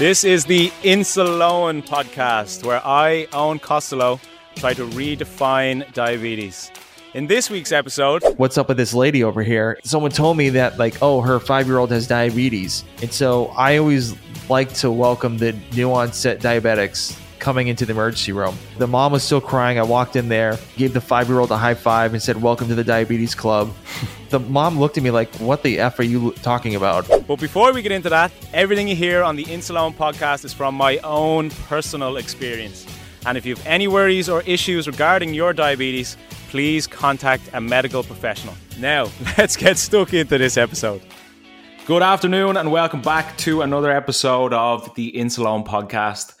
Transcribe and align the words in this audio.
This 0.00 0.24
is 0.24 0.46
the 0.46 0.68
Insuleoin 0.82 1.86
podcast 1.86 2.64
where 2.64 2.80
I, 2.86 3.26
Eoin 3.32 3.60
Costello, 3.60 4.18
try 4.54 4.72
to 4.72 4.86
redefine 4.86 5.92
diabetes. 5.92 6.70
In 7.12 7.26
this 7.26 7.50
week's 7.50 7.70
episode, 7.70 8.22
what's 8.38 8.56
up 8.56 8.68
with 8.68 8.78
this 8.78 8.94
lady 8.94 9.22
over 9.22 9.42
here? 9.42 9.78
Someone 9.84 10.10
told 10.10 10.38
me 10.38 10.48
that, 10.48 10.78
like, 10.78 10.96
oh, 11.02 11.20
her 11.20 11.38
five 11.38 11.66
year 11.66 11.76
old 11.76 11.90
has 11.90 12.06
diabetes. 12.06 12.82
And 13.02 13.12
so 13.12 13.48
I 13.48 13.76
always 13.76 14.14
like 14.48 14.72
to 14.76 14.90
welcome 14.90 15.36
the 15.36 15.52
new 15.74 15.92
onset 15.92 16.40
diabetics 16.40 17.20
coming 17.40 17.68
into 17.68 17.84
the 17.86 17.92
emergency 17.92 18.32
room. 18.32 18.56
The 18.78 18.86
mom 18.86 19.12
was 19.12 19.24
still 19.24 19.40
crying. 19.40 19.78
I 19.78 19.82
walked 19.82 20.14
in 20.14 20.28
there, 20.28 20.58
gave 20.76 20.92
the 20.92 21.00
five 21.00 21.28
year 21.28 21.40
old 21.40 21.50
a 21.50 21.56
high 21.56 21.74
five, 21.74 22.12
and 22.12 22.22
said, 22.22 22.40
Welcome 22.40 22.68
to 22.68 22.74
the 22.74 22.84
diabetes 22.84 23.34
club. 23.34 23.74
the 24.28 24.38
mom 24.38 24.78
looked 24.78 24.96
at 24.96 25.02
me 25.02 25.10
like, 25.10 25.34
What 25.36 25.62
the 25.62 25.80
F 25.80 25.98
are 25.98 26.04
you 26.04 26.32
talking 26.42 26.76
about? 26.76 27.08
But 27.26 27.40
before 27.40 27.72
we 27.72 27.82
get 27.82 27.92
into 27.92 28.10
that, 28.10 28.30
everything 28.52 28.86
you 28.86 28.94
hear 28.94 29.22
on 29.22 29.34
the 29.36 29.44
Insuleoin 29.44 29.94
podcast 29.94 30.44
is 30.44 30.52
from 30.52 30.74
my 30.74 30.98
own 30.98 31.50
personal 31.68 32.18
experience. 32.18 32.86
And 33.26 33.36
if 33.36 33.44
you 33.44 33.54
have 33.54 33.66
any 33.66 33.88
worries 33.88 34.28
or 34.28 34.42
issues 34.42 34.86
regarding 34.86 35.34
your 35.34 35.52
diabetes, 35.52 36.16
please 36.48 36.86
contact 36.86 37.42
a 37.52 37.60
medical 37.60 38.02
professional. 38.02 38.54
Now, 38.78 39.08
let's 39.38 39.56
get 39.56 39.78
stuck 39.78 40.14
into 40.14 40.38
this 40.38 40.56
episode. 40.56 41.02
Good 41.86 42.02
afternoon, 42.02 42.56
and 42.56 42.70
welcome 42.70 43.02
back 43.02 43.36
to 43.38 43.62
another 43.62 43.90
episode 43.90 44.52
of 44.52 44.94
the 44.94 45.12
Insuleoin 45.12 45.66
podcast. 45.66 46.34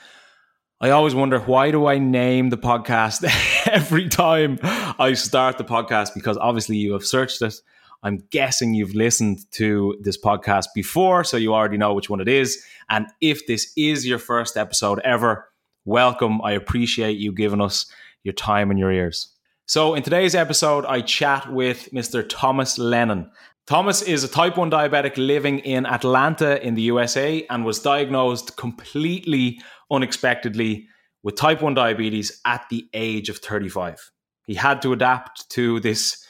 I 0.82 0.90
always 0.90 1.14
wonder 1.14 1.40
why 1.40 1.70
do 1.70 1.84
I 1.84 1.98
name 1.98 2.48
the 2.48 2.56
podcast 2.56 3.22
every 3.70 4.08
time 4.08 4.58
I 4.62 5.12
start 5.12 5.58
the 5.58 5.64
podcast 5.64 6.14
because 6.14 6.38
obviously 6.38 6.78
you 6.78 6.94
have 6.94 7.04
searched 7.04 7.42
it. 7.42 7.60
I'm 8.02 8.24
guessing 8.30 8.72
you've 8.72 8.94
listened 8.94 9.40
to 9.52 9.98
this 10.00 10.18
podcast 10.18 10.68
before, 10.74 11.22
so 11.22 11.36
you 11.36 11.52
already 11.52 11.76
know 11.76 11.92
which 11.92 12.08
one 12.08 12.22
it 12.22 12.28
is. 12.28 12.64
And 12.88 13.08
if 13.20 13.46
this 13.46 13.74
is 13.76 14.06
your 14.06 14.18
first 14.18 14.56
episode 14.56 15.00
ever, 15.00 15.50
welcome. 15.84 16.40
I 16.40 16.52
appreciate 16.52 17.18
you 17.18 17.30
giving 17.32 17.60
us 17.60 17.84
your 18.24 18.32
time 18.32 18.70
and 18.70 18.78
your 18.78 18.90
ears. 18.90 19.34
So, 19.66 19.94
in 19.94 20.02
today's 20.02 20.34
episode, 20.34 20.86
I 20.86 21.02
chat 21.02 21.52
with 21.52 21.90
Mr. 21.92 22.26
Thomas 22.26 22.78
Lennon. 22.78 23.30
Thomas 23.66 24.00
is 24.00 24.24
a 24.24 24.28
type 24.28 24.56
1 24.56 24.70
diabetic 24.70 25.16
living 25.16 25.58
in 25.60 25.84
Atlanta 25.84 26.60
in 26.66 26.74
the 26.74 26.82
USA 26.82 27.46
and 27.50 27.66
was 27.66 27.78
diagnosed 27.78 28.56
completely 28.56 29.60
unexpectedly 29.90 30.86
with 31.22 31.36
type 31.36 31.62
1 31.62 31.74
diabetes 31.74 32.40
at 32.44 32.64
the 32.70 32.88
age 32.94 33.28
of 33.28 33.38
35. 33.38 34.10
He 34.46 34.54
had 34.54 34.82
to 34.82 34.92
adapt 34.92 35.48
to 35.50 35.80
this, 35.80 36.24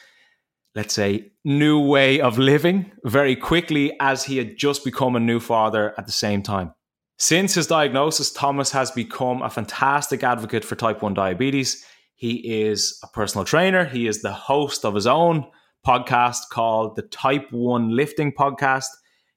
let's 0.75 0.94
say, 0.94 1.33
new 1.44 1.81
way 1.81 2.20
of 2.20 2.38
living 2.38 2.92
very 3.05 3.36
quickly 3.36 3.97
as 4.00 4.25
he 4.25 4.36
had 4.36 4.56
just 4.56 4.84
become 4.84 5.16
a 5.16 5.20
new 5.20 5.41
father 5.41 5.94
at 5.97 6.06
the 6.06 6.12
same 6.12 6.42
time. 6.42 6.75
Since 7.19 7.55
his 7.55 7.66
diagnosis, 7.66 8.33
Thomas 8.33 8.70
has 8.72 8.91
become 8.91 9.42
a 9.42 9.50
fantastic 9.50 10.25
advocate 10.25 10.64
for 10.64 10.75
type 10.75 11.03
1 11.03 11.14
diabetes. 11.14 11.84
He 12.14 12.62
is 12.62 12.98
a 13.03 13.08
personal 13.08 13.44
trainer, 13.44 13.84
he 13.84 14.06
is 14.06 14.22
the 14.22 14.33
host 14.33 14.84
of 14.84 14.94
his 14.94 15.06
own 15.06 15.47
podcast 15.86 16.48
called 16.50 16.97
the 16.97 17.03
Type 17.03 17.47
1 17.50 17.94
Lifting 17.97 18.33
Podcast. 18.33 18.88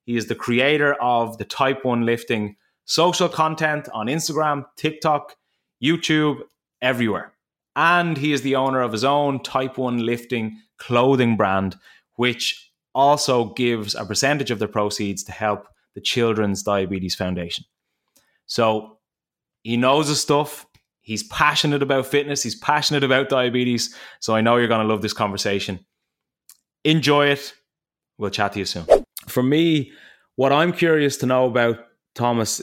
He 0.04 0.18
is 0.18 0.28
the 0.28 0.36
creator 0.36 0.94
of 0.96 1.38
the 1.38 1.46
Type 1.46 1.86
1 1.86 2.06
Lifting 2.06 2.56
social 2.86 3.30
content 3.30 3.88
on 3.94 4.08
Instagram, 4.08 4.66
TikTok, 4.76 5.36
YouTube, 5.84 6.42
everywhere. 6.82 7.34
And 7.76 8.18
he 8.18 8.34
is 8.34 8.42
the 8.42 8.56
owner 8.56 8.82
of 8.82 8.92
his 8.92 9.04
own 9.04 9.42
Type 9.42 9.78
1 9.78 10.06
lifting 10.06 10.58
clothing 10.78 11.36
brand, 11.38 11.76
which 12.16 12.72
also 12.94 13.54
gives 13.54 13.96
a 13.96 14.06
percentage 14.06 14.52
of 14.52 14.60
the 14.60 14.68
proceeds 14.68 15.24
to 15.24 15.32
help 15.32 15.68
the 15.96 16.02
Children's 16.02 16.64
Diabetes 16.64 17.16
Foundation. 17.16 17.66
So 18.46 19.00
he 19.64 19.78
knows 19.78 20.08
his 20.08 20.22
stuff. 20.22 20.66
He's 21.02 21.24
passionate 21.24 21.82
about 21.82 22.06
fitness. 22.06 22.44
He's 22.44 22.56
passionate 22.56 23.04
about 23.04 23.30
diabetes. 23.30 23.96
So 24.20 24.36
I 24.36 24.42
know 24.42 24.58
you're 24.58 24.68
going 24.68 24.86
to 24.86 24.92
love 24.92 25.02
this 25.02 25.14
conversation. 25.14 25.86
Enjoy 26.84 27.28
it. 27.28 27.54
We'll 28.18 28.30
chat 28.30 28.54
to 28.54 28.60
you 28.60 28.66
soon. 28.66 28.86
For 29.28 29.42
me, 29.42 29.92
what 30.36 30.52
I'm 30.52 30.72
curious 30.72 31.18
to 31.18 31.26
know 31.26 31.46
about 31.46 31.80
Thomas 32.16 32.62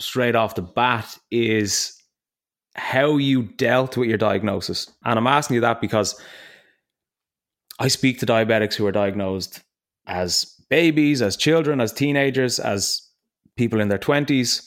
straight 0.00 0.34
off 0.34 0.54
the 0.54 0.62
bat 0.62 1.18
is 1.30 1.96
how 2.74 3.16
you 3.16 3.42
dealt 3.42 3.96
with 3.96 4.08
your 4.08 4.18
diagnosis. 4.18 4.90
And 5.04 5.18
I'm 5.18 5.26
asking 5.26 5.56
you 5.56 5.60
that 5.60 5.80
because 5.80 6.20
I 7.78 7.88
speak 7.88 8.18
to 8.20 8.26
diabetics 8.26 8.74
who 8.74 8.86
are 8.86 8.92
diagnosed 8.92 9.62
as 10.06 10.54
babies, 10.68 11.22
as 11.22 11.36
children, 11.36 11.80
as 11.80 11.92
teenagers, 11.92 12.58
as 12.58 13.02
people 13.56 13.80
in 13.80 13.88
their 13.88 13.98
20s. 13.98 14.66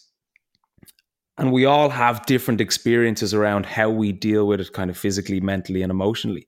And 1.38 1.52
we 1.52 1.66
all 1.66 1.90
have 1.90 2.26
different 2.26 2.62
experiences 2.62 3.34
around 3.34 3.66
how 3.66 3.90
we 3.90 4.12
deal 4.12 4.48
with 4.48 4.62
it 4.62 4.74
kind 4.74 4.90
of 4.90 4.98
physically, 4.98 5.40
mentally, 5.40 5.82
and 5.82 5.92
emotionally. 5.92 6.48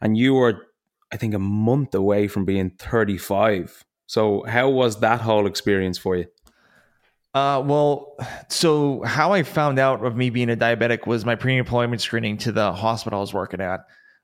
And 0.00 0.16
you 0.16 0.34
were, 0.34 0.66
I 1.12 1.16
think, 1.16 1.34
a 1.34 1.38
month 1.38 1.94
away 1.94 2.28
from 2.28 2.44
being 2.44 2.70
35. 2.78 3.84
So, 4.06 4.44
how 4.46 4.68
was 4.68 5.00
that 5.00 5.20
whole 5.20 5.46
experience 5.46 5.98
for 5.98 6.16
you? 6.16 6.26
Uh, 7.32 7.62
well, 7.64 8.16
so 8.48 9.02
how 9.02 9.32
I 9.32 9.44
found 9.44 9.78
out 9.78 10.04
of 10.04 10.16
me 10.16 10.30
being 10.30 10.50
a 10.50 10.56
diabetic 10.56 11.06
was 11.06 11.24
my 11.24 11.36
pre-employment 11.36 12.02
screening 12.02 12.36
to 12.38 12.50
the 12.52 12.72
hospital 12.72 13.18
I 13.18 13.20
was 13.20 13.32
working 13.32 13.60
at. 13.60 13.80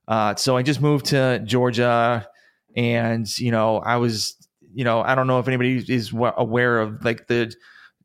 Uh, 0.08 0.34
so 0.34 0.56
I 0.56 0.62
just 0.62 0.80
moved 0.80 1.06
to 1.06 1.40
Georgia, 1.44 2.28
and 2.74 3.38
you 3.38 3.52
know, 3.52 3.78
I 3.78 3.96
was, 3.96 4.36
you 4.74 4.84
know, 4.84 5.02
I 5.02 5.14
don't 5.14 5.28
know 5.28 5.38
if 5.38 5.46
anybody 5.46 5.76
is 5.88 6.12
aware 6.12 6.80
of 6.80 7.04
like 7.04 7.28
the 7.28 7.54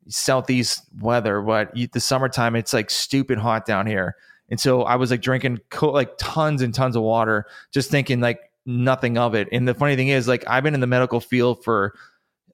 southeast 0.08 0.82
weather, 1.00 1.40
but 1.42 1.72
the 1.92 2.00
summertime 2.00 2.54
it's 2.56 2.72
like 2.72 2.90
stupid 2.90 3.38
hot 3.38 3.66
down 3.66 3.86
here, 3.86 4.14
and 4.50 4.60
so 4.60 4.82
I 4.82 4.96
was 4.96 5.10
like 5.10 5.20
drinking 5.20 5.60
co- 5.70 5.90
like 5.90 6.16
tons 6.18 6.62
and 6.62 6.72
tons 6.72 6.94
of 6.94 7.02
water, 7.02 7.46
just 7.72 7.90
thinking 7.90 8.20
like 8.20 8.40
nothing 8.66 9.18
of 9.18 9.34
it. 9.34 9.48
And 9.50 9.66
the 9.66 9.74
funny 9.74 9.96
thing 9.96 10.08
is, 10.08 10.28
like 10.28 10.44
I've 10.48 10.62
been 10.62 10.74
in 10.74 10.80
the 10.80 10.86
medical 10.86 11.20
field 11.20 11.64
for 11.64 11.94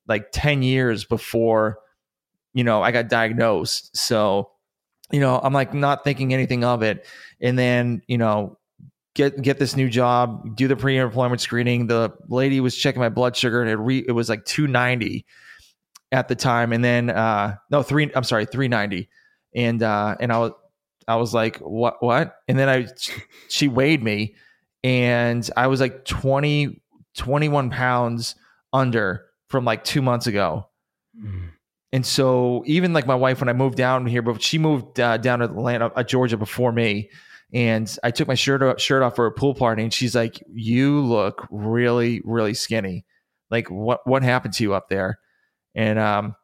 like 0.07 0.29
ten 0.33 0.63
years 0.63 1.05
before 1.05 1.79
you 2.59 2.65
know, 2.65 2.83
I 2.83 2.91
got 2.91 3.09
diagnosed. 3.09 3.97
So, 3.97 4.51
you 5.13 5.21
know, 5.21 5.39
I'm 5.41 5.53
like 5.53 5.73
not 5.75 6.03
thinking 6.03 6.35
anything 6.35 6.65
of 6.65 6.83
it. 6.83 7.07
And 7.41 7.57
then, 7.57 8.03
you 8.09 8.19
know, 8.19 8.59
get 9.15 9.41
get 9.41 9.61
this 9.61 9.77
new 9.77 9.89
job, 9.89 10.57
do 10.57 10.67
the 10.67 10.75
pre-employment 10.75 11.41
screening. 11.41 11.87
The 11.87 12.13
lady 12.27 12.59
was 12.59 12.77
checking 12.77 12.99
my 12.99 13.11
blood 13.11 13.37
sugar 13.37 13.63
and 13.63 13.71
it 13.71 13.77
re, 13.77 14.05
it 14.09 14.11
was 14.11 14.29
like 14.29 14.45
290 14.45 15.25
at 16.11 16.27
the 16.27 16.35
time. 16.35 16.73
And 16.73 16.83
then 16.83 17.11
uh 17.11 17.55
no, 17.71 17.85
3 17.85 18.11
I'm 18.17 18.25
sorry, 18.25 18.45
390. 18.45 19.09
And 19.55 19.81
uh 19.81 20.17
and 20.19 20.33
I 20.33 20.39
was 20.39 20.53
I 21.07 21.15
was 21.15 21.33
like, 21.33 21.59
"What 21.59 22.03
what?" 22.03 22.39
And 22.49 22.59
then 22.59 22.69
I 22.69 22.89
she 23.49 23.69
weighed 23.69 24.03
me 24.03 24.35
and 24.83 25.49
I 25.57 25.69
was 25.69 25.81
like 25.81 26.05
20 26.07 26.83
21 27.17 27.71
pounds 27.71 28.35
under 28.73 29.27
from 29.47 29.65
like 29.65 29.85
2 29.85 30.03
months 30.03 30.27
ago. 30.27 30.68
And 31.93 32.05
so 32.05 32.63
even 32.67 32.93
like 32.93 33.07
my 33.07 33.15
wife, 33.15 33.41
when 33.41 33.49
I 33.49 33.55
moved 33.55 33.77
down 33.77 34.07
here, 34.07 34.23
but 34.23 34.43
she 34.43 34.59
moved 34.59 35.01
uh, 35.01 35.17
down 35.17 35.39
to 35.39 35.47
Atlanta, 35.47 35.87
uh, 35.97 36.03
Georgia 36.03 36.37
before 36.37 36.73
me. 36.73 37.11
And 37.53 37.91
I 38.05 38.11
took 38.11 38.29
my 38.29 38.35
shirt 38.35 38.63
off, 38.63 38.79
shirt 38.79 39.03
off 39.03 39.17
for 39.17 39.25
a 39.25 39.33
pool 39.33 39.55
party, 39.55 39.83
and 39.83 39.93
she's 39.93 40.15
like, 40.15 40.43
"You 40.53 41.01
look 41.01 41.47
really, 41.51 42.21
really 42.25 42.53
skinny. 42.53 43.07
Like, 43.51 43.71
what 43.71 44.07
what 44.07 44.23
happened 44.23 44.53
to 44.55 44.63
you 44.63 44.75
up 44.75 44.91
there?" 44.91 45.19
And 45.75 45.99
um, 45.99 46.35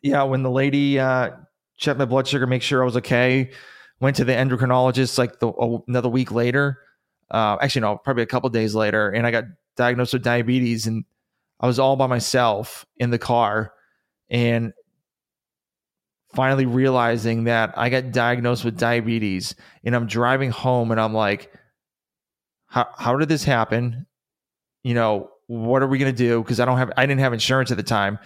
yeah, 0.00 0.22
when 0.22 0.42
the 0.42 0.50
lady 0.50 0.98
uh, 0.98 1.32
checked 1.76 1.98
my 1.98 2.06
blood 2.06 2.26
sugar, 2.26 2.46
make 2.46 2.62
sure 2.62 2.80
I 2.80 2.86
was 2.86 2.96
okay, 2.96 3.50
went 4.00 4.16
to 4.16 4.24
the 4.24 4.32
endocrinologist 4.32 5.18
like 5.18 5.38
the, 5.38 5.52
another 5.86 6.08
week 6.08 6.32
later. 6.32 6.78
Uh, 7.30 7.58
actually, 7.60 7.82
no, 7.82 7.98
probably 7.98 8.22
a 8.22 8.26
couple 8.26 8.48
days 8.48 8.74
later, 8.74 9.10
and 9.10 9.26
I 9.26 9.30
got 9.30 9.44
diagnosed 9.76 10.14
with 10.14 10.22
diabetes, 10.22 10.86
and 10.86 11.04
I 11.60 11.66
was 11.66 11.78
all 11.78 11.96
by 11.96 12.06
myself 12.06 12.86
in 12.96 13.10
the 13.10 13.18
car 13.18 13.74
and 14.30 14.72
finally 16.38 16.66
realizing 16.66 17.44
that 17.44 17.74
I 17.76 17.88
got 17.88 18.12
diagnosed 18.12 18.64
with 18.64 18.78
diabetes 18.78 19.56
and 19.82 19.96
I'm 19.96 20.06
driving 20.06 20.50
home 20.50 20.92
and 20.92 21.00
I'm 21.00 21.12
like, 21.12 21.52
how, 22.66 22.86
how 22.96 23.16
did 23.16 23.28
this 23.28 23.42
happen? 23.42 24.06
You 24.84 24.94
know, 24.94 25.30
what 25.48 25.82
are 25.82 25.88
we 25.88 25.98
going 25.98 26.14
to 26.14 26.16
do? 26.16 26.40
Cause 26.44 26.60
I 26.60 26.64
don't 26.64 26.78
have, 26.78 26.92
I 26.96 27.06
didn't 27.06 27.22
have 27.22 27.32
insurance 27.32 27.72
at 27.72 27.76
the 27.76 27.82
time. 27.82 28.20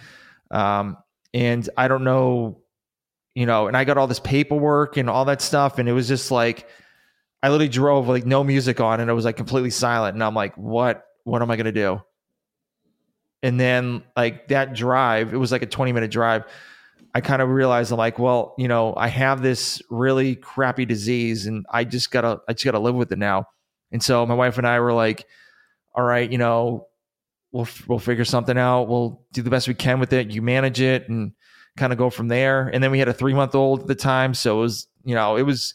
Um, 0.51 0.97
and 1.33 1.67
I 1.75 1.87
don't 1.87 2.03
know, 2.03 2.61
you 3.33 3.47
know, 3.47 3.65
and 3.65 3.75
I 3.75 3.83
got 3.83 3.97
all 3.97 4.05
this 4.05 4.19
paperwork 4.19 4.95
and 4.97 5.09
all 5.09 5.25
that 5.25 5.41
stuff. 5.41 5.79
And 5.79 5.89
it 5.89 5.93
was 5.93 6.07
just 6.07 6.29
like, 6.29 6.69
I 7.41 7.49
literally 7.49 7.67
drove 7.67 8.07
like 8.09 8.27
no 8.27 8.43
music 8.43 8.79
on 8.79 8.99
and 8.99 9.09
it 9.09 9.13
was 9.13 9.25
like 9.25 9.37
completely 9.37 9.71
silent. 9.71 10.13
And 10.13 10.23
I'm 10.23 10.35
like, 10.35 10.55
what, 10.55 11.03
what 11.23 11.41
am 11.41 11.49
I 11.49 11.55
going 11.55 11.65
to 11.65 11.71
do? 11.71 11.99
And 13.41 13.59
then 13.59 14.03
like 14.15 14.49
that 14.49 14.75
drive, 14.75 15.33
it 15.33 15.37
was 15.37 15.51
like 15.51 15.63
a 15.63 15.65
20 15.65 15.93
minute 15.93 16.11
drive. 16.11 16.43
I 17.13 17.21
kind 17.21 17.41
of 17.41 17.49
realized 17.49 17.91
I'm 17.91 17.97
like, 17.97 18.19
well, 18.19 18.55
you 18.57 18.67
know, 18.67 18.93
I 18.95 19.07
have 19.07 19.41
this 19.41 19.81
really 19.89 20.35
crappy 20.35 20.85
disease 20.85 21.45
and 21.45 21.65
I 21.71 21.83
just 21.83 22.11
gotta, 22.11 22.41
I 22.47 22.53
just 22.53 22.65
gotta 22.65 22.79
live 22.79 22.95
with 22.95 23.11
it 23.11 23.19
now. 23.19 23.45
And 23.91 24.01
so 24.01 24.25
my 24.25 24.33
wife 24.33 24.57
and 24.57 24.67
I 24.67 24.79
were 24.79 24.93
like, 24.93 25.25
all 25.93 26.03
right, 26.03 26.29
you 26.31 26.37
know, 26.37 26.87
we'll, 27.51 27.67
we'll 27.87 27.99
figure 27.99 28.25
something 28.25 28.57
out. 28.57 28.83
We'll 28.83 29.21
do 29.31 29.41
the 29.41 29.49
best 29.49 29.67
we 29.67 29.75
can 29.75 29.99
with 29.99 30.13
it. 30.13 30.31
You 30.31 30.41
manage 30.41 30.81
it. 30.81 31.07
And, 31.09 31.33
kind 31.77 31.91
of 31.91 31.97
go 31.97 32.09
from 32.09 32.27
there. 32.27 32.67
And 32.67 32.83
then 32.83 32.91
we 32.91 32.99
had 32.99 33.07
a 33.07 33.13
three 33.13 33.33
month 33.33 33.55
old 33.55 33.81
at 33.81 33.87
the 33.87 33.95
time, 33.95 34.33
so 34.33 34.57
it 34.57 34.61
was 34.61 34.87
you 35.03 35.15
know 35.15 35.35
it 35.35 35.43
was 35.43 35.73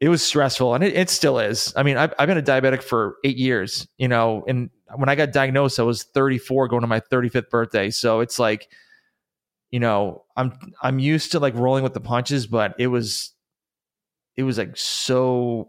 it 0.00 0.08
was 0.08 0.22
stressful, 0.22 0.74
and 0.74 0.84
it, 0.84 0.94
it 0.94 1.10
still 1.10 1.38
is. 1.38 1.72
I 1.76 1.82
mean, 1.82 1.96
I've, 1.96 2.12
I've 2.18 2.28
been 2.28 2.38
a 2.38 2.42
diabetic 2.42 2.82
for 2.82 3.16
eight 3.24 3.38
years, 3.38 3.88
you 3.96 4.08
know, 4.08 4.44
and 4.46 4.68
when 4.94 5.08
I 5.08 5.14
got 5.14 5.32
diagnosed, 5.32 5.80
I 5.80 5.84
was 5.84 6.02
34, 6.02 6.68
going 6.68 6.82
to 6.82 6.86
my 6.86 7.00
35th 7.00 7.48
birthday. 7.48 7.90
So 7.90 8.20
it's 8.20 8.38
like, 8.38 8.68
you 9.76 9.80
know, 9.80 10.24
I'm 10.38 10.54
I'm 10.80 10.98
used 10.98 11.32
to 11.32 11.38
like 11.38 11.54
rolling 11.54 11.84
with 11.84 11.92
the 11.92 12.00
punches, 12.00 12.46
but 12.46 12.74
it 12.78 12.86
was 12.86 13.34
it 14.34 14.42
was 14.42 14.56
like 14.56 14.74
so 14.74 15.68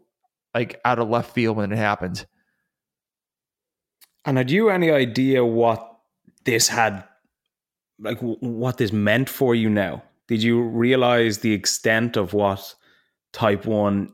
like 0.55 0.79
out 0.85 0.97
of 0.97 1.09
left 1.09 1.33
field 1.33 1.57
when 1.57 1.73
it 1.73 1.77
happened. 1.77 2.25
And 4.23 4.37
had 4.37 4.49
you 4.49 4.69
any 4.69 4.91
idea 4.91 5.43
what 5.43 5.85
this 6.45 6.69
had, 6.69 7.03
like 7.99 8.17
what 8.21 8.77
this 8.77 8.93
meant 8.93 9.27
for 9.27 9.53
you 9.53 9.69
now? 9.69 10.03
Did 10.29 10.41
you 10.41 10.61
realize 10.61 11.39
the 11.39 11.51
extent 11.51 12.15
of 12.15 12.31
what 12.31 12.75
type 13.33 13.65
1 13.65 14.09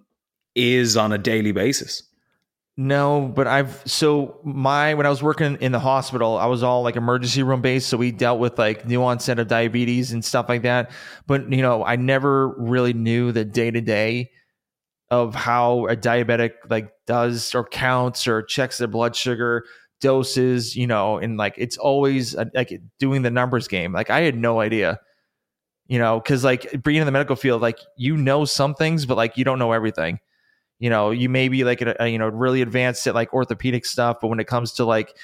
is 0.55 0.97
on 0.97 1.11
a 1.11 1.19
daily 1.19 1.51
basis? 1.51 2.01
No, 2.75 3.31
but 3.35 3.45
I've 3.45 3.83
so 3.85 4.39
my 4.43 4.95
when 4.95 5.05
I 5.05 5.09
was 5.09 5.21
working 5.21 5.57
in 5.61 5.71
the 5.71 5.79
hospital, 5.79 6.37
I 6.39 6.47
was 6.47 6.63
all 6.63 6.81
like 6.81 6.95
emergency 6.95 7.43
room 7.43 7.61
based, 7.61 7.87
so 7.87 7.97
we 7.97 8.11
dealt 8.11 8.39
with 8.39 8.57
like 8.57 8.87
new 8.87 9.03
onset 9.03 9.37
of 9.37 9.47
diabetes 9.47 10.11
and 10.11 10.25
stuff 10.25 10.49
like 10.49 10.63
that. 10.63 10.89
But 11.27 11.51
you 11.51 11.61
know, 11.61 11.85
I 11.85 11.97
never 11.97 12.47
really 12.57 12.93
knew 12.93 13.31
the 13.31 13.45
day 13.45 13.69
to 13.69 13.79
day 13.79 14.31
of 15.11 15.35
how 15.35 15.87
a 15.87 15.95
diabetic 15.97 16.53
like 16.69 16.91
does 17.07 17.55
or 17.55 17.65
counts 17.65 18.27
or 18.27 18.43
checks 18.43 18.79
their 18.79 18.87
blood 18.89 19.15
sugar 19.15 19.65
doses, 20.01 20.75
you 20.75 20.87
know, 20.87 21.17
and 21.19 21.37
like 21.37 21.55
it's 21.57 21.77
always 21.77 22.35
uh, 22.35 22.45
like 22.55 22.81
doing 22.99 23.23
the 23.23 23.31
numbers 23.31 23.67
game. 23.67 23.93
Like 23.93 24.09
I 24.09 24.21
had 24.21 24.35
no 24.37 24.61
idea, 24.61 24.99
you 25.87 25.99
know, 25.99 26.19
because 26.19 26.43
like 26.43 26.83
being 26.83 26.99
in 27.01 27.05
the 27.05 27.11
medical 27.11 27.35
field, 27.35 27.61
like 27.61 27.79
you 27.97 28.17
know 28.17 28.45
some 28.45 28.75
things, 28.75 29.05
but 29.05 29.17
like 29.17 29.37
you 29.37 29.45
don't 29.45 29.59
know 29.59 29.71
everything 29.73 30.19
you 30.83 30.89
know, 30.89 31.11
you 31.11 31.29
may 31.29 31.47
be 31.47 31.63
like 31.63 31.81
a, 31.81 31.95
a, 31.97 32.09
you 32.09 32.17
know 32.17 32.27
really 32.27 32.61
advanced 32.61 33.07
at 33.07 33.15
like 33.15 33.33
orthopedic 33.33 33.85
stuff, 33.85 34.17
but 34.21 34.27
when 34.27 34.41
it 34.41 34.47
comes 34.47 34.73
to 34.73 34.83
like 34.83 35.15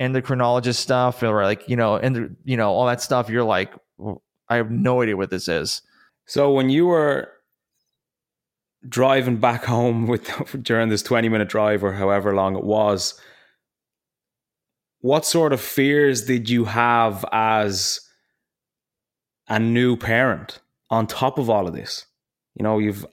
endocrinologist 0.00 0.74
stuff 0.74 1.22
or 1.22 1.44
like 1.44 1.68
you 1.68 1.76
know 1.76 1.94
and 1.94 2.36
you 2.42 2.56
know 2.56 2.72
all 2.72 2.86
that 2.86 3.00
stuff, 3.00 3.30
you're 3.30 3.44
like, 3.44 3.72
I 4.48 4.56
have 4.56 4.72
no 4.72 5.00
idea 5.00 5.16
what 5.16 5.30
this 5.30 5.46
is. 5.46 5.82
So 6.26 6.52
when 6.52 6.68
you 6.68 6.86
were 6.86 7.30
driving 8.88 9.36
back 9.36 9.62
home 9.64 10.06
with 10.08 10.28
during 10.64 10.88
this 10.88 11.04
20 11.04 11.28
minute 11.28 11.48
drive 11.48 11.84
or 11.84 11.92
however 11.92 12.34
long 12.34 12.56
it 12.56 12.64
was 12.64 13.14
what 14.98 15.24
sort 15.24 15.52
of 15.52 15.60
fears 15.60 16.24
did 16.24 16.50
you 16.50 16.64
have 16.64 17.24
as 17.30 18.00
a 19.46 19.60
new 19.60 19.96
parent 19.96 20.58
on 20.90 21.06
top 21.06 21.38
of 21.38 21.48
all 21.48 21.68
of 21.68 21.72
this 21.72 22.06
you 22.56 22.64
know 22.64 22.78
you've 22.78 23.06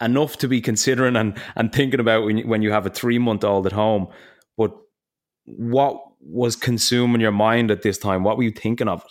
enough 0.00 0.36
to 0.38 0.48
be 0.48 0.60
considering 0.60 1.16
and, 1.16 1.38
and 1.54 1.72
thinking 1.72 2.00
about 2.00 2.24
when 2.24 2.38
you, 2.38 2.46
when 2.46 2.62
you 2.62 2.70
have 2.70 2.86
a 2.86 2.90
three 2.90 3.18
month 3.18 3.44
old 3.44 3.66
at 3.66 3.72
home. 3.72 4.08
But 4.56 4.76
what 5.44 6.00
was 6.20 6.56
consuming 6.56 7.20
your 7.20 7.32
mind 7.32 7.70
at 7.70 7.82
this 7.82 7.98
time? 7.98 8.24
What 8.24 8.36
were 8.36 8.42
you 8.42 8.50
thinking 8.50 8.88
of? 8.88 9.04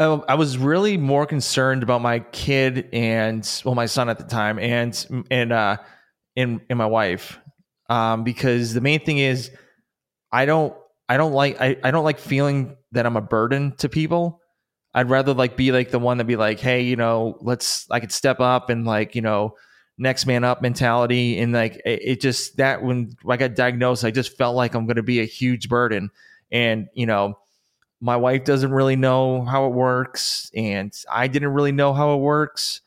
Oh, 0.00 0.24
I 0.28 0.34
was 0.34 0.58
really 0.58 0.96
more 0.96 1.24
concerned 1.24 1.82
about 1.82 2.02
my 2.02 2.18
kid 2.18 2.88
and 2.92 3.48
well, 3.64 3.76
my 3.76 3.86
son 3.86 4.08
at 4.08 4.18
the 4.18 4.24
time, 4.24 4.58
and 4.58 5.24
and 5.30 5.52
uh, 5.52 5.76
and, 6.36 6.60
and 6.68 6.78
my 6.78 6.86
wife, 6.86 7.38
um, 7.88 8.24
because 8.24 8.74
the 8.74 8.80
main 8.80 9.04
thing 9.04 9.18
is, 9.18 9.52
I 10.32 10.46
don't 10.46 10.74
I 11.08 11.16
don't 11.16 11.32
like 11.32 11.60
I, 11.60 11.76
I 11.84 11.92
don't 11.92 12.02
like 12.02 12.18
feeling 12.18 12.76
that 12.90 13.06
I'm 13.06 13.16
a 13.16 13.20
burden 13.20 13.76
to 13.78 13.88
people. 13.88 14.40
I'd 14.94 15.10
rather 15.10 15.34
like 15.34 15.56
be 15.56 15.72
like 15.72 15.90
the 15.90 15.98
one 15.98 16.18
that 16.18 16.24
be 16.24 16.36
like, 16.36 16.60
hey, 16.60 16.82
you 16.82 16.96
know, 16.96 17.36
let's 17.40 17.90
I 17.90 18.00
could 18.00 18.12
step 18.12 18.40
up 18.40 18.70
and 18.70 18.84
like, 18.84 19.14
you 19.14 19.22
know, 19.22 19.56
next 19.98 20.26
man 20.26 20.44
up 20.44 20.62
mentality. 20.62 21.38
And 21.40 21.52
like 21.52 21.76
it, 21.84 22.00
it 22.02 22.20
just 22.20 22.56
that 22.58 22.82
when 22.82 23.16
I 23.28 23.36
got 23.36 23.54
diagnosed, 23.56 24.04
I 24.04 24.10
just 24.12 24.36
felt 24.36 24.54
like 24.54 24.74
I'm 24.74 24.86
gonna 24.86 25.02
be 25.02 25.20
a 25.20 25.24
huge 25.24 25.68
burden. 25.68 26.10
And, 26.52 26.88
you 26.94 27.06
know, 27.06 27.38
my 28.00 28.16
wife 28.16 28.44
doesn't 28.44 28.70
really 28.70 28.96
know 28.96 29.44
how 29.44 29.66
it 29.66 29.72
works, 29.72 30.50
and 30.54 30.94
I 31.10 31.26
didn't 31.26 31.54
really 31.54 31.72
know 31.72 31.94
how 31.94 32.14
it 32.14 32.18
works. 32.18 32.82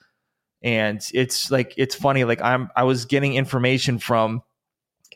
And 0.62 1.06
it's 1.14 1.50
like 1.50 1.74
it's 1.76 1.96
funny, 1.96 2.24
like 2.24 2.42
I'm 2.42 2.70
I 2.76 2.84
was 2.84 3.06
getting 3.06 3.34
information 3.34 4.00
from 4.00 4.44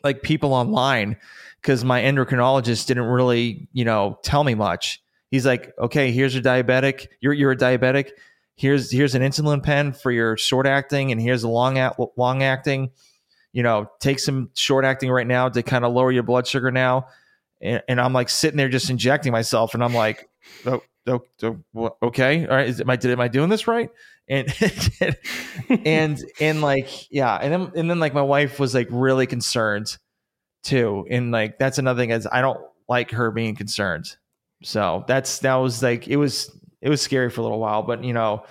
like 0.04 0.22
people 0.22 0.52
online 0.54 1.16
because 1.60 1.84
my 1.84 2.02
endocrinologist 2.02 2.86
didn't 2.86 3.04
really, 3.04 3.68
you 3.72 3.84
know, 3.84 4.18
tell 4.22 4.44
me 4.44 4.54
much 4.54 5.00
he's 5.32 5.46
like, 5.46 5.72
okay, 5.80 6.12
here's 6.12 6.34
your 6.34 6.44
diabetic. 6.44 7.08
You're 7.20 7.32
you're 7.32 7.52
a 7.52 7.56
diabetic. 7.56 8.10
Here's 8.54 8.92
here's 8.92 9.16
an 9.16 9.22
insulin 9.22 9.64
pen 9.64 9.92
for 9.92 10.12
your 10.12 10.36
short 10.36 10.68
acting, 10.68 11.10
and 11.10 11.20
here's 11.20 11.42
a 11.42 11.48
long 11.48 11.80
long 12.16 12.44
acting. 12.44 12.90
You 13.52 13.64
know, 13.64 13.90
take 13.98 14.20
some 14.20 14.50
short 14.54 14.84
acting 14.84 15.10
right 15.10 15.26
now 15.26 15.48
to 15.48 15.62
kind 15.64 15.84
of 15.84 15.92
lower 15.92 16.12
your 16.12 16.22
blood 16.22 16.46
sugar 16.46 16.70
now. 16.70 17.08
And, 17.60 17.82
and, 17.86 18.00
I'm 18.00 18.12
like 18.12 18.28
sitting 18.28 18.56
there 18.56 18.68
just 18.68 18.90
injecting 18.90 19.30
myself, 19.30 19.74
and 19.74 19.84
I'm 19.84 19.94
like, 19.94 20.28
oh, 20.66 20.82
oh, 21.06 21.22
oh 21.42 21.96
okay, 22.02 22.46
all 22.46 22.56
right, 22.56 22.68
is, 22.68 22.80
am 22.80 22.90
I 22.90 22.96
did 22.96 23.10
am 23.10 23.20
I 23.20 23.28
doing 23.28 23.48
this 23.48 23.66
right? 23.66 23.90
And 24.28 24.52
and 25.68 26.18
and 26.40 26.60
like 26.60 27.10
yeah, 27.10 27.34
and 27.36 27.52
then 27.52 27.72
and 27.74 27.90
then 27.90 27.98
like 27.98 28.14
my 28.14 28.22
wife 28.22 28.60
was 28.60 28.74
like 28.74 28.88
really 28.90 29.26
concerned 29.26 29.96
too, 30.62 31.06
and 31.10 31.30
like 31.30 31.58
that's 31.58 31.78
another 31.78 32.02
thing 32.02 32.10
is 32.10 32.28
I 32.30 32.40
don't 32.42 32.60
like 32.88 33.12
her 33.12 33.30
being 33.30 33.54
concerned 33.54 34.16
so 34.62 35.04
that's 35.06 35.40
that 35.40 35.54
was 35.56 35.82
like 35.82 36.08
it 36.08 36.16
was 36.16 36.50
it 36.80 36.88
was 36.88 37.00
scary 37.00 37.30
for 37.30 37.40
a 37.40 37.44
little 37.44 37.60
while, 37.60 37.82
but 37.82 38.02
you 38.04 38.12
know, 38.12 38.44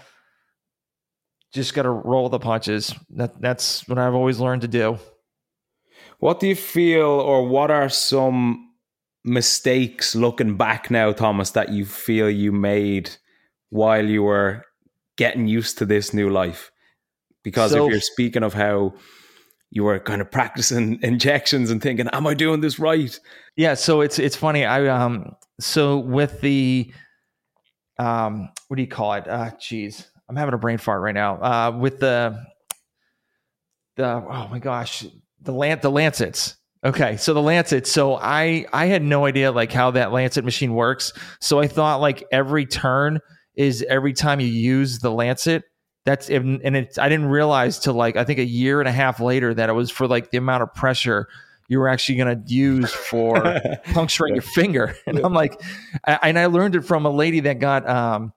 just 1.53 1.73
got 1.73 1.83
to 1.83 1.89
roll 1.89 2.29
the 2.29 2.39
punches. 2.39 2.93
That 3.11 3.39
that's 3.41 3.87
what 3.87 3.97
I've 3.97 4.15
always 4.15 4.39
learned 4.39 4.61
to 4.61 4.67
do. 4.67 4.97
What 6.19 6.39
do 6.39 6.47
you 6.47 6.55
feel, 6.55 7.07
or 7.07 7.47
what 7.47 7.71
are 7.71 7.89
some 7.89 8.69
mistakes 9.23 10.15
looking 10.15 10.55
back 10.55 10.91
now, 10.91 11.11
Thomas, 11.11 11.51
that 11.51 11.69
you 11.69 11.85
feel 11.85 12.29
you 12.29 12.51
made 12.51 13.09
while 13.69 14.05
you 14.05 14.23
were 14.23 14.63
getting 15.17 15.47
used 15.47 15.77
to 15.79 15.85
this 15.85 16.13
new 16.13 16.29
life? 16.29 16.71
Because 17.43 17.71
so, 17.71 17.85
if 17.85 17.91
you're 17.91 18.01
speaking 18.01 18.43
of 18.43 18.53
how 18.53 18.93
you 19.71 19.83
were 19.83 19.99
kind 19.99 20.21
of 20.21 20.29
practicing 20.29 20.99
injections 21.01 21.71
and 21.71 21.81
thinking, 21.81 22.07
"Am 22.09 22.27
I 22.27 22.33
doing 22.33 22.61
this 22.61 22.79
right?" 22.79 23.19
Yeah, 23.55 23.73
so 23.73 24.01
it's 24.01 24.19
it's 24.19 24.35
funny. 24.35 24.63
I 24.63 24.87
um 24.87 25.35
so 25.61 25.97
with 25.97 26.41
the 26.41 26.91
um 27.97 28.49
what 28.67 28.77
do 28.77 28.81
you 28.81 28.87
call 28.87 29.13
it? 29.13 29.27
Uh 29.27 29.51
jeez. 29.59 30.07
I'm 30.29 30.35
having 30.35 30.53
a 30.53 30.57
brain 30.57 30.77
fart 30.77 31.01
right 31.01 31.15
now. 31.15 31.35
Uh 31.35 31.71
with 31.77 31.99
the 31.99 32.45
the 33.95 34.05
oh 34.05 34.47
my 34.49 34.59
gosh, 34.59 35.05
the 35.41 35.53
lant 35.53 35.81
the 35.81 35.91
lancets. 35.91 36.55
Okay, 36.83 37.17
so 37.17 37.33
the 37.33 37.41
lancet. 37.41 37.85
So 37.85 38.15
I 38.15 38.65
I 38.73 38.87
had 38.87 39.03
no 39.03 39.25
idea 39.25 39.51
like 39.51 39.71
how 39.71 39.91
that 39.91 40.11
lancet 40.11 40.43
machine 40.43 40.73
works. 40.73 41.13
So 41.39 41.59
I 41.59 41.67
thought 41.67 42.01
like 42.01 42.23
every 42.31 42.65
turn 42.65 43.19
is 43.55 43.85
every 43.87 44.13
time 44.13 44.39
you 44.39 44.47
use 44.47 44.99
the 44.99 45.11
lancet. 45.11 45.63
That's 46.05 46.29
and 46.31 46.59
it's 46.63 46.97
I 46.97 47.09
didn't 47.09 47.27
realize 47.27 47.77
till 47.77 47.93
like 47.93 48.15
I 48.15 48.23
think 48.23 48.39
a 48.39 48.45
year 48.45 48.79
and 48.79 48.89
a 48.89 48.91
half 48.91 49.19
later 49.19 49.53
that 49.53 49.69
it 49.69 49.73
was 49.73 49.91
for 49.91 50.07
like 50.07 50.31
the 50.31 50.37
amount 50.39 50.63
of 50.63 50.73
pressure 50.73 51.27
you 51.71 51.79
were 51.79 51.87
actually 51.87 52.15
going 52.15 52.43
to 52.43 52.53
use 52.53 52.91
for 52.91 53.61
puncturing 53.93 54.35
your 54.35 54.41
finger. 54.41 54.93
And 55.07 55.19
I'm 55.19 55.33
like, 55.33 55.61
I, 56.05 56.19
and 56.23 56.37
I 56.37 56.47
learned 56.47 56.75
it 56.75 56.81
from 56.81 57.05
a 57.05 57.09
lady 57.09 57.39
that 57.41 57.59
got 57.59 57.87
um, 57.87 58.33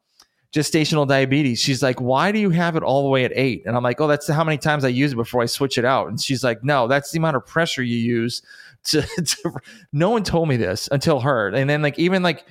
gestational 0.52 1.06
diabetes. 1.06 1.58
She's 1.58 1.82
like, 1.82 2.00
why 2.00 2.30
do 2.30 2.38
you 2.38 2.50
have 2.50 2.76
it 2.76 2.84
all 2.84 3.02
the 3.02 3.08
way 3.08 3.24
at 3.24 3.32
eight? 3.34 3.64
And 3.66 3.76
I'm 3.76 3.82
like, 3.82 4.00
oh, 4.00 4.06
that's 4.06 4.28
how 4.28 4.44
many 4.44 4.56
times 4.56 4.84
I 4.84 4.88
use 4.88 5.14
it 5.14 5.16
before 5.16 5.42
I 5.42 5.46
switch 5.46 5.78
it 5.78 5.84
out. 5.84 6.06
And 6.06 6.20
she's 6.20 6.44
like, 6.44 6.62
no, 6.62 6.86
that's 6.86 7.10
the 7.10 7.18
amount 7.18 7.34
of 7.34 7.44
pressure 7.44 7.82
you 7.82 7.96
use. 7.96 8.40
To, 8.84 9.02
to 9.16 9.52
no 9.92 10.10
one 10.10 10.22
told 10.22 10.48
me 10.48 10.56
this 10.56 10.88
until 10.92 11.18
her. 11.18 11.48
And 11.48 11.68
then 11.68 11.82
like 11.82 11.98
even 11.98 12.22
like 12.22 12.46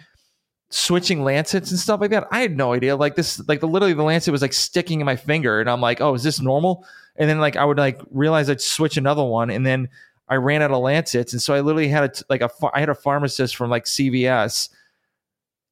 switching 0.70 1.24
lancets 1.24 1.72
and 1.72 1.80
stuff 1.80 2.02
like 2.02 2.10
that. 2.10 2.28
I 2.30 2.42
had 2.42 2.58
no 2.58 2.74
idea. 2.74 2.98
Like 2.98 3.16
this, 3.16 3.42
like 3.48 3.62
the 3.62 3.70
literally 3.70 3.94
the 3.94 4.04
lancet 4.04 4.34
was 4.34 4.42
like 4.42 4.52
sticking 4.52 5.00
in 5.00 5.06
my 5.06 5.16
finger, 5.16 5.62
and 5.62 5.70
I'm 5.70 5.80
like, 5.80 6.02
oh, 6.02 6.14
is 6.14 6.24
this 6.24 6.42
normal? 6.42 6.86
And 7.16 7.30
then 7.30 7.40
like 7.40 7.56
I 7.56 7.64
would 7.64 7.78
like 7.78 8.02
realize 8.12 8.50
I'd 8.50 8.60
switch 8.60 8.98
another 8.98 9.24
one, 9.24 9.50
and 9.50 9.66
then 9.66 9.88
I 10.34 10.38
ran 10.38 10.64
out 10.64 10.72
of 10.72 10.82
lancets, 10.82 11.32
and 11.32 11.42
so 11.42 11.54
I 11.54 11.60
literally 11.60 11.90
had 11.90 12.04
a 12.04 12.12
like 12.28 12.42
a 12.42 12.50
I 12.74 12.80
had 12.80 12.90
a 12.90 12.96
pharmacist 12.96 13.56
from 13.56 13.70
like 13.70 13.86
CVS 13.86 14.70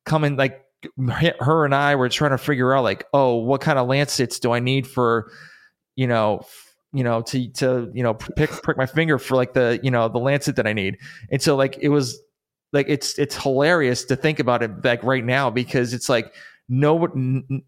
come 0.05 0.23
in 0.23 0.35
like 0.35 0.63
her 1.39 1.65
and 1.65 1.73
I 1.73 1.95
were 1.95 2.09
trying 2.09 2.29
to 2.29 2.37
figure 2.37 2.71
out 2.71 2.83
like 2.83 3.05
oh 3.11 3.37
what 3.37 3.59
kind 3.59 3.79
of 3.79 3.87
lancets 3.87 4.39
do 4.39 4.51
I 4.51 4.59
need 4.59 4.85
for 4.85 5.31
you 5.95 6.05
know 6.05 6.45
you 6.93 7.03
know 7.03 7.23
to 7.23 7.49
to 7.53 7.91
you 7.93 8.03
know 8.03 8.13
pick 8.13 8.51
prick 8.51 8.77
my 8.77 8.85
finger 8.85 9.17
for 9.17 9.35
like 9.35 9.53
the 9.53 9.79
you 9.81 9.89
know 9.89 10.07
the 10.07 10.19
lancet 10.19 10.57
that 10.57 10.67
I 10.67 10.73
need. 10.73 10.99
And 11.31 11.41
so 11.41 11.55
like 11.55 11.79
it 11.81 11.89
was 11.89 12.19
like 12.71 12.85
it's 12.87 13.17
it's 13.17 13.35
hilarious 13.35 14.05
to 14.05 14.15
think 14.15 14.39
about 14.39 14.61
it 14.61 14.83
like 14.83 15.03
right 15.03 15.25
now 15.25 15.49
because 15.49 15.91
it's 15.91 16.07
like 16.07 16.35
no 16.69 17.09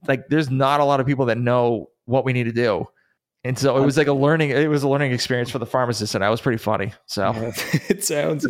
like 0.07 0.27
there's 0.29 0.51
not 0.51 0.79
a 0.79 0.85
lot 0.85 0.99
of 0.99 1.07
people 1.07 1.25
that 1.25 1.39
know 1.39 1.89
what 2.05 2.23
we 2.23 2.33
need 2.33 2.43
to 2.43 2.51
do 2.51 2.87
and 3.43 3.59
so 3.59 3.75
it 3.77 3.85
was 3.85 3.97
like 3.97 4.07
a 4.07 4.13
learning 4.13 4.49
it 4.51 4.69
was 4.69 4.83
a 4.83 4.89
learning 4.89 5.11
experience 5.11 5.49
for 5.49 5.59
the 5.59 5.65
pharmacist 5.65 6.15
and 6.15 6.23
that 6.23 6.29
was 6.29 6.41
pretty 6.41 6.57
funny 6.57 6.93
so 7.05 7.31
it 7.89 8.03
sounds 8.03 8.47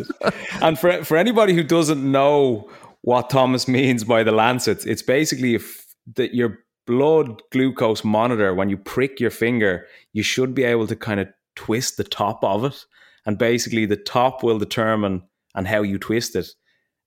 and 0.60 0.78
for 0.78 1.04
for 1.04 1.16
anybody 1.16 1.54
who 1.54 1.62
doesn't 1.62 2.10
know 2.10 2.70
what 3.04 3.28
Thomas 3.28 3.68
means 3.68 4.02
by 4.02 4.22
the 4.22 4.32
lancets. 4.32 4.86
It's 4.86 5.02
basically 5.02 5.54
if 5.54 5.94
that 6.14 6.34
your 6.34 6.60
blood 6.86 7.42
glucose 7.52 8.02
monitor, 8.02 8.54
when 8.54 8.70
you 8.70 8.78
prick 8.78 9.20
your 9.20 9.30
finger, 9.30 9.86
you 10.14 10.22
should 10.22 10.54
be 10.54 10.64
able 10.64 10.86
to 10.86 10.96
kind 10.96 11.20
of 11.20 11.28
twist 11.54 11.98
the 11.98 12.04
top 12.04 12.42
of 12.42 12.64
it. 12.64 12.84
And 13.26 13.36
basically, 13.36 13.84
the 13.84 13.96
top 13.96 14.42
will 14.42 14.58
determine 14.58 15.22
and 15.54 15.68
how 15.68 15.82
you 15.82 15.98
twist 15.98 16.34
it, 16.34 16.48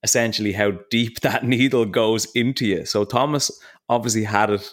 essentially, 0.04 0.54
how 0.54 0.74
deep 0.92 1.20
that 1.22 1.44
needle 1.44 1.86
goes 1.86 2.28
into 2.34 2.68
you. 2.68 2.86
So, 2.86 3.04
Thomas 3.04 3.50
obviously 3.90 4.24
had 4.24 4.52
it 4.52 4.70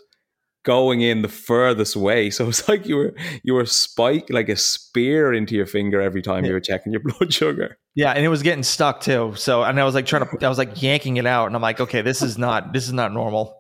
going 0.65 1.01
in 1.01 1.23
the 1.23 1.29
furthest 1.29 1.95
way. 1.95 2.31
So 2.31 2.49
it's 2.49 2.69
like 2.69 2.87
you 2.87 2.97
were 2.97 3.15
you 3.43 3.55
were 3.55 3.67
spike 3.67 4.27
like 4.31 4.49
a 4.49 4.57
spear 4.57 5.33
into 5.33 5.55
your 5.55 5.67
finger 5.67 6.01
every 6.01 6.23
time 6.23 6.45
you 6.45 6.53
were 6.53 6.61
checking 6.61 6.93
your 6.93 7.03
blood 7.05 7.33
sugar. 7.33 7.79
Yeah, 7.95 8.11
and 8.11 8.25
it 8.25 8.29
was 8.29 8.43
getting 8.43 8.65
stuck 8.65 9.01
too. 9.01 9.35
So 9.37 9.63
and 9.63 9.79
I 9.79 9.85
was 9.85 9.95
like 9.95 10.07
trying 10.07 10.27
to 10.27 10.45
I 10.45 10.49
was 10.49 10.59
like 10.59 10.83
yanking 10.83 11.17
it 11.19 11.27
out 11.27 11.47
and 11.47 11.55
I'm 11.55 11.63
like, 11.63 11.81
okay, 11.81 12.03
this 12.03 12.23
is 12.23 12.37
not 12.37 12.73
this 12.73 12.87
is 12.87 12.93
not 12.93 13.13
normal. 13.13 13.57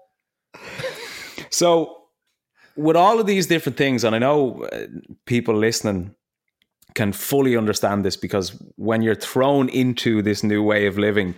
So 1.50 2.08
with 2.74 2.96
all 2.96 3.20
of 3.20 3.26
these 3.26 3.46
different 3.46 3.78
things, 3.78 4.02
and 4.02 4.16
I 4.16 4.18
know 4.18 4.64
uh, 4.64 4.86
people 5.24 5.54
listening 5.54 6.16
can 6.94 7.12
fully 7.12 7.56
understand 7.56 8.04
this 8.04 8.16
because 8.16 8.60
when 8.76 9.02
you're 9.02 9.14
thrown 9.14 9.68
into 9.68 10.20
this 10.22 10.42
new 10.42 10.64
way 10.64 10.86
of 10.86 10.98
living, 10.98 11.36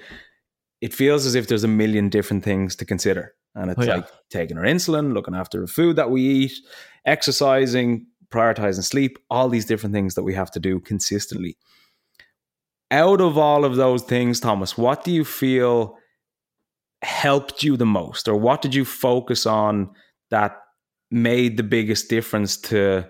it 0.80 0.94
feels 0.94 1.26
as 1.26 1.34
if 1.34 1.48
there's 1.48 1.64
a 1.64 1.68
million 1.68 2.08
different 2.08 2.44
things 2.44 2.76
to 2.76 2.84
consider. 2.84 3.34
And 3.56 3.70
it's 3.70 3.80
oh, 3.80 3.84
yeah. 3.84 3.94
like 3.96 4.08
taking 4.30 4.58
our 4.58 4.64
insulin, 4.64 5.14
looking 5.14 5.34
after 5.34 5.60
the 5.60 5.66
food 5.66 5.96
that 5.96 6.10
we 6.10 6.22
eat, 6.22 6.52
exercising, 7.06 8.06
prioritizing 8.30 8.84
sleep, 8.84 9.18
all 9.30 9.48
these 9.48 9.64
different 9.64 9.94
things 9.94 10.14
that 10.14 10.22
we 10.22 10.34
have 10.34 10.50
to 10.52 10.60
do 10.60 10.78
consistently. 10.78 11.56
Out 12.90 13.20
of 13.20 13.38
all 13.38 13.64
of 13.64 13.76
those 13.76 14.02
things, 14.02 14.38
Thomas, 14.38 14.76
what 14.76 15.02
do 15.02 15.10
you 15.10 15.24
feel 15.24 15.96
helped 17.02 17.62
you 17.62 17.76
the 17.76 17.86
most? 17.86 18.28
Or 18.28 18.36
what 18.36 18.62
did 18.62 18.74
you 18.74 18.84
focus 18.84 19.46
on 19.46 19.90
that 20.30 20.58
made 21.10 21.56
the 21.56 21.62
biggest 21.62 22.10
difference 22.10 22.56
to 22.58 23.08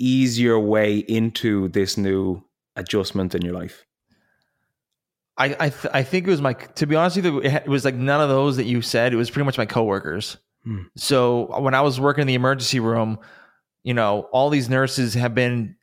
ease 0.00 0.40
your 0.40 0.58
way 0.58 0.98
into 0.98 1.68
this 1.68 1.96
new 1.96 2.42
adjustment 2.74 3.34
in 3.34 3.42
your 3.42 3.54
life? 3.54 3.84
I 5.36 5.56
I, 5.58 5.68
th- 5.70 5.92
I 5.92 6.02
think 6.02 6.26
it 6.26 6.30
was 6.30 6.40
my 6.40 6.52
to 6.54 6.86
be 6.86 6.96
honest 6.96 7.16
with 7.16 7.26
you, 7.26 7.42
it 7.42 7.66
was 7.66 7.84
like 7.84 7.94
none 7.94 8.20
of 8.20 8.28
those 8.28 8.56
that 8.56 8.64
you 8.64 8.82
said. 8.82 9.12
It 9.12 9.16
was 9.16 9.30
pretty 9.30 9.44
much 9.44 9.58
my 9.58 9.66
coworkers. 9.66 10.36
Hmm. 10.64 10.82
So 10.96 11.60
when 11.60 11.74
I 11.74 11.80
was 11.82 12.00
working 12.00 12.22
in 12.22 12.26
the 12.26 12.34
emergency 12.34 12.80
room, 12.80 13.18
you 13.82 13.94
know, 13.94 14.28
all 14.32 14.50
these 14.50 14.68
nurses 14.68 15.14
have 15.14 15.34
been 15.34 15.76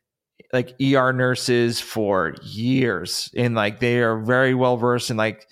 like 0.52 0.74
ER 0.80 1.12
nurses 1.12 1.80
for 1.80 2.34
years, 2.42 3.30
and 3.36 3.54
like 3.54 3.80
they 3.80 4.00
are 4.00 4.18
very 4.18 4.54
well 4.54 4.76
versed 4.76 5.10
in 5.10 5.16
like 5.16 5.48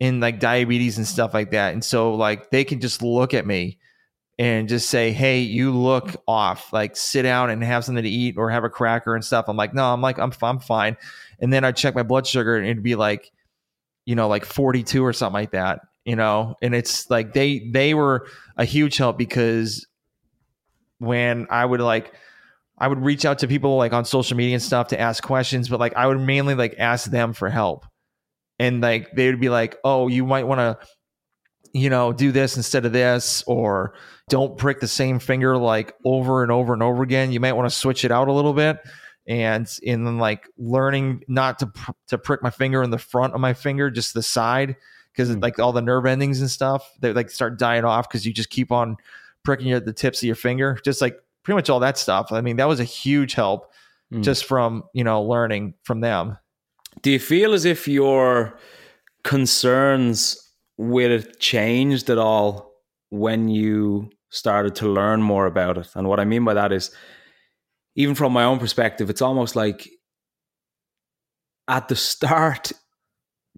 in 0.00 0.20
like 0.20 0.40
diabetes 0.40 0.98
and 0.98 1.06
stuff 1.06 1.34
like 1.34 1.52
that. 1.52 1.72
And 1.72 1.84
so 1.84 2.14
like 2.14 2.50
they 2.50 2.64
can 2.64 2.80
just 2.80 3.02
look 3.02 3.32
at 3.34 3.46
me 3.46 3.78
and 4.38 4.68
just 4.68 4.90
say, 4.90 5.12
"Hey, 5.12 5.40
you 5.40 5.70
look 5.70 6.16
off. 6.26 6.72
Like 6.72 6.96
sit 6.96 7.22
down 7.22 7.50
and 7.50 7.62
have 7.62 7.84
something 7.84 8.02
to 8.02 8.10
eat 8.10 8.36
or 8.36 8.50
have 8.50 8.64
a 8.64 8.70
cracker 8.70 9.14
and 9.14 9.24
stuff." 9.24 9.46
I'm 9.48 9.56
like, 9.56 9.74
"No, 9.74 9.92
I'm 9.92 10.00
like 10.00 10.18
I'm 10.18 10.32
I'm 10.42 10.58
fine." 10.58 10.96
And 11.44 11.52
then 11.52 11.62
I'd 11.62 11.76
check 11.76 11.94
my 11.94 12.02
blood 12.02 12.26
sugar 12.26 12.56
and 12.56 12.66
it'd 12.66 12.82
be 12.82 12.94
like 12.94 13.30
you 14.06 14.14
know, 14.14 14.28
like 14.28 14.44
42 14.44 15.04
or 15.04 15.12
something 15.12 15.34
like 15.34 15.52
that, 15.52 15.80
you 16.04 16.16
know, 16.16 16.56
and 16.60 16.74
it's 16.74 17.08
like 17.10 17.32
they 17.32 17.70
they 17.70 17.94
were 17.94 18.26
a 18.56 18.64
huge 18.64 18.96
help 18.96 19.18
because 19.18 19.86
when 20.98 21.46
I 21.50 21.64
would 21.64 21.80
like 21.80 22.12
I 22.78 22.88
would 22.88 23.02
reach 23.04 23.24
out 23.24 23.38
to 23.40 23.48
people 23.48 23.76
like 23.76 23.92
on 23.92 24.04
social 24.04 24.36
media 24.36 24.54
and 24.54 24.62
stuff 24.62 24.88
to 24.88 25.00
ask 25.00 25.22
questions, 25.22 25.68
but 25.68 25.80
like 25.80 25.94
I 25.96 26.06
would 26.06 26.20
mainly 26.20 26.54
like 26.54 26.76
ask 26.78 27.10
them 27.10 27.32
for 27.32 27.48
help. 27.48 27.86
And 28.58 28.80
like 28.80 29.12
they 29.12 29.26
would 29.26 29.40
be 29.40 29.48
like, 29.48 29.76
"Oh, 29.84 30.08
you 30.08 30.24
might 30.24 30.46
want 30.46 30.60
to 30.60 30.86
you 31.76 31.90
know, 31.90 32.12
do 32.12 32.30
this 32.30 32.56
instead 32.56 32.86
of 32.86 32.92
this 32.92 33.42
or 33.48 33.94
don't 34.28 34.56
prick 34.56 34.78
the 34.78 34.86
same 34.86 35.18
finger 35.18 35.58
like 35.58 35.92
over 36.04 36.44
and 36.44 36.52
over 36.52 36.72
and 36.72 36.84
over 36.84 37.02
again. 37.02 37.32
You 37.32 37.40
might 37.40 37.54
want 37.54 37.68
to 37.68 37.76
switch 37.76 38.04
it 38.04 38.12
out 38.12 38.28
a 38.28 38.32
little 38.32 38.52
bit." 38.52 38.78
And 39.26 39.70
in 39.82 40.04
then 40.04 40.18
like 40.18 40.48
learning 40.58 41.24
not 41.28 41.58
to 41.58 41.66
pr- 41.68 41.92
to 42.08 42.18
prick 42.18 42.42
my 42.42 42.50
finger 42.50 42.82
in 42.82 42.90
the 42.90 42.98
front 42.98 43.34
of 43.34 43.40
my 43.40 43.54
finger, 43.54 43.90
just 43.90 44.14
the 44.14 44.22
side, 44.22 44.76
because 45.12 45.30
mm. 45.30 45.42
like 45.42 45.58
all 45.58 45.72
the 45.72 45.82
nerve 45.82 46.06
endings 46.06 46.40
and 46.40 46.50
stuff 46.50 46.90
they 47.00 47.12
like 47.12 47.30
start 47.30 47.58
dying 47.58 47.84
off 47.84 48.08
because 48.08 48.26
you 48.26 48.32
just 48.32 48.50
keep 48.50 48.70
on 48.70 48.96
pricking 49.44 49.72
at 49.72 49.84
the 49.84 49.92
tips 49.92 50.20
of 50.20 50.26
your 50.26 50.36
finger, 50.36 50.78
just 50.84 51.00
like 51.00 51.18
pretty 51.42 51.56
much 51.56 51.70
all 51.70 51.80
that 51.80 51.98
stuff. 51.98 52.32
I 52.32 52.40
mean, 52.40 52.56
that 52.56 52.68
was 52.68 52.80
a 52.80 52.84
huge 52.84 53.34
help 53.34 53.72
mm. 54.12 54.22
just 54.22 54.44
from 54.44 54.84
you 54.92 55.04
know 55.04 55.22
learning 55.22 55.74
from 55.82 56.00
them. 56.00 56.38
Do 57.02 57.10
you 57.10 57.18
feel 57.18 57.54
as 57.54 57.64
if 57.64 57.88
your 57.88 58.58
concerns 59.24 60.40
with 60.76 61.10
it 61.10 61.40
changed 61.40 62.10
at 62.10 62.18
all 62.18 62.72
when 63.10 63.48
you 63.48 64.10
started 64.30 64.74
to 64.76 64.88
learn 64.88 65.22
more 65.22 65.46
about 65.46 65.78
it? 65.78 65.88
And 65.94 66.08
what 66.08 66.20
I 66.20 66.24
mean 66.24 66.44
by 66.44 66.54
that 66.54 66.72
is 66.72 66.94
even 67.96 68.14
from 68.14 68.32
my 68.32 68.44
own 68.44 68.58
perspective, 68.58 69.10
it's 69.10 69.22
almost 69.22 69.56
like 69.56 69.88
at 71.68 71.88
the 71.88 71.96
start, 71.96 72.72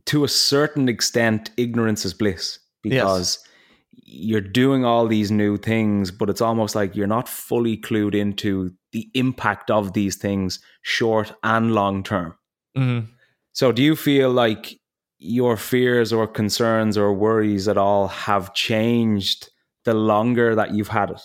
to 0.07 0.25
a 0.25 0.29
certain 0.29 0.89
extent, 0.89 1.51
ignorance 1.57 2.05
is 2.05 2.15
bliss 2.15 2.59
because 2.83 3.39
yes. 3.43 4.05
you're 4.05 4.41
doing 4.41 4.85
all 4.85 5.07
these 5.07 5.31
new 5.31 5.57
things, 5.57 6.11
but 6.11 6.31
it's 6.31 6.41
almost 6.41 6.75
like 6.75 6.95
you're 6.95 7.07
not 7.07 7.29
fully 7.29 7.77
clued 7.77 8.15
into 8.15 8.73
the 8.93 9.09
impact 9.15 9.71
of 9.71 9.95
these 9.95 10.17
things, 10.17 10.61
short 10.83 11.33
and 11.43 11.73
long 11.75 12.03
term. 12.03 12.35
Mm-hmm. 12.77 13.11
So, 13.53 13.73
do 13.73 13.83
you 13.83 13.97
feel 13.97 14.31
like 14.31 14.79
your 15.19 15.57
fears 15.57 16.13
or 16.13 16.27
concerns 16.27 16.99
or 16.99 17.13
worries 17.15 17.69
at 17.69 17.79
all 17.79 18.09
have 18.09 18.55
changed 18.55 19.51
the 19.85 19.95
longer 19.95 20.55
that 20.55 20.75
you've 20.75 20.89
had 20.89 21.11
it? 21.11 21.23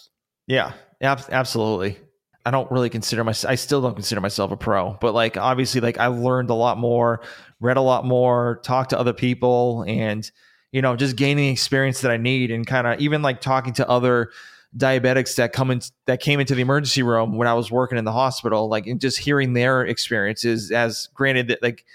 Yeah, 0.48 0.74
ab- 1.02 1.30
absolutely. 1.30 1.98
I 2.46 2.52
don't 2.52 2.70
really 2.72 2.90
consider 2.90 3.24
myself 3.24 3.52
I 3.52 3.56
still 3.56 3.82
don't 3.82 3.94
consider 3.96 4.22
myself 4.22 4.52
a 4.52 4.58
pro, 4.58 4.98
but 5.00 5.14
like 5.14 5.38
obviously 5.38 5.82
like 5.82 5.98
I 5.98 6.08
learned 6.08 6.50
a 6.50 6.56
lot 6.56 6.78
more, 6.78 7.22
read 7.60 7.78
a 7.78 7.82
lot 7.82 8.06
more, 8.06 8.60
talked 8.64 8.92
to 8.92 9.00
other 9.00 9.14
people 9.14 9.84
and 9.88 10.30
you 10.72 10.82
know, 10.82 10.96
just 10.96 11.16
gaining 11.18 11.52
experience 11.52 12.02
that 12.02 12.12
I 12.12 12.18
need 12.18 12.50
and 12.50 12.66
kind 12.66 12.88
of 12.88 13.00
even 13.00 13.22
like 13.22 13.42
talking 13.42 13.74
to 13.74 13.90
other 13.90 14.32
diabetics 14.76 15.36
that 15.36 15.52
come 15.52 15.70
in 15.70 15.82
that 16.06 16.22
came 16.22 16.40
into 16.40 16.56
the 16.56 16.62
emergency 16.62 17.04
room 17.04 17.36
when 17.36 17.48
I 17.48 17.54
was 17.54 17.70
working 17.70 17.98
in 17.98 18.06
the 18.06 18.12
hospital, 18.12 18.70
like 18.70 18.88
and 18.88 19.00
just 19.00 19.20
hearing 19.20 19.54
their 19.54 19.86
experiences 19.86 20.72
as 20.72 21.10
granted 21.14 21.50
that 21.50 21.62
like 21.62 21.86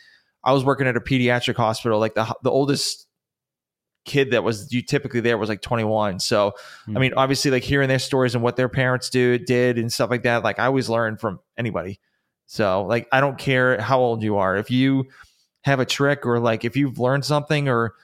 I 0.45 0.53
was 0.53 0.65
working 0.65 0.87
at 0.87 0.97
a 0.97 1.01
pediatric 1.01 1.57
hospital, 1.57 1.99
like 1.99 2.15
the 2.15 2.35
the 2.43 2.51
oldest 2.51 3.06
kid 4.07 4.31
that 4.31 4.43
was 4.43 4.73
you 4.73 4.81
typically 4.81 5.21
there 5.21 5.37
was 5.37 5.49
like 5.49 5.61
21 5.61 6.21
so 6.21 6.53
mm-hmm. 6.53 6.97
i 6.97 7.01
mean 7.01 7.13
hmm. 7.13 7.19
obviously 7.19 7.51
like 7.51 7.65
hearing 7.65 7.89
their 7.89 7.99
stories 7.99 8.35
and 8.35 8.43
what 8.43 8.57
their 8.57 8.69
parents 8.69 9.11
do 9.11 9.37
did 9.37 9.77
and 9.77 9.93
stuff 9.93 10.09
like 10.09 10.23
that 10.23 10.45
like 10.45 10.59
i 10.59 10.67
always 10.67 10.89
learn 10.89 11.17
from 11.17 11.41
anybody. 11.57 12.01
So 12.47 12.85
like 12.85 13.09
i 13.13 13.21
don't 13.21 13.39
care 13.39 13.81
how 13.81 13.99
old 13.99 14.23
you 14.23 14.37
are. 14.37 14.57
If 14.57 14.71
you 14.71 15.07
have 15.65 15.81
a 15.81 15.85
trick 15.85 16.25
or 16.27 16.39
like 16.39 16.65
if 16.65 16.77
you've 16.77 16.99
learned 16.99 17.25
something 17.25 17.69
or 17.69 17.95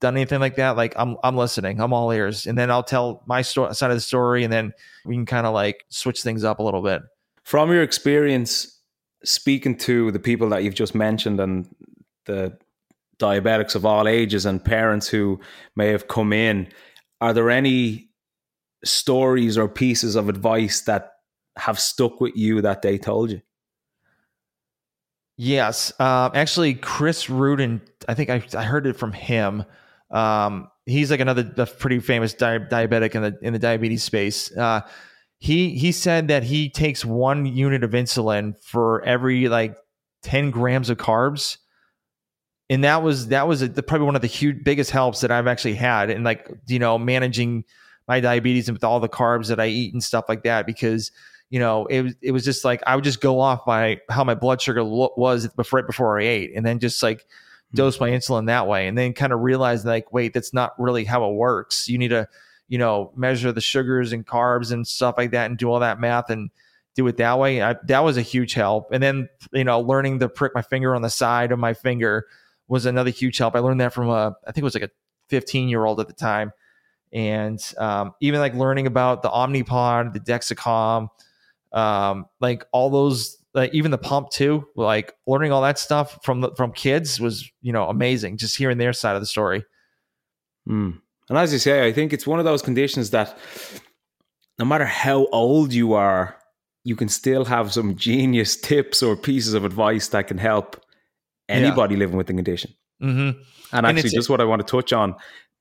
done 0.00 0.14
anything 0.14 0.40
like 0.40 0.56
that 0.56 0.76
like 0.76 0.94
i'm 0.96 1.16
i'm 1.24 1.36
listening. 1.36 1.80
I'm 1.80 1.92
all 1.92 2.10
ears. 2.10 2.46
And 2.46 2.56
then 2.58 2.70
i'll 2.70 2.82
tell 2.82 3.22
my 3.26 3.42
sto- 3.42 3.72
side 3.72 3.90
of 3.90 3.96
the 3.96 4.02
story 4.02 4.44
and 4.44 4.52
then 4.52 4.72
we 5.04 5.14
can 5.14 5.26
kind 5.26 5.46
of 5.46 5.54
like 5.54 5.84
switch 5.88 6.22
things 6.22 6.44
up 6.44 6.58
a 6.58 6.62
little 6.62 6.82
bit. 6.82 7.02
From 7.42 7.70
your 7.70 7.82
experience 7.82 8.80
speaking 9.24 9.76
to 9.78 10.12
the 10.12 10.18
people 10.18 10.48
that 10.50 10.62
you've 10.62 10.74
just 10.74 10.94
mentioned 10.94 11.40
and 11.40 11.68
the 12.26 12.56
diabetics 13.18 13.74
of 13.74 13.86
all 13.86 14.06
ages 14.06 14.46
and 14.46 14.64
parents 14.64 15.08
who 15.08 15.40
may 15.74 15.88
have 15.88 16.08
come 16.08 16.32
in, 16.32 16.68
are 17.20 17.32
there 17.32 17.50
any 17.50 18.10
stories 18.84 19.56
or 19.56 19.68
pieces 19.68 20.16
of 20.16 20.28
advice 20.28 20.82
that 20.82 21.12
have 21.56 21.78
stuck 21.78 22.20
with 22.20 22.36
you 22.36 22.60
that 22.60 22.82
they 22.82 22.98
told 22.98 23.30
you? 23.30 23.40
Yes, 25.38 25.92
uh, 25.98 26.30
actually, 26.34 26.74
Chris 26.74 27.26
Ruden. 27.26 27.82
I 28.08 28.14
think 28.14 28.30
I, 28.30 28.42
I 28.56 28.62
heard 28.62 28.86
it 28.86 28.96
from 28.96 29.12
him. 29.12 29.64
Um, 30.10 30.68
he's 30.86 31.10
like 31.10 31.20
another 31.20 31.66
pretty 31.66 31.98
famous 31.98 32.32
di- 32.32 32.58
diabetic 32.58 33.14
in 33.14 33.22
the 33.22 33.38
in 33.42 33.52
the 33.52 33.58
diabetes 33.58 34.02
space. 34.02 34.56
Uh, 34.56 34.80
he 35.38 35.76
he 35.76 35.92
said 35.92 36.28
that 36.28 36.42
he 36.42 36.70
takes 36.70 37.04
one 37.04 37.44
unit 37.44 37.84
of 37.84 37.90
insulin 37.90 38.58
for 38.62 39.04
every 39.04 39.48
like 39.48 39.76
ten 40.22 40.50
grams 40.50 40.88
of 40.88 40.96
carbs 40.96 41.58
and 42.68 42.84
that 42.84 43.02
was 43.02 43.28
that 43.28 43.46
was 43.46 43.62
a, 43.62 43.68
the, 43.68 43.82
probably 43.82 44.06
one 44.06 44.16
of 44.16 44.22
the 44.22 44.28
huge 44.28 44.64
biggest 44.64 44.90
helps 44.90 45.20
that 45.20 45.30
I've 45.30 45.46
actually 45.46 45.74
had 45.74 46.10
in 46.10 46.24
like 46.24 46.50
you 46.66 46.78
know 46.78 46.98
managing 46.98 47.64
my 48.08 48.20
diabetes 48.20 48.68
and 48.68 48.76
with 48.76 48.84
all 48.84 49.00
the 49.00 49.08
carbs 49.08 49.48
that 49.48 49.60
I 49.60 49.66
eat 49.66 49.92
and 49.92 50.02
stuff 50.02 50.26
like 50.28 50.42
that 50.44 50.66
because 50.66 51.12
you 51.50 51.60
know 51.60 51.86
it 51.86 52.02
was 52.02 52.14
it 52.22 52.32
was 52.32 52.44
just 52.44 52.64
like 52.64 52.82
I 52.86 52.96
would 52.96 53.04
just 53.04 53.20
go 53.20 53.40
off 53.40 53.64
by 53.64 54.00
how 54.08 54.24
my 54.24 54.34
blood 54.34 54.60
sugar 54.60 54.82
lo- 54.82 55.12
was 55.16 55.46
before, 55.48 55.78
right 55.80 55.86
before 55.86 56.18
I 56.18 56.24
ate 56.24 56.52
and 56.56 56.66
then 56.66 56.78
just 56.80 57.02
like 57.02 57.24
hmm. 57.70 57.76
dose 57.76 58.00
my 58.00 58.10
insulin 58.10 58.46
that 58.46 58.66
way 58.66 58.88
and 58.88 58.98
then 58.98 59.12
kind 59.12 59.32
of 59.32 59.40
realize 59.40 59.84
like 59.84 60.12
wait 60.12 60.34
that's 60.34 60.52
not 60.52 60.72
really 60.78 61.04
how 61.04 61.28
it 61.28 61.34
works. 61.34 61.88
You 61.88 61.98
need 61.98 62.08
to 62.08 62.28
you 62.68 62.78
know 62.78 63.12
measure 63.14 63.52
the 63.52 63.60
sugars 63.60 64.12
and 64.12 64.26
carbs 64.26 64.72
and 64.72 64.86
stuff 64.86 65.14
like 65.18 65.30
that 65.30 65.48
and 65.48 65.56
do 65.56 65.70
all 65.70 65.80
that 65.80 66.00
math 66.00 66.30
and 66.30 66.50
do 66.96 67.06
it 67.06 67.18
that 67.18 67.38
way. 67.38 67.62
I, 67.62 67.76
that 67.84 68.00
was 68.00 68.16
a 68.16 68.22
huge 68.22 68.54
help. 68.54 68.90
And 68.90 69.00
then 69.00 69.28
you 69.52 69.62
know 69.62 69.80
learning 69.80 70.18
to 70.18 70.28
prick 70.28 70.52
my 70.52 70.62
finger 70.62 70.96
on 70.96 71.02
the 71.02 71.10
side 71.10 71.52
of 71.52 71.60
my 71.60 71.74
finger 71.74 72.26
was 72.68 72.86
another 72.86 73.10
huge 73.10 73.38
help. 73.38 73.54
I 73.54 73.60
learned 73.60 73.80
that 73.80 73.92
from 73.92 74.08
a, 74.08 74.36
I 74.46 74.52
think 74.52 74.62
it 74.62 74.64
was 74.64 74.74
like 74.74 74.84
a 74.84 74.90
15 75.28 75.68
year 75.68 75.84
old 75.84 76.00
at 76.00 76.08
the 76.08 76.14
time. 76.14 76.52
And 77.12 77.60
um, 77.78 78.12
even 78.20 78.40
like 78.40 78.54
learning 78.54 78.86
about 78.86 79.22
the 79.22 79.30
Omnipod, 79.30 80.12
the 80.12 80.20
Dexcom, 80.20 81.08
um, 81.72 82.26
like 82.40 82.64
all 82.72 82.90
those, 82.90 83.38
like 83.54 83.72
even 83.72 83.90
the 83.90 83.98
pump 83.98 84.30
too, 84.30 84.66
like 84.76 85.14
learning 85.26 85.52
all 85.52 85.62
that 85.62 85.78
stuff 85.78 86.18
from 86.22 86.40
the, 86.40 86.50
from 86.56 86.72
kids 86.72 87.20
was, 87.20 87.50
you 87.62 87.72
know, 87.72 87.88
amazing. 87.88 88.36
Just 88.36 88.56
hearing 88.56 88.78
their 88.78 88.92
side 88.92 89.14
of 89.14 89.22
the 89.22 89.26
story. 89.26 89.64
Mm. 90.68 91.00
And 91.28 91.38
as 91.38 91.52
you 91.52 91.58
say, 91.58 91.86
I 91.86 91.92
think 91.92 92.12
it's 92.12 92.26
one 92.26 92.38
of 92.38 92.44
those 92.44 92.62
conditions 92.62 93.10
that 93.10 93.36
no 94.58 94.64
matter 94.64 94.84
how 94.84 95.26
old 95.32 95.72
you 95.72 95.94
are, 95.94 96.36
you 96.84 96.96
can 96.96 97.08
still 97.08 97.44
have 97.44 97.72
some 97.72 97.96
genius 97.96 98.56
tips 98.60 99.02
or 99.02 99.16
pieces 99.16 99.54
of 99.54 99.64
advice 99.64 100.08
that 100.08 100.28
can 100.28 100.38
help 100.38 100.82
anybody 101.48 101.94
yeah. 101.94 102.00
living 102.00 102.16
with 102.16 102.26
the 102.26 102.34
condition. 102.34 102.72
Mm-hmm. 103.02 103.40
And 103.72 103.86
actually, 103.86 104.10
just 104.10 104.30
what 104.30 104.40
I 104.40 104.44
want 104.44 104.66
to 104.66 104.70
touch 104.70 104.92
on, 104.92 105.14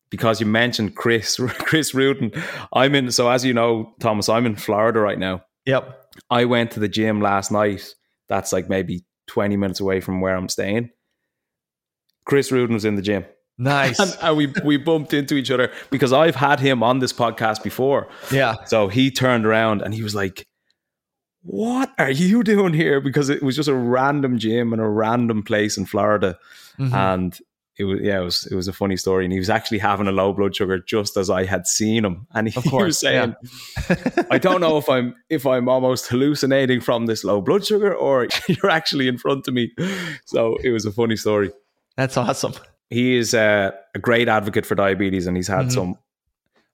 because 0.09 0.39
you 0.39 0.45
mentioned 0.45 0.95
Chris, 0.95 1.35
Chris 1.59 1.93
Ruden. 1.93 2.41
I'm 2.73 2.95
in, 2.95 3.11
so 3.11 3.29
as 3.29 3.43
you 3.43 3.53
know, 3.53 3.93
Thomas, 3.99 4.29
I'm 4.29 4.45
in 4.45 4.55
Florida 4.55 4.99
right 4.99 5.19
now. 5.19 5.43
Yep. 5.65 6.03
I 6.29 6.45
went 6.45 6.71
to 6.71 6.79
the 6.79 6.87
gym 6.87 7.21
last 7.21 7.51
night. 7.51 7.95
That's 8.29 8.53
like 8.53 8.69
maybe 8.69 9.03
20 9.27 9.57
minutes 9.57 9.79
away 9.79 9.99
from 9.99 10.21
where 10.21 10.35
I'm 10.35 10.49
staying. 10.49 10.91
Chris 12.25 12.51
Ruden 12.51 12.73
was 12.73 12.85
in 12.85 12.95
the 12.95 13.01
gym. 13.01 13.25
Nice. 13.57 13.99
and, 13.99 14.17
and, 14.21 14.37
we 14.37 14.53
we 14.63 14.77
bumped 14.77 15.13
into 15.13 15.35
each 15.35 15.51
other 15.51 15.71
because 15.89 16.11
I've 16.11 16.35
had 16.35 16.59
him 16.59 16.83
on 16.83 16.99
this 16.99 17.13
podcast 17.13 17.63
before. 17.63 18.07
Yeah. 18.31 18.55
So 18.65 18.87
he 18.87 19.11
turned 19.11 19.45
around 19.45 19.81
and 19.81 19.93
he 19.93 20.03
was 20.03 20.15
like, 20.15 20.45
"What 21.45 21.93
are 21.97 22.11
you 22.11 22.43
doing 22.43 22.73
here?" 22.73 22.99
Because 22.99 23.29
it 23.29 23.43
was 23.43 23.55
just 23.55 23.69
a 23.69 23.75
random 23.75 24.37
gym 24.37 24.73
in 24.73 24.79
a 24.79 24.89
random 24.89 25.43
place 25.43 25.77
in 25.77 25.85
Florida, 25.85 26.37
mm-hmm. 26.77 26.93
and 26.93 27.39
it 27.77 27.83
was 27.83 27.99
yeah, 28.01 28.19
it 28.19 28.23
was 28.23 28.47
it 28.51 28.55
was 28.55 28.67
a 28.67 28.73
funny 28.73 28.97
story. 28.97 29.25
And 29.25 29.33
he 29.33 29.39
was 29.39 29.49
actually 29.49 29.79
having 29.79 30.07
a 30.07 30.11
low 30.11 30.33
blood 30.33 30.55
sugar 30.55 30.79
just 30.79 31.17
as 31.17 31.29
I 31.29 31.45
had 31.45 31.67
seen 31.67 32.05
him, 32.05 32.27
and 32.33 32.47
he, 32.49 32.61
course, 32.69 32.85
was 32.85 32.99
saying, 32.99 33.35
yeah. 33.89 34.23
"I 34.31 34.37
don't 34.37 34.61
know 34.61 34.77
if 34.77 34.89
I'm 34.89 35.15
if 35.29 35.45
I'm 35.45 35.69
almost 35.69 36.07
hallucinating 36.07 36.81
from 36.81 37.05
this 37.05 37.23
low 37.23 37.41
blood 37.41 37.65
sugar 37.65 37.93
or 37.93 38.27
you're 38.47 38.71
actually 38.71 39.07
in 39.07 39.17
front 39.17 39.47
of 39.47 39.53
me." 39.53 39.71
So 40.25 40.57
it 40.63 40.71
was 40.71 40.85
a 40.85 40.91
funny 40.91 41.15
story. 41.15 41.51
That's 41.95 42.17
awesome 42.17 42.53
he 42.89 43.15
is 43.15 43.33
a, 43.33 43.73
a, 43.93 43.99
great 43.99 44.27
advocate 44.27 44.65
for 44.65 44.75
diabetes, 44.75 45.27
and 45.27 45.35
he's 45.35 45.47
had 45.47 45.61
mm-hmm. 45.61 45.69
some. 45.69 45.97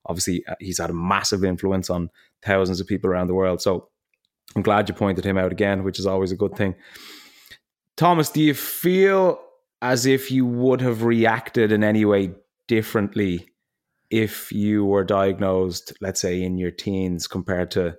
Obviously, 0.05 0.43
uh, 0.47 0.55
he's 0.59 0.79
had 0.79 0.89
a 0.89 0.93
massive 0.93 1.43
influence 1.43 1.89
on 1.89 2.09
thousands 2.41 2.79
of 2.79 2.87
people 2.87 3.09
around 3.09 3.27
the 3.27 3.33
world. 3.33 3.61
So 3.61 3.89
I'm 4.55 4.61
glad 4.61 4.89
you 4.89 4.95
pointed 4.95 5.25
him 5.25 5.37
out 5.37 5.51
again, 5.51 5.83
which 5.83 5.99
is 5.99 6.05
always 6.05 6.31
a 6.31 6.35
good 6.35 6.55
thing. 6.55 6.75
Thomas, 7.97 8.29
do 8.29 8.41
you 8.41 8.53
feel 8.53 9.39
as 9.81 10.05
if 10.05 10.31
you 10.31 10.45
would 10.45 10.81
have 10.81 11.03
reacted 11.03 11.71
in 11.71 11.83
any 11.83 12.05
way 12.05 12.33
differently 12.67 13.47
if 14.09 14.51
you 14.51 14.85
were 14.85 15.03
diagnosed, 15.03 15.93
let's 16.01 16.19
say, 16.19 16.41
in 16.41 16.57
your 16.57 16.71
teens 16.71 17.27
compared 17.27 17.71
to 17.71 17.97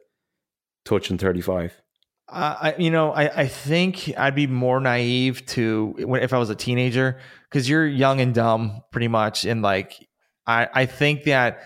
touching 0.84 1.18
35? 1.18 1.80
Uh, 2.28 2.56
I, 2.60 2.74
you 2.78 2.90
know, 2.90 3.12
I, 3.12 3.42
I 3.42 3.46
think 3.48 4.12
I'd 4.16 4.34
be 4.34 4.46
more 4.46 4.80
naive 4.80 5.44
to 5.46 5.94
if 5.98 6.32
I 6.32 6.38
was 6.38 6.50
a 6.50 6.54
teenager 6.54 7.18
because 7.50 7.68
you're 7.68 7.86
young 7.86 8.20
and 8.20 8.34
dumb 8.34 8.82
pretty 8.90 9.08
much. 9.08 9.44
And 9.44 9.60
like, 9.62 10.08
I, 10.46 10.68
I 10.72 10.86
think 10.86 11.24
that, 11.24 11.62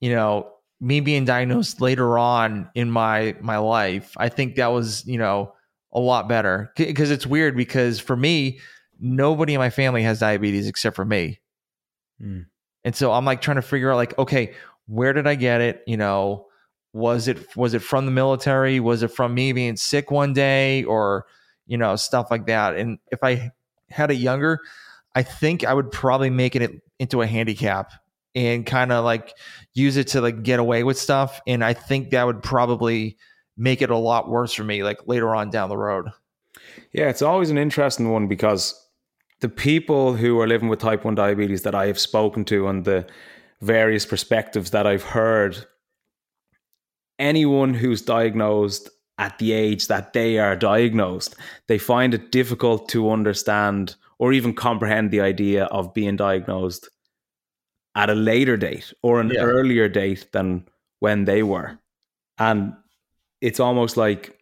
you 0.00 0.14
know, 0.14 0.52
me 0.80 1.00
being 1.00 1.24
diagnosed 1.24 1.80
later 1.80 2.18
on 2.18 2.70
in 2.74 2.90
my, 2.90 3.36
my 3.40 3.58
life, 3.58 4.12
I 4.16 4.28
think 4.28 4.56
that 4.56 4.68
was, 4.68 5.06
you 5.06 5.18
know, 5.18 5.52
a 5.92 6.00
lot 6.00 6.28
better 6.28 6.72
because 6.76 7.10
it's 7.10 7.26
weird 7.26 7.56
because 7.56 7.98
for 7.98 8.16
me, 8.16 8.60
nobody 9.00 9.54
in 9.54 9.58
my 9.58 9.70
family 9.70 10.02
has 10.02 10.20
diabetes 10.20 10.68
except 10.68 10.96
for 10.96 11.04
me. 11.04 11.40
Mm. 12.22 12.46
And 12.84 12.94
so 12.94 13.12
I'm 13.12 13.24
like 13.24 13.40
trying 13.40 13.56
to 13.56 13.62
figure 13.62 13.90
out 13.90 13.96
like, 13.96 14.18
okay, 14.18 14.54
where 14.86 15.12
did 15.12 15.26
I 15.26 15.34
get 15.34 15.60
it? 15.60 15.82
You 15.86 15.96
know, 15.96 16.46
was 16.92 17.28
it 17.28 17.56
was 17.56 17.74
it 17.74 17.82
from 17.82 18.06
the 18.06 18.12
military? 18.12 18.80
Was 18.80 19.02
it 19.02 19.08
from 19.08 19.34
me 19.34 19.52
being 19.52 19.76
sick 19.76 20.10
one 20.10 20.32
day 20.32 20.84
or 20.84 21.26
you 21.66 21.76
know 21.76 21.96
stuff 21.96 22.30
like 22.30 22.46
that? 22.46 22.76
And 22.76 22.98
if 23.10 23.22
I 23.22 23.52
had 23.90 24.10
it 24.10 24.14
younger, 24.14 24.60
I 25.14 25.22
think 25.22 25.64
I 25.64 25.74
would 25.74 25.90
probably 25.90 26.30
make 26.30 26.56
it 26.56 26.82
into 26.98 27.22
a 27.22 27.26
handicap 27.26 27.92
and 28.38 28.64
kind 28.64 28.92
of 28.92 29.04
like 29.04 29.34
use 29.74 29.96
it 29.96 30.06
to 30.08 30.20
like 30.20 30.42
get 30.44 30.60
away 30.60 30.84
with 30.84 30.96
stuff. 30.96 31.40
And 31.46 31.64
I 31.64 31.72
think 31.72 32.10
that 32.10 32.24
would 32.24 32.42
probably 32.42 33.18
make 33.56 33.82
it 33.82 33.90
a 33.90 33.96
lot 33.96 34.28
worse 34.28 34.54
for 34.54 34.62
me 34.62 34.84
like 34.84 35.06
later 35.06 35.34
on 35.34 35.50
down 35.50 35.68
the 35.68 35.76
road. 35.76 36.10
Yeah, 36.92 37.08
it's 37.08 37.22
always 37.22 37.50
an 37.50 37.58
interesting 37.58 38.10
one 38.10 38.28
because 38.28 38.80
the 39.40 39.48
people 39.48 40.14
who 40.14 40.38
are 40.40 40.46
living 40.46 40.68
with 40.68 40.78
type 40.78 41.04
1 41.04 41.16
diabetes 41.16 41.62
that 41.62 41.74
I 41.74 41.86
have 41.86 41.98
spoken 41.98 42.44
to 42.46 42.68
and 42.68 42.84
the 42.84 43.06
various 43.60 44.06
perspectives 44.06 44.70
that 44.70 44.86
I've 44.86 45.02
heard, 45.02 45.66
anyone 47.18 47.74
who's 47.74 48.02
diagnosed 48.02 48.88
at 49.18 49.36
the 49.38 49.52
age 49.52 49.88
that 49.88 50.12
they 50.12 50.38
are 50.38 50.54
diagnosed, 50.54 51.34
they 51.66 51.78
find 51.78 52.14
it 52.14 52.30
difficult 52.30 52.88
to 52.90 53.10
understand 53.10 53.96
or 54.18 54.32
even 54.32 54.54
comprehend 54.54 55.10
the 55.10 55.20
idea 55.20 55.64
of 55.64 55.92
being 55.92 56.14
diagnosed 56.14 56.88
at 57.98 58.08
a 58.08 58.14
later 58.14 58.56
date 58.56 58.92
or 59.02 59.20
an 59.20 59.28
yeah. 59.28 59.40
earlier 59.40 59.88
date 59.88 60.28
than 60.30 60.64
when 61.00 61.24
they 61.24 61.42
were. 61.42 61.76
And 62.38 62.74
it's 63.40 63.58
almost 63.58 63.96
like 63.96 64.38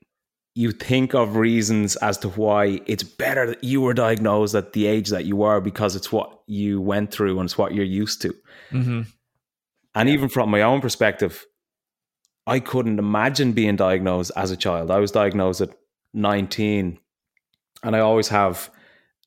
you 0.54 0.72
think 0.72 1.14
of 1.14 1.36
reasons 1.36 1.96
as 1.96 2.18
to 2.18 2.28
why 2.28 2.80
it's 2.86 3.02
better 3.02 3.46
that 3.46 3.64
you 3.64 3.80
were 3.80 3.94
diagnosed 3.94 4.54
at 4.54 4.74
the 4.74 4.86
age 4.86 5.08
that 5.08 5.24
you 5.24 5.36
were 5.36 5.60
because 5.62 5.96
it's 5.96 6.12
what 6.12 6.42
you 6.46 6.82
went 6.82 7.10
through 7.10 7.40
and 7.40 7.46
it's 7.46 7.56
what 7.56 7.74
you're 7.74 7.84
used 7.84 8.20
to. 8.22 8.34
Mm-hmm. 8.70 9.02
And 9.94 10.08
yeah. 10.08 10.14
even 10.14 10.28
from 10.28 10.50
my 10.50 10.60
own 10.60 10.82
perspective, 10.82 11.46
I 12.46 12.60
couldn't 12.60 12.98
imagine 12.98 13.52
being 13.52 13.76
diagnosed 13.76 14.32
as 14.36 14.50
a 14.50 14.56
child. 14.56 14.90
I 14.90 14.98
was 14.98 15.12
diagnosed 15.12 15.62
at 15.62 15.70
19, 16.12 16.98
and 17.82 17.96
I 17.96 18.00
always 18.00 18.28
have 18.28 18.70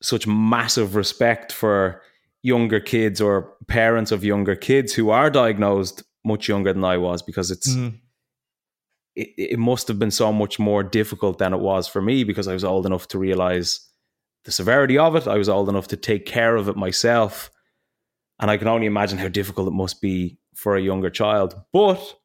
such 0.00 0.26
massive 0.28 0.94
respect 0.94 1.52
for 1.52 2.02
younger 2.42 2.80
kids 2.80 3.20
or 3.20 3.52
parents 3.66 4.12
of 4.12 4.24
younger 4.24 4.56
kids 4.56 4.94
who 4.94 5.10
are 5.10 5.30
diagnosed 5.30 6.02
much 6.24 6.48
younger 6.48 6.72
than 6.72 6.84
I 6.84 6.96
was 6.96 7.22
because 7.22 7.50
it's 7.50 7.74
mm. 7.74 7.98
it, 9.14 9.28
it 9.36 9.58
must 9.58 9.88
have 9.88 9.98
been 9.98 10.10
so 10.10 10.32
much 10.32 10.58
more 10.58 10.82
difficult 10.82 11.38
than 11.38 11.52
it 11.52 11.60
was 11.60 11.88
for 11.88 12.02
me 12.02 12.24
because 12.24 12.48
I 12.48 12.52
was 12.52 12.64
old 12.64 12.86
enough 12.86 13.08
to 13.08 13.18
realize 13.18 13.86
the 14.44 14.52
severity 14.52 14.98
of 14.98 15.16
it. 15.16 15.26
I 15.26 15.36
was 15.36 15.48
old 15.48 15.68
enough 15.68 15.88
to 15.88 15.96
take 15.96 16.26
care 16.26 16.56
of 16.56 16.68
it 16.68 16.76
myself. 16.76 17.50
And 18.38 18.50
I 18.50 18.56
can 18.56 18.68
only 18.68 18.86
imagine 18.86 19.18
how 19.18 19.28
difficult 19.28 19.68
it 19.68 19.72
must 19.72 20.00
be 20.00 20.38
for 20.54 20.76
a 20.76 20.80
younger 20.80 21.10
child. 21.10 21.54
But 21.72 22.16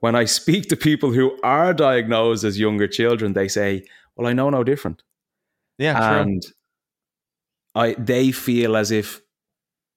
when 0.00 0.14
I 0.14 0.24
speak 0.24 0.68
to 0.68 0.76
people 0.76 1.12
who 1.12 1.38
are 1.42 1.74
diagnosed 1.74 2.44
as 2.44 2.58
younger 2.58 2.88
children, 2.88 3.34
they 3.34 3.48
say, 3.48 3.84
Well, 4.16 4.26
I 4.26 4.32
know 4.32 4.48
no 4.48 4.64
different. 4.64 5.02
Yeah. 5.78 6.20
And 6.20 6.42
true. 6.42 6.52
I 7.74 7.94
they 7.94 8.30
feel 8.32 8.76
as 8.76 8.90
if 8.90 9.20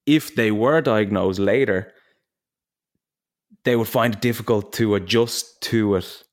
if 0.07 0.33
they 0.33 0.51
were 0.51 0.81
diagnosed 0.81 1.37
later, 1.37 1.93
they 3.65 3.75
would 3.75 3.89
find 3.89 4.15
it 4.15 4.21
difficult 4.21 4.73
to 4.73 4.95
adjust 4.95 5.61
to 5.61 5.95
it 5.95 6.23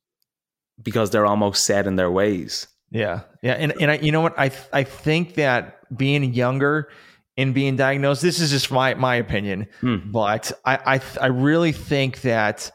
because 0.82 1.10
they're 1.10 1.26
almost 1.26 1.64
set 1.64 1.86
in 1.86 1.96
their 1.96 2.10
ways. 2.10 2.68
Yeah, 2.90 3.22
yeah, 3.42 3.54
and 3.54 3.72
and 3.80 3.90
I, 3.90 3.96
you 3.96 4.12
know 4.12 4.20
what? 4.20 4.38
I 4.38 4.52
I 4.72 4.84
think 4.84 5.34
that 5.34 5.80
being 5.94 6.32
younger 6.32 6.88
and 7.36 7.52
being 7.52 7.74
diagnosed, 7.74 8.22
this 8.22 8.38
is 8.38 8.50
just 8.50 8.70
my 8.70 8.94
my 8.94 9.16
opinion, 9.16 9.66
hmm. 9.80 9.96
but 10.12 10.52
I 10.64 10.94
I 10.94 11.00
I 11.20 11.26
really 11.26 11.72
think 11.72 12.20
that 12.20 12.70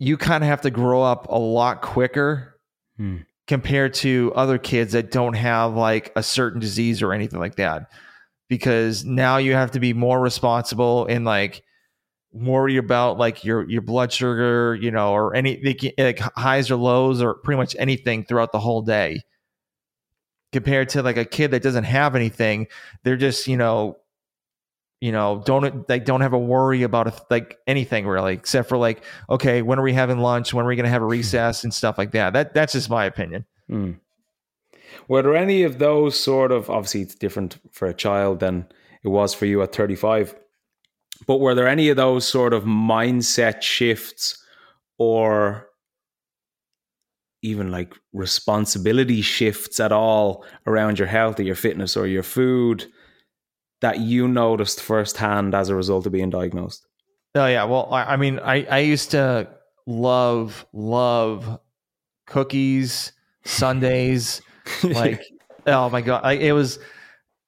you 0.00 0.16
kind 0.16 0.42
of 0.42 0.48
have 0.48 0.62
to 0.62 0.70
grow 0.70 1.02
up 1.02 1.28
a 1.28 1.38
lot 1.38 1.80
quicker 1.80 2.56
hmm. 2.96 3.18
compared 3.46 3.94
to 3.94 4.32
other 4.34 4.58
kids 4.58 4.92
that 4.92 5.12
don't 5.12 5.34
have 5.34 5.74
like 5.74 6.12
a 6.16 6.22
certain 6.24 6.60
disease 6.60 7.00
or 7.00 7.12
anything 7.12 7.38
like 7.38 7.54
that 7.56 7.92
because 8.48 9.04
now 9.04 9.36
you 9.36 9.52
have 9.52 9.72
to 9.72 9.80
be 9.80 9.92
more 9.92 10.20
responsible 10.20 11.06
and 11.06 11.24
like 11.24 11.62
worry 12.32 12.76
about 12.76 13.18
like 13.18 13.44
your 13.44 13.68
your 13.68 13.80
blood 13.80 14.12
sugar 14.12 14.76
you 14.80 14.90
know 14.90 15.12
or 15.12 15.34
any 15.34 15.76
like 15.98 16.18
highs 16.18 16.70
or 16.70 16.76
lows 16.76 17.22
or 17.22 17.34
pretty 17.34 17.56
much 17.56 17.74
anything 17.78 18.24
throughout 18.24 18.52
the 18.52 18.60
whole 18.60 18.82
day. 18.82 19.20
Compared 20.52 20.88
to 20.90 21.02
like 21.02 21.18
a 21.18 21.26
kid 21.26 21.50
that 21.50 21.62
doesn't 21.62 21.84
have 21.84 22.16
anything 22.16 22.68
they're 23.04 23.18
just 23.18 23.46
you 23.46 23.56
know 23.56 23.98
you 25.00 25.12
know 25.12 25.42
don't 25.44 25.88
like 25.88 26.06
don't 26.06 26.22
have 26.22 26.32
a 26.32 26.38
worry 26.38 26.82
about 26.82 27.06
a, 27.06 27.12
like 27.28 27.58
anything 27.66 28.06
really 28.06 28.32
except 28.32 28.68
for 28.68 28.78
like 28.78 29.04
okay 29.28 29.60
when 29.60 29.78
are 29.78 29.82
we 29.82 29.92
having 29.92 30.18
lunch? 30.18 30.54
When 30.54 30.64
are 30.64 30.68
we 30.68 30.76
going 30.76 30.84
to 30.84 30.90
have 30.90 31.02
a 31.02 31.06
recess 31.06 31.64
and 31.64 31.72
stuff 31.72 31.98
like 31.98 32.12
that? 32.12 32.32
That 32.32 32.54
that's 32.54 32.72
just 32.72 32.88
my 32.88 33.04
opinion. 33.04 33.44
Hmm. 33.68 33.92
Were 35.08 35.22
there 35.22 35.36
any 35.36 35.62
of 35.62 35.78
those 35.78 36.18
sort 36.18 36.52
of 36.52 36.70
obviously 36.70 37.02
it's 37.02 37.14
different 37.14 37.58
for 37.72 37.88
a 37.88 37.94
child 37.94 38.40
than 38.40 38.66
it 39.02 39.08
was 39.08 39.34
for 39.34 39.46
you 39.46 39.62
at 39.62 39.74
35 39.74 40.34
but 41.26 41.38
were 41.40 41.54
there 41.54 41.68
any 41.68 41.88
of 41.88 41.96
those 41.96 42.26
sort 42.26 42.52
of 42.52 42.64
mindset 42.64 43.62
shifts 43.62 44.42
or 44.98 45.68
even 47.42 47.70
like 47.70 47.94
responsibility 48.12 49.22
shifts 49.22 49.80
at 49.80 49.92
all 49.92 50.44
around 50.66 50.98
your 50.98 51.08
health 51.08 51.38
or 51.38 51.44
your 51.44 51.54
fitness 51.54 51.96
or 51.96 52.06
your 52.06 52.22
food 52.22 52.86
that 53.80 54.00
you 54.00 54.26
noticed 54.26 54.80
firsthand 54.80 55.54
as 55.54 55.68
a 55.68 55.74
result 55.74 56.06
of 56.06 56.12
being 56.12 56.30
diagnosed? 56.30 56.86
Oh 57.34 57.46
yeah, 57.46 57.64
well, 57.64 57.88
I, 57.92 58.14
I 58.14 58.16
mean, 58.16 58.40
I 58.40 58.64
I 58.64 58.78
used 58.78 59.12
to 59.12 59.48
love 59.86 60.66
love 60.72 61.60
cookies, 62.26 63.12
sundaes, 63.44 64.40
like 64.82 65.22
oh 65.66 65.90
my 65.90 66.00
god, 66.00 66.34
it 66.34 66.52
was 66.52 66.78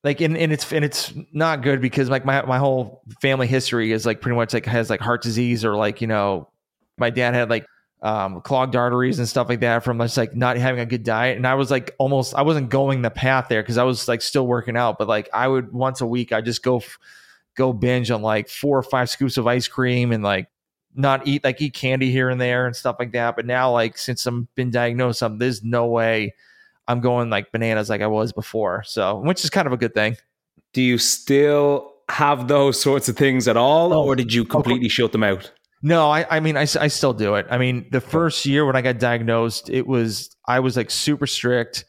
like 0.04 0.20
and, 0.20 0.36
and 0.36 0.52
it's 0.52 0.72
and 0.72 0.84
it's 0.84 1.12
not 1.32 1.62
good 1.62 1.80
because 1.80 2.08
like 2.08 2.24
my 2.24 2.42
my 2.42 2.58
whole 2.58 3.02
family 3.20 3.46
history 3.46 3.92
is 3.92 4.06
like 4.06 4.20
pretty 4.20 4.36
much 4.36 4.54
like 4.54 4.66
has 4.66 4.90
like 4.90 5.00
heart 5.00 5.22
disease 5.22 5.64
or 5.64 5.76
like 5.76 6.00
you 6.00 6.06
know 6.06 6.48
my 6.98 7.10
dad 7.10 7.34
had 7.34 7.50
like 7.50 7.66
um, 8.02 8.40
clogged 8.40 8.76
arteries 8.76 9.18
and 9.18 9.28
stuff 9.28 9.48
like 9.48 9.60
that 9.60 9.84
from 9.84 9.98
just 9.98 10.16
like 10.16 10.34
not 10.34 10.56
having 10.56 10.80
a 10.80 10.86
good 10.86 11.02
diet. 11.02 11.36
And 11.36 11.46
I 11.46 11.54
was 11.54 11.70
like 11.70 11.94
almost, 11.98 12.34
I 12.34 12.42
wasn't 12.42 12.70
going 12.70 13.02
the 13.02 13.10
path 13.10 13.48
there 13.48 13.62
because 13.62 13.78
I 13.78 13.84
was 13.84 14.08
like 14.08 14.22
still 14.22 14.46
working 14.46 14.76
out, 14.76 14.98
but 14.98 15.08
like 15.08 15.28
I 15.34 15.46
would 15.48 15.72
once 15.72 16.00
a 16.00 16.06
week, 16.06 16.32
I 16.32 16.40
just 16.40 16.62
go, 16.62 16.78
f- 16.78 16.98
go 17.56 17.72
binge 17.72 18.10
on 18.10 18.22
like 18.22 18.48
four 18.48 18.78
or 18.78 18.82
five 18.82 19.10
scoops 19.10 19.36
of 19.36 19.46
ice 19.46 19.68
cream 19.68 20.12
and 20.12 20.22
like 20.22 20.48
not 20.94 21.26
eat, 21.26 21.44
like 21.44 21.60
eat 21.60 21.74
candy 21.74 22.10
here 22.10 22.30
and 22.30 22.40
there 22.40 22.66
and 22.66 22.74
stuff 22.74 22.96
like 22.98 23.12
that. 23.12 23.36
But 23.36 23.44
now, 23.44 23.72
like, 23.72 23.98
since 23.98 24.24
I'm 24.24 24.48
been 24.54 24.70
diagnosed, 24.70 25.22
I'm, 25.22 25.38
there's 25.38 25.62
no 25.62 25.86
way 25.86 26.34
I'm 26.90 27.00
going 27.00 27.30
like 27.30 27.52
bananas 27.52 27.88
like 27.88 28.00
I 28.00 28.08
was 28.08 28.32
before. 28.32 28.82
So, 28.84 29.18
which 29.20 29.44
is 29.44 29.50
kind 29.50 29.66
of 29.66 29.72
a 29.72 29.76
good 29.76 29.94
thing. 29.94 30.16
Do 30.72 30.82
you 30.82 30.98
still 30.98 31.92
have 32.08 32.48
those 32.48 32.80
sorts 32.80 33.08
of 33.08 33.16
things 33.16 33.46
at 33.46 33.56
all, 33.56 33.92
Oh, 33.92 34.04
or 34.04 34.16
did 34.16 34.32
you 34.32 34.44
completely 34.44 34.88
shut 34.88 35.12
them 35.12 35.22
out? 35.22 35.52
No, 35.82 36.10
I, 36.10 36.26
I 36.28 36.40
mean, 36.40 36.56
I, 36.56 36.62
I 36.62 36.88
still 36.88 37.12
do 37.12 37.36
it. 37.36 37.46
I 37.48 37.58
mean, 37.58 37.86
the 37.90 38.00
first 38.00 38.44
year 38.44 38.66
when 38.66 38.76
I 38.76 38.82
got 38.82 38.98
diagnosed, 38.98 39.70
it 39.70 39.86
was, 39.86 40.30
I 40.46 40.60
was 40.60 40.76
like 40.76 40.90
super 40.90 41.26
strict 41.26 41.84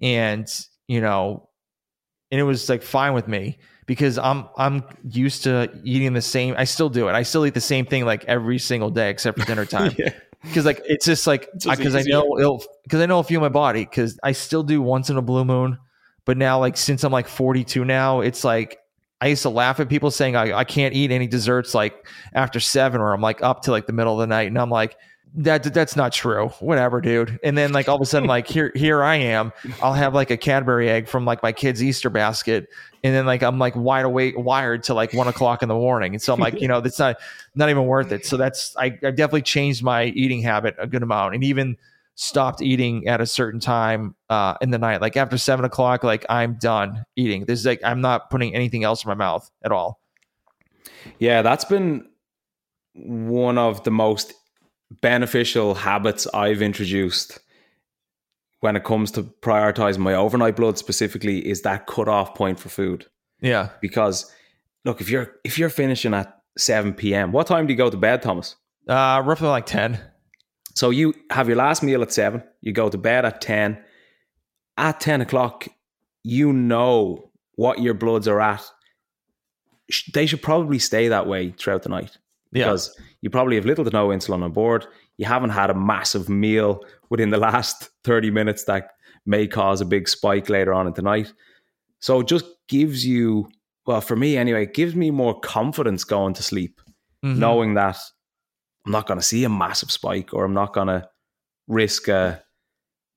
and, 0.00 0.46
you 0.86 1.00
know, 1.00 1.48
and 2.30 2.40
it 2.40 2.44
was 2.44 2.68
like 2.68 2.82
fine 2.82 3.14
with 3.14 3.26
me 3.26 3.58
because 3.86 4.18
I'm, 4.18 4.48
I'm 4.56 4.84
used 5.08 5.42
to 5.44 5.72
eating 5.82 6.12
the 6.12 6.22
same, 6.22 6.54
I 6.56 6.64
still 6.64 6.88
do 6.90 7.08
it. 7.08 7.12
I 7.12 7.22
still 7.22 7.44
eat 7.46 7.54
the 7.54 7.60
same 7.60 7.86
thing 7.86 8.04
like 8.04 8.24
every 8.26 8.58
single 8.58 8.90
day 8.90 9.10
except 9.10 9.40
for 9.40 9.46
dinner 9.46 9.66
time. 9.78 9.92
Yeah. 9.98 10.12
Cause 10.52 10.66
like, 10.66 10.82
it's 10.84 11.06
just 11.06 11.26
like, 11.26 11.48
because 11.52 11.94
I 11.94 12.02
know 12.02 12.38
it'll, 12.38 12.64
cause 12.88 13.00
I 13.00 13.06
know 13.06 13.14
it'll 13.14 13.22
feel 13.22 13.40
my 13.40 13.48
body 13.48 13.84
cause 13.84 14.18
I 14.22 14.32
still 14.32 14.62
do 14.62 14.82
once 14.82 15.08
in 15.08 15.16
a 15.16 15.22
blue 15.22 15.44
moon. 15.44 15.78
But 16.24 16.36
now, 16.36 16.58
like, 16.58 16.76
since 16.76 17.04
I'm 17.04 17.12
like 17.12 17.28
42 17.28 17.84
now, 17.84 18.20
it's 18.20 18.44
like, 18.44 18.78
I 19.20 19.26
used 19.28 19.42
to 19.42 19.50
laugh 19.50 19.78
at 19.78 19.88
people 19.88 20.10
saying 20.10 20.34
I, 20.34 20.52
I 20.52 20.64
can't 20.64 20.94
eat 20.94 21.12
any 21.12 21.28
desserts 21.28 21.74
like 21.74 22.08
after 22.34 22.58
seven 22.58 23.00
or 23.00 23.12
I'm 23.12 23.20
like 23.20 23.40
up 23.40 23.62
to 23.62 23.70
like 23.70 23.86
the 23.86 23.92
middle 23.92 24.14
of 24.14 24.18
the 24.18 24.26
night 24.26 24.48
and 24.48 24.58
I'm 24.58 24.68
like 24.68 24.96
that 25.34 25.62
that's 25.72 25.96
not 25.96 26.12
true 26.12 26.48
whatever 26.60 27.00
dude 27.00 27.40
and 27.42 27.56
then 27.56 27.72
like 27.72 27.88
all 27.88 27.96
of 27.96 28.02
a 28.02 28.06
sudden 28.06 28.28
like 28.28 28.46
here 28.46 28.70
here 28.74 29.02
I 29.02 29.16
am 29.16 29.50
I'll 29.82 29.94
have 29.94 30.14
like 30.14 30.30
a 30.30 30.36
Cadbury 30.36 30.90
egg 30.90 31.08
from 31.08 31.24
like 31.24 31.42
my 31.42 31.52
kid's 31.52 31.82
Easter 31.82 32.10
basket 32.10 32.68
and 33.02 33.14
then 33.14 33.24
like 33.24 33.42
I'm 33.42 33.58
like 33.58 33.74
wide 33.74 34.04
awake 34.04 34.34
wired 34.36 34.82
to 34.84 34.94
like 34.94 35.14
one 35.14 35.28
o'clock 35.28 35.62
in 35.62 35.68
the 35.68 35.74
morning 35.74 36.14
and 36.14 36.20
so 36.20 36.34
I'm 36.34 36.40
like 36.40 36.60
you 36.60 36.68
know 36.68 36.82
that's 36.82 36.98
not 36.98 37.16
not 37.54 37.70
even 37.70 37.86
worth 37.86 38.12
it 38.12 38.26
so 38.26 38.36
that's 38.36 38.76
I, 38.76 38.86
I 38.86 39.10
definitely 39.10 39.42
changed 39.42 39.82
my 39.82 40.04
eating 40.04 40.42
habit 40.42 40.74
a 40.78 40.86
good 40.86 41.02
amount 41.02 41.34
and 41.34 41.42
even 41.44 41.78
stopped 42.14 42.60
eating 42.60 43.06
at 43.08 43.20
a 43.20 43.26
certain 43.26 43.60
time 43.60 44.14
uh, 44.28 44.54
in 44.60 44.70
the 44.70 44.78
night. 44.78 45.00
Like 45.00 45.16
after 45.16 45.38
seven 45.38 45.64
o'clock, 45.64 46.04
like 46.04 46.26
I'm 46.28 46.54
done 46.54 47.04
eating. 47.16 47.44
This 47.44 47.60
is 47.60 47.66
like 47.66 47.80
I'm 47.84 48.00
not 48.00 48.30
putting 48.30 48.54
anything 48.54 48.84
else 48.84 49.04
in 49.04 49.08
my 49.08 49.14
mouth 49.14 49.50
at 49.64 49.72
all. 49.72 50.00
Yeah, 51.18 51.42
that's 51.42 51.64
been 51.64 52.06
one 52.94 53.58
of 53.58 53.82
the 53.84 53.90
most 53.90 54.34
beneficial 55.00 55.74
habits 55.74 56.26
I've 56.34 56.62
introduced 56.62 57.38
when 58.60 58.76
it 58.76 58.84
comes 58.84 59.10
to 59.12 59.22
prioritizing 59.22 59.98
my 59.98 60.14
overnight 60.14 60.56
blood 60.56 60.78
specifically 60.78 61.46
is 61.46 61.62
that 61.62 61.86
cutoff 61.86 62.34
point 62.34 62.60
for 62.60 62.68
food. 62.68 63.06
Yeah. 63.40 63.70
Because 63.80 64.30
look, 64.84 65.00
if 65.00 65.10
you're 65.10 65.32
if 65.44 65.58
you're 65.58 65.68
finishing 65.68 66.14
at 66.14 66.38
7 66.58 66.94
p.m., 66.94 67.32
what 67.32 67.46
time 67.46 67.66
do 67.66 67.72
you 67.72 67.76
go 67.76 67.90
to 67.90 67.96
bed, 67.96 68.22
Thomas? 68.22 68.56
Uh, 68.88 69.22
roughly 69.24 69.48
like 69.48 69.66
10. 69.66 70.00
So 70.74 70.90
you 70.90 71.14
have 71.30 71.48
your 71.48 71.56
last 71.56 71.82
meal 71.82 72.02
at 72.02 72.12
seven, 72.12 72.42
you 72.60 72.72
go 72.72 72.88
to 72.88 72.98
bed 72.98 73.24
at 73.24 73.40
10. 73.40 73.82
At 74.78 75.00
10 75.00 75.20
o'clock, 75.20 75.68
you 76.22 76.52
know 76.52 77.30
what 77.56 77.80
your 77.80 77.94
bloods 77.94 78.26
are 78.26 78.40
at. 78.40 78.64
They 80.14 80.24
should 80.24 80.40
probably 80.40 80.78
stay 80.78 81.08
that 81.08 81.26
way 81.26 81.50
throughout 81.50 81.82
the 81.82 81.90
night 81.90 82.16
Yeah. 82.52 82.64
because 82.66 82.94
you 83.22 83.30
probably 83.30 83.56
have 83.56 83.64
little 83.64 83.84
to 83.84 83.90
no 83.90 84.08
insulin 84.08 84.42
on 84.42 84.52
board. 84.52 84.86
You 85.18 85.26
haven't 85.26 85.50
had 85.50 85.70
a 85.70 85.74
massive 85.74 86.28
meal 86.28 86.84
within 87.10 87.30
the 87.30 87.38
last 87.38 87.88
30 88.04 88.30
minutes 88.30 88.64
that 88.64 88.90
may 89.26 89.46
cause 89.46 89.80
a 89.80 89.84
big 89.84 90.08
spike 90.08 90.48
later 90.48 90.72
on 90.74 90.86
in 90.86 90.92
the 90.94 91.02
night. 91.02 91.32
So 92.00 92.20
it 92.20 92.26
just 92.28 92.44
gives 92.68 93.06
you, 93.06 93.48
well, 93.86 94.00
for 94.00 94.16
me 94.16 94.36
anyway, 94.36 94.64
it 94.64 94.74
gives 94.74 94.94
me 94.94 95.10
more 95.10 95.38
confidence 95.40 96.04
going 96.04 96.34
to 96.34 96.42
sleep, 96.42 96.80
Mhm. 97.24 97.36
knowing 97.38 97.74
that 97.74 97.96
I'm 98.84 98.92
not 98.92 99.06
going 99.06 99.20
to 99.20 99.24
see 99.26 99.44
a 99.44 99.48
massive 99.48 99.90
spike 99.92 100.34
or 100.34 100.44
I'm 100.44 100.54
not 100.54 100.74
going 100.74 100.88
to 100.88 101.08
risk 101.68 102.08
a 102.08 102.42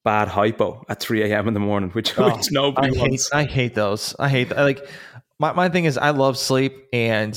bad 0.04 0.28
hypo 0.28 0.84
at 0.88 1.00
3 1.00 1.24
a.m. 1.24 1.48
in 1.48 1.56
the 1.56 1.60
morning, 1.60 1.90
which, 1.90 2.14
Oh, 2.20 2.36
which 2.38 2.52
nobody 2.52 2.96
I 2.96 3.00
hate. 3.10 3.22
I 3.34 3.44
hate 3.46 3.74
those. 3.74 4.16
I 4.20 4.30
hate 4.30 4.56
like 4.56 4.88
my, 5.40 5.52
my 5.54 5.68
thing 5.70 5.86
is 5.86 5.98
I 5.98 6.12
love 6.12 6.38
sleep 6.38 6.86
and 6.94 7.34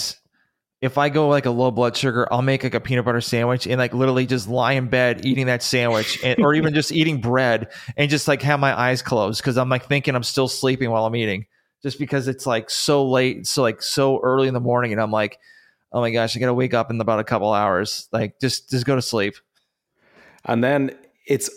if 0.81 0.97
I 0.97 1.09
go 1.09 1.29
like 1.29 1.47
a 1.47 1.51
low 1.51 1.71
blood 1.71 1.97
sugar, 1.97 2.33
I'll 2.33 2.43
make 2.43 2.63
like 2.63 2.75
a 2.75 2.81
peanut 2.81 3.05
butter 3.05 3.21
sandwich 3.21 3.67
and 3.67 3.79
like 3.79 3.93
literally 3.93 4.27
just 4.27 4.49
lie 4.49 4.75
in 4.75 4.89
bed 4.89 5.25
eating 5.25 5.47
that 5.47 5.63
sandwich 5.63 6.23
and, 6.23 6.39
or 6.41 6.55
even 6.55 6.73
just 6.73 6.93
eating 6.93 7.21
bread 7.21 7.69
and 7.97 8.09
just 8.09 8.29
like 8.29 8.43
have 8.43 8.61
my 8.61 8.79
eyes 8.79 9.03
closed 9.03 9.41
because 9.41 9.59
I'm 9.59 9.69
like 9.69 9.87
thinking 9.87 10.15
I'm 10.15 10.23
still 10.23 10.47
sleeping 10.47 10.91
while 10.91 11.05
I'm 11.05 11.17
eating 11.17 11.47
just 11.83 11.99
because 11.99 12.29
it's 12.29 12.47
like 12.47 12.71
so 12.71 13.09
late, 13.09 13.47
so 13.47 13.63
like 13.63 13.83
so 13.83 14.21
early 14.23 14.47
in 14.47 14.55
the 14.55 14.61
morning 14.61 14.93
and 14.93 15.01
I'm 15.01 15.11
like, 15.11 15.39
oh 15.93 16.01
my 16.01 16.11
gosh, 16.11 16.37
I 16.37 16.41
gotta 16.41 16.55
wake 16.55 16.75
up 16.75 16.91
in 16.91 17.01
about 17.01 17.19
a 17.19 17.25
couple 17.25 17.53
hours. 17.53 18.09
Like 18.13 18.39
just 18.41 18.71
just 18.71 18.87
go 18.87 18.95
to 18.95 19.03
sleep. 19.03 19.35
And 20.45 20.63
then 20.63 20.97
it's 21.27 21.51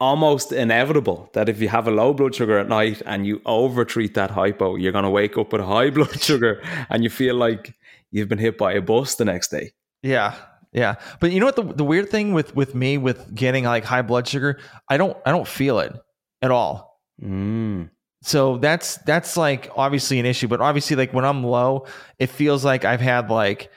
almost 0.00 0.52
inevitable 0.52 1.28
that 1.34 1.48
if 1.48 1.60
you 1.60 1.68
have 1.68 1.88
a 1.88 1.90
low 1.90 2.12
blood 2.14 2.34
sugar 2.34 2.58
at 2.58 2.68
night 2.68 3.02
and 3.06 3.26
you 3.26 3.40
overtreat 3.44 4.14
that 4.14 4.30
hypo, 4.30 4.76
you're 4.76 4.92
to 4.92 5.10
wake 5.10 5.36
up 5.36 5.52
with 5.52 5.60
a 5.60 5.66
high 5.66 5.90
blood 5.96 6.20
sugar 6.22 6.62
and 6.88 7.04
you 7.04 7.10
feel 7.10 7.34
like 7.34 7.74
you've 8.16 8.28
been 8.28 8.38
hit 8.38 8.56
by 8.56 8.72
a 8.72 8.80
bus 8.80 9.16
the 9.16 9.24
next 9.24 9.48
day. 9.48 9.72
Yeah. 10.02 10.34
Yeah. 10.72 10.96
But 11.20 11.32
you 11.32 11.40
know 11.40 11.46
what 11.46 11.56
the, 11.56 11.62
the 11.62 11.84
weird 11.84 12.10
thing 12.10 12.32
with 12.32 12.56
with 12.56 12.74
me 12.74 12.98
with 12.98 13.34
getting 13.34 13.64
like 13.64 13.84
high 13.84 14.02
blood 14.02 14.26
sugar, 14.26 14.58
I 14.88 14.96
don't 14.96 15.16
I 15.26 15.30
don't 15.30 15.46
feel 15.46 15.78
it 15.80 15.94
at 16.42 16.50
all. 16.50 17.00
Mm. 17.22 17.90
So 18.22 18.56
that's 18.58 18.96
that's 18.98 19.36
like 19.36 19.70
obviously 19.76 20.18
an 20.18 20.26
issue, 20.26 20.48
but 20.48 20.60
obviously 20.60 20.96
like 20.96 21.12
when 21.12 21.24
I'm 21.24 21.44
low, 21.44 21.86
it 22.18 22.28
feels 22.28 22.64
like 22.64 22.84
I've 22.84 23.00
had 23.00 23.30
like 23.30 23.70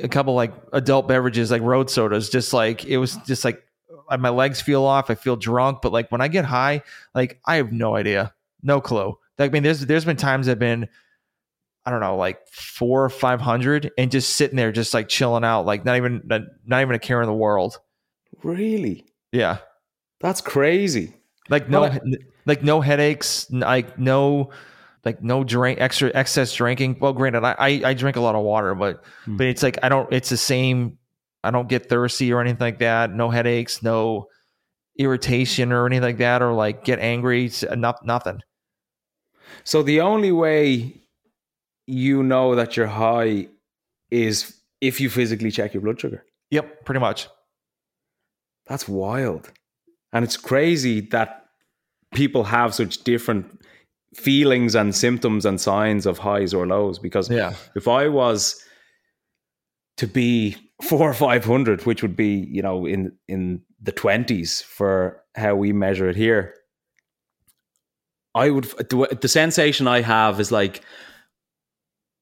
a 0.00 0.08
couple 0.08 0.34
like 0.34 0.52
adult 0.72 1.08
beverages 1.08 1.50
like 1.50 1.62
road 1.62 1.90
sodas 1.90 2.30
just 2.30 2.52
like 2.52 2.84
it 2.84 2.98
was 2.98 3.16
just 3.26 3.44
like 3.44 3.62
uh, 4.08 4.16
my 4.16 4.30
legs 4.30 4.60
feel 4.60 4.84
off, 4.84 5.10
I 5.10 5.14
feel 5.14 5.36
drunk, 5.36 5.80
but 5.82 5.92
like 5.92 6.10
when 6.10 6.20
I 6.20 6.28
get 6.28 6.44
high, 6.44 6.82
like 7.14 7.40
I 7.46 7.56
have 7.56 7.72
no 7.72 7.96
idea. 7.96 8.34
No 8.62 8.80
clue. 8.80 9.16
Like, 9.38 9.50
I 9.50 9.52
mean 9.52 9.62
there's 9.62 9.80
there's 9.86 10.04
been 10.04 10.16
times 10.16 10.48
I've 10.48 10.58
been 10.58 10.88
I 11.86 11.90
don't 11.90 12.00
know, 12.00 12.16
like 12.16 12.46
four 12.48 13.04
or 13.04 13.08
five 13.10 13.40
hundred, 13.40 13.90
and 13.96 14.10
just 14.10 14.34
sitting 14.34 14.56
there, 14.56 14.72
just 14.72 14.92
like 14.92 15.08
chilling 15.08 15.44
out, 15.44 15.64
like 15.66 15.84
not 15.84 15.96
even 15.96 16.22
not 16.26 16.82
even 16.82 16.94
a 16.94 16.98
care 16.98 17.20
in 17.22 17.26
the 17.26 17.32
world. 17.34 17.78
Really? 18.42 19.06
Yeah, 19.32 19.58
That's 20.20 20.40
crazy. 20.40 21.14
like 21.48 21.68
no, 21.70 21.90
like 22.46 22.62
no 22.62 22.80
headaches, 22.80 23.50
like 23.50 23.98
no, 23.98 24.50
like 25.04 25.22
no 25.22 25.44
drink, 25.44 25.80
extra 25.80 26.10
excess 26.14 26.52
drinking. 26.52 26.98
Well, 27.00 27.12
granted, 27.14 27.42
I 27.44 27.54
I, 27.58 27.68
I 27.86 27.94
drink 27.94 28.16
a 28.16 28.20
lot 28.20 28.34
of 28.34 28.42
water, 28.44 28.74
but 28.74 29.02
Hmm. 29.24 29.36
but 29.36 29.46
it's 29.46 29.62
like 29.62 29.78
I 29.82 29.88
don't. 29.88 30.12
It's 30.12 30.28
the 30.28 30.36
same. 30.36 30.98
I 31.44 31.50
don't 31.50 31.68
get 31.68 31.88
thirsty 31.88 32.32
or 32.32 32.40
anything 32.40 32.60
like 32.60 32.80
that. 32.80 33.12
No 33.12 33.30
headaches, 33.30 33.82
no 33.82 34.26
irritation 34.98 35.72
or 35.72 35.86
anything 35.86 36.02
like 36.02 36.18
that, 36.18 36.42
or 36.42 36.52
like 36.52 36.84
get 36.84 36.98
angry. 36.98 37.46
It's 37.46 37.62
not 37.76 38.04
nothing. 38.04 38.40
So 39.64 39.82
the 39.82 40.00
only 40.00 40.32
way 40.32 41.00
you 41.88 42.22
know 42.22 42.54
that 42.54 42.76
you're 42.76 42.86
high 42.86 43.48
is 44.10 44.60
if 44.80 45.00
you 45.00 45.08
physically 45.08 45.50
check 45.50 45.72
your 45.72 45.82
blood 45.82 45.98
sugar. 45.98 46.24
Yep, 46.50 46.84
pretty 46.84 47.00
much. 47.00 47.28
That's 48.66 48.86
wild. 48.86 49.50
And 50.12 50.22
it's 50.24 50.36
crazy 50.36 51.00
that 51.00 51.46
people 52.12 52.44
have 52.44 52.74
such 52.74 53.04
different 53.04 53.60
feelings 54.14 54.74
and 54.74 54.94
symptoms 54.94 55.46
and 55.46 55.58
signs 55.58 56.04
of 56.04 56.18
highs 56.18 56.52
or 56.52 56.66
lows 56.66 56.98
because 56.98 57.30
Yeah, 57.30 57.54
if 57.74 57.88
I 57.88 58.08
was 58.08 58.62
to 59.96 60.06
be 60.06 60.56
four 60.82 61.08
or 61.08 61.14
five 61.14 61.44
hundred, 61.44 61.86
which 61.86 62.02
would 62.02 62.16
be, 62.16 62.46
you 62.50 62.60
know, 62.62 62.86
in 62.86 63.12
in 63.28 63.62
the 63.80 63.92
twenties 63.92 64.60
for 64.60 65.22
how 65.36 65.54
we 65.54 65.72
measure 65.72 66.08
it 66.08 66.16
here, 66.16 66.54
I 68.34 68.50
would 68.50 68.64
the, 68.64 69.18
the 69.20 69.28
sensation 69.28 69.88
I 69.88 70.02
have 70.02 70.38
is 70.38 70.52
like 70.52 70.82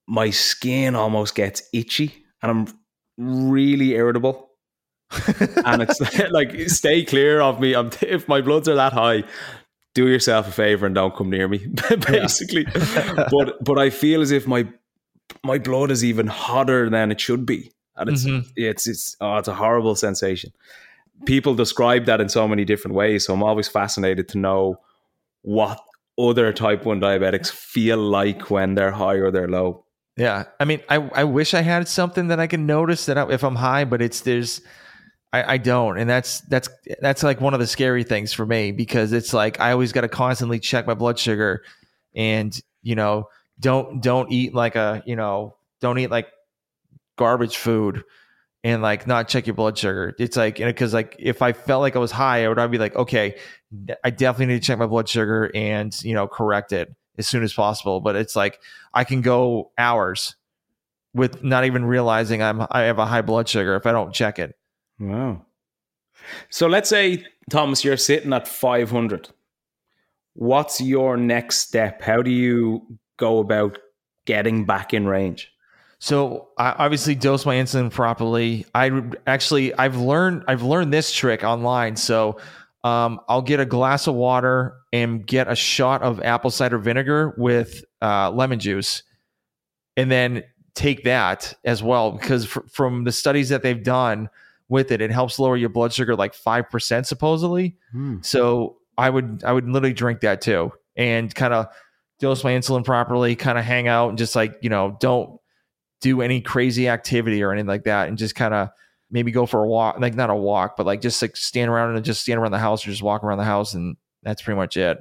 my 0.06 0.30
skin 0.30 0.94
almost 0.94 1.34
gets 1.34 1.62
itchy 1.72 2.24
and 2.42 2.50
I'm 2.50 2.78
really 3.18 3.94
irritable. 3.94 4.50
and 5.64 5.82
it's 5.82 6.00
like 6.30 6.68
stay 6.68 7.04
clear 7.04 7.40
of 7.40 7.60
me. 7.60 7.74
I'm, 7.74 7.90
if 8.02 8.28
my 8.28 8.40
bloods 8.40 8.68
are 8.68 8.74
that 8.74 8.92
high, 8.92 9.24
do 9.94 10.08
yourself 10.08 10.48
a 10.48 10.52
favor 10.52 10.86
and 10.86 10.94
don't 10.94 11.14
come 11.16 11.30
near 11.30 11.48
me. 11.48 11.58
Basically, 12.06 12.66
but 13.30 13.62
but 13.64 13.78
I 13.78 13.90
feel 13.90 14.20
as 14.20 14.30
if 14.30 14.46
my 14.46 14.68
my 15.44 15.58
blood 15.58 15.90
is 15.90 16.04
even 16.04 16.26
hotter 16.26 16.90
than 16.90 17.10
it 17.10 17.20
should 17.20 17.46
be, 17.46 17.72
and 17.96 18.10
it's 18.10 18.24
mm-hmm. 18.24 18.48
it's 18.56 18.86
it's 18.86 19.16
oh, 19.20 19.38
it's 19.38 19.48
a 19.48 19.54
horrible 19.54 19.94
sensation. 19.94 20.52
People 21.24 21.54
describe 21.54 22.04
that 22.04 22.20
in 22.20 22.28
so 22.28 22.46
many 22.46 22.64
different 22.64 22.94
ways, 22.94 23.24
so 23.24 23.32
I'm 23.32 23.42
always 23.42 23.68
fascinated 23.68 24.28
to 24.30 24.38
know 24.38 24.80
what 25.42 25.80
other 26.18 26.52
type 26.52 26.84
one 26.84 27.00
diabetics 27.00 27.50
feel 27.50 27.96
like 27.96 28.50
when 28.50 28.74
they're 28.74 28.90
high 28.90 29.14
or 29.14 29.30
they're 29.30 29.48
low. 29.48 29.85
Yeah, 30.16 30.44
I 30.58 30.64
mean, 30.64 30.80
I 30.88 30.96
I 30.96 31.24
wish 31.24 31.52
I 31.52 31.60
had 31.60 31.88
something 31.88 32.28
that 32.28 32.40
I 32.40 32.46
can 32.46 32.64
notice 32.66 33.06
that 33.06 33.18
I, 33.18 33.30
if 33.30 33.44
I'm 33.44 33.54
high, 33.56 33.84
but 33.84 34.00
it's 34.00 34.22
there's 34.22 34.62
I, 35.32 35.54
I 35.54 35.58
don't, 35.58 35.98
and 35.98 36.08
that's 36.08 36.40
that's 36.42 36.68
that's 37.00 37.22
like 37.22 37.40
one 37.40 37.54
of 37.54 37.60
the 37.60 37.66
scary 37.66 38.04
things 38.04 38.32
for 38.32 38.46
me 38.46 38.72
because 38.72 39.12
it's 39.12 39.34
like 39.34 39.60
I 39.60 39.72
always 39.72 39.92
got 39.92 40.02
to 40.02 40.08
constantly 40.08 40.58
check 40.58 40.86
my 40.86 40.94
blood 40.94 41.18
sugar, 41.18 41.64
and 42.14 42.58
you 42.82 42.94
know 42.94 43.28
don't 43.60 44.02
don't 44.02 44.32
eat 44.32 44.54
like 44.54 44.76
a 44.76 45.02
you 45.06 45.16
know 45.16 45.56
don't 45.82 45.98
eat 45.98 46.10
like 46.10 46.28
garbage 47.16 47.56
food 47.56 48.04
and 48.64 48.82
like 48.82 49.06
not 49.06 49.28
check 49.28 49.46
your 49.46 49.54
blood 49.54 49.78
sugar. 49.78 50.14
It's 50.18 50.36
like 50.36 50.56
because 50.58 50.94
like 50.94 51.16
if 51.18 51.42
I 51.42 51.52
felt 51.52 51.82
like 51.82 51.96
I 51.96 52.00
was 52.00 52.12
high, 52.12 52.44
I 52.44 52.48
would 52.48 52.58
I'd 52.58 52.70
be 52.70 52.78
like, 52.78 52.96
okay, 52.96 53.36
I 54.04 54.10
definitely 54.10 54.54
need 54.54 54.62
to 54.62 54.66
check 54.66 54.78
my 54.78 54.86
blood 54.86 55.08
sugar 55.08 55.50
and 55.54 55.94
you 56.04 56.14
know 56.14 56.28
correct 56.28 56.72
it 56.72 56.94
as 57.18 57.26
soon 57.26 57.42
as 57.42 57.52
possible. 57.52 58.00
But 58.00 58.16
it's 58.16 58.36
like 58.36 58.60
I 58.92 59.04
can 59.04 59.20
go 59.20 59.72
hours 59.78 60.36
with 61.14 61.42
not 61.42 61.64
even 61.64 61.84
realizing 61.84 62.42
I'm 62.42 62.66
I 62.70 62.82
have 62.82 62.98
a 62.98 63.06
high 63.06 63.22
blood 63.22 63.48
sugar 63.48 63.74
if 63.76 63.86
I 63.86 63.92
don't 63.92 64.14
check 64.14 64.38
it. 64.38 64.54
Wow. 64.98 65.42
So 66.50 66.66
let's 66.66 66.88
say, 66.88 67.24
Thomas, 67.50 67.84
you're 67.84 67.96
sitting 67.96 68.32
at 68.32 68.48
500. 68.48 69.28
What's 70.34 70.80
your 70.80 71.16
next 71.16 71.58
step? 71.58 72.02
How 72.02 72.22
do 72.22 72.30
you 72.30 72.98
go 73.16 73.38
about 73.38 73.78
getting 74.26 74.64
back 74.66 74.92
in 74.92 75.06
range? 75.06 75.52
So 75.98 76.48
I 76.58 76.72
obviously 76.72 77.14
dose 77.14 77.46
my 77.46 77.56
insulin 77.56 77.90
properly. 77.90 78.66
I 78.74 79.02
actually 79.26 79.72
I've 79.74 79.96
learned 79.96 80.44
I've 80.46 80.62
learned 80.62 80.92
this 80.92 81.10
trick 81.12 81.42
online. 81.42 81.96
So 81.96 82.38
um, 82.84 83.20
I'll 83.28 83.42
get 83.42 83.60
a 83.60 83.66
glass 83.66 84.06
of 84.06 84.14
water 84.14 84.76
and 84.92 85.26
get 85.26 85.48
a 85.48 85.56
shot 85.56 86.02
of 86.02 86.20
apple 86.22 86.50
cider 86.50 86.78
vinegar 86.78 87.34
with 87.36 87.84
uh, 88.00 88.30
lemon 88.30 88.58
juice, 88.58 89.02
and 89.96 90.10
then 90.10 90.44
take 90.74 91.04
that 91.04 91.54
as 91.64 91.82
well 91.82 92.12
because 92.12 92.46
fr- 92.46 92.60
from 92.70 93.04
the 93.04 93.12
studies 93.12 93.48
that 93.48 93.62
they've 93.62 93.82
done, 93.82 94.28
with 94.68 94.90
it. 94.90 95.00
It 95.00 95.10
helps 95.10 95.38
lower 95.38 95.56
your 95.56 95.68
blood 95.68 95.92
sugar 95.92 96.16
like 96.16 96.34
five 96.34 96.70
percent 96.70 97.06
supposedly. 97.06 97.76
Hmm. 97.92 98.18
So 98.22 98.78
I 98.98 99.10
would 99.10 99.42
I 99.44 99.52
would 99.52 99.68
literally 99.68 99.94
drink 99.94 100.20
that 100.20 100.40
too 100.40 100.72
and 100.96 101.34
kind 101.34 101.52
of 101.52 101.66
dose 102.18 102.42
my 102.42 102.52
insulin 102.52 102.84
properly, 102.84 103.36
kind 103.36 103.58
of 103.58 103.64
hang 103.64 103.88
out 103.88 104.08
and 104.08 104.18
just 104.18 104.34
like 104.34 104.56
you 104.62 104.70
know 104.70 104.96
don't 105.00 105.38
do 106.00 106.20
any 106.20 106.40
crazy 106.40 106.88
activity 106.88 107.42
or 107.42 107.52
anything 107.52 107.68
like 107.68 107.84
that, 107.84 108.08
and 108.08 108.18
just 108.18 108.34
kind 108.34 108.54
of 108.54 108.68
maybe 109.10 109.30
go 109.30 109.46
for 109.46 109.62
a 109.62 109.68
walk, 109.68 109.98
like 110.00 110.14
not 110.14 110.30
a 110.30 110.34
walk, 110.34 110.76
but 110.76 110.86
like 110.86 111.00
just 111.00 111.20
like 111.22 111.36
stand 111.36 111.70
around 111.70 111.94
and 111.94 112.04
just 112.04 112.22
stand 112.22 112.38
around 112.38 112.52
the 112.52 112.58
house 112.58 112.86
or 112.86 112.90
just 112.90 113.02
walk 113.02 113.22
around 113.22 113.38
the 113.38 113.44
house, 113.44 113.74
and 113.74 113.96
that's 114.22 114.42
pretty 114.42 114.56
much 114.56 114.76
it. 114.76 114.98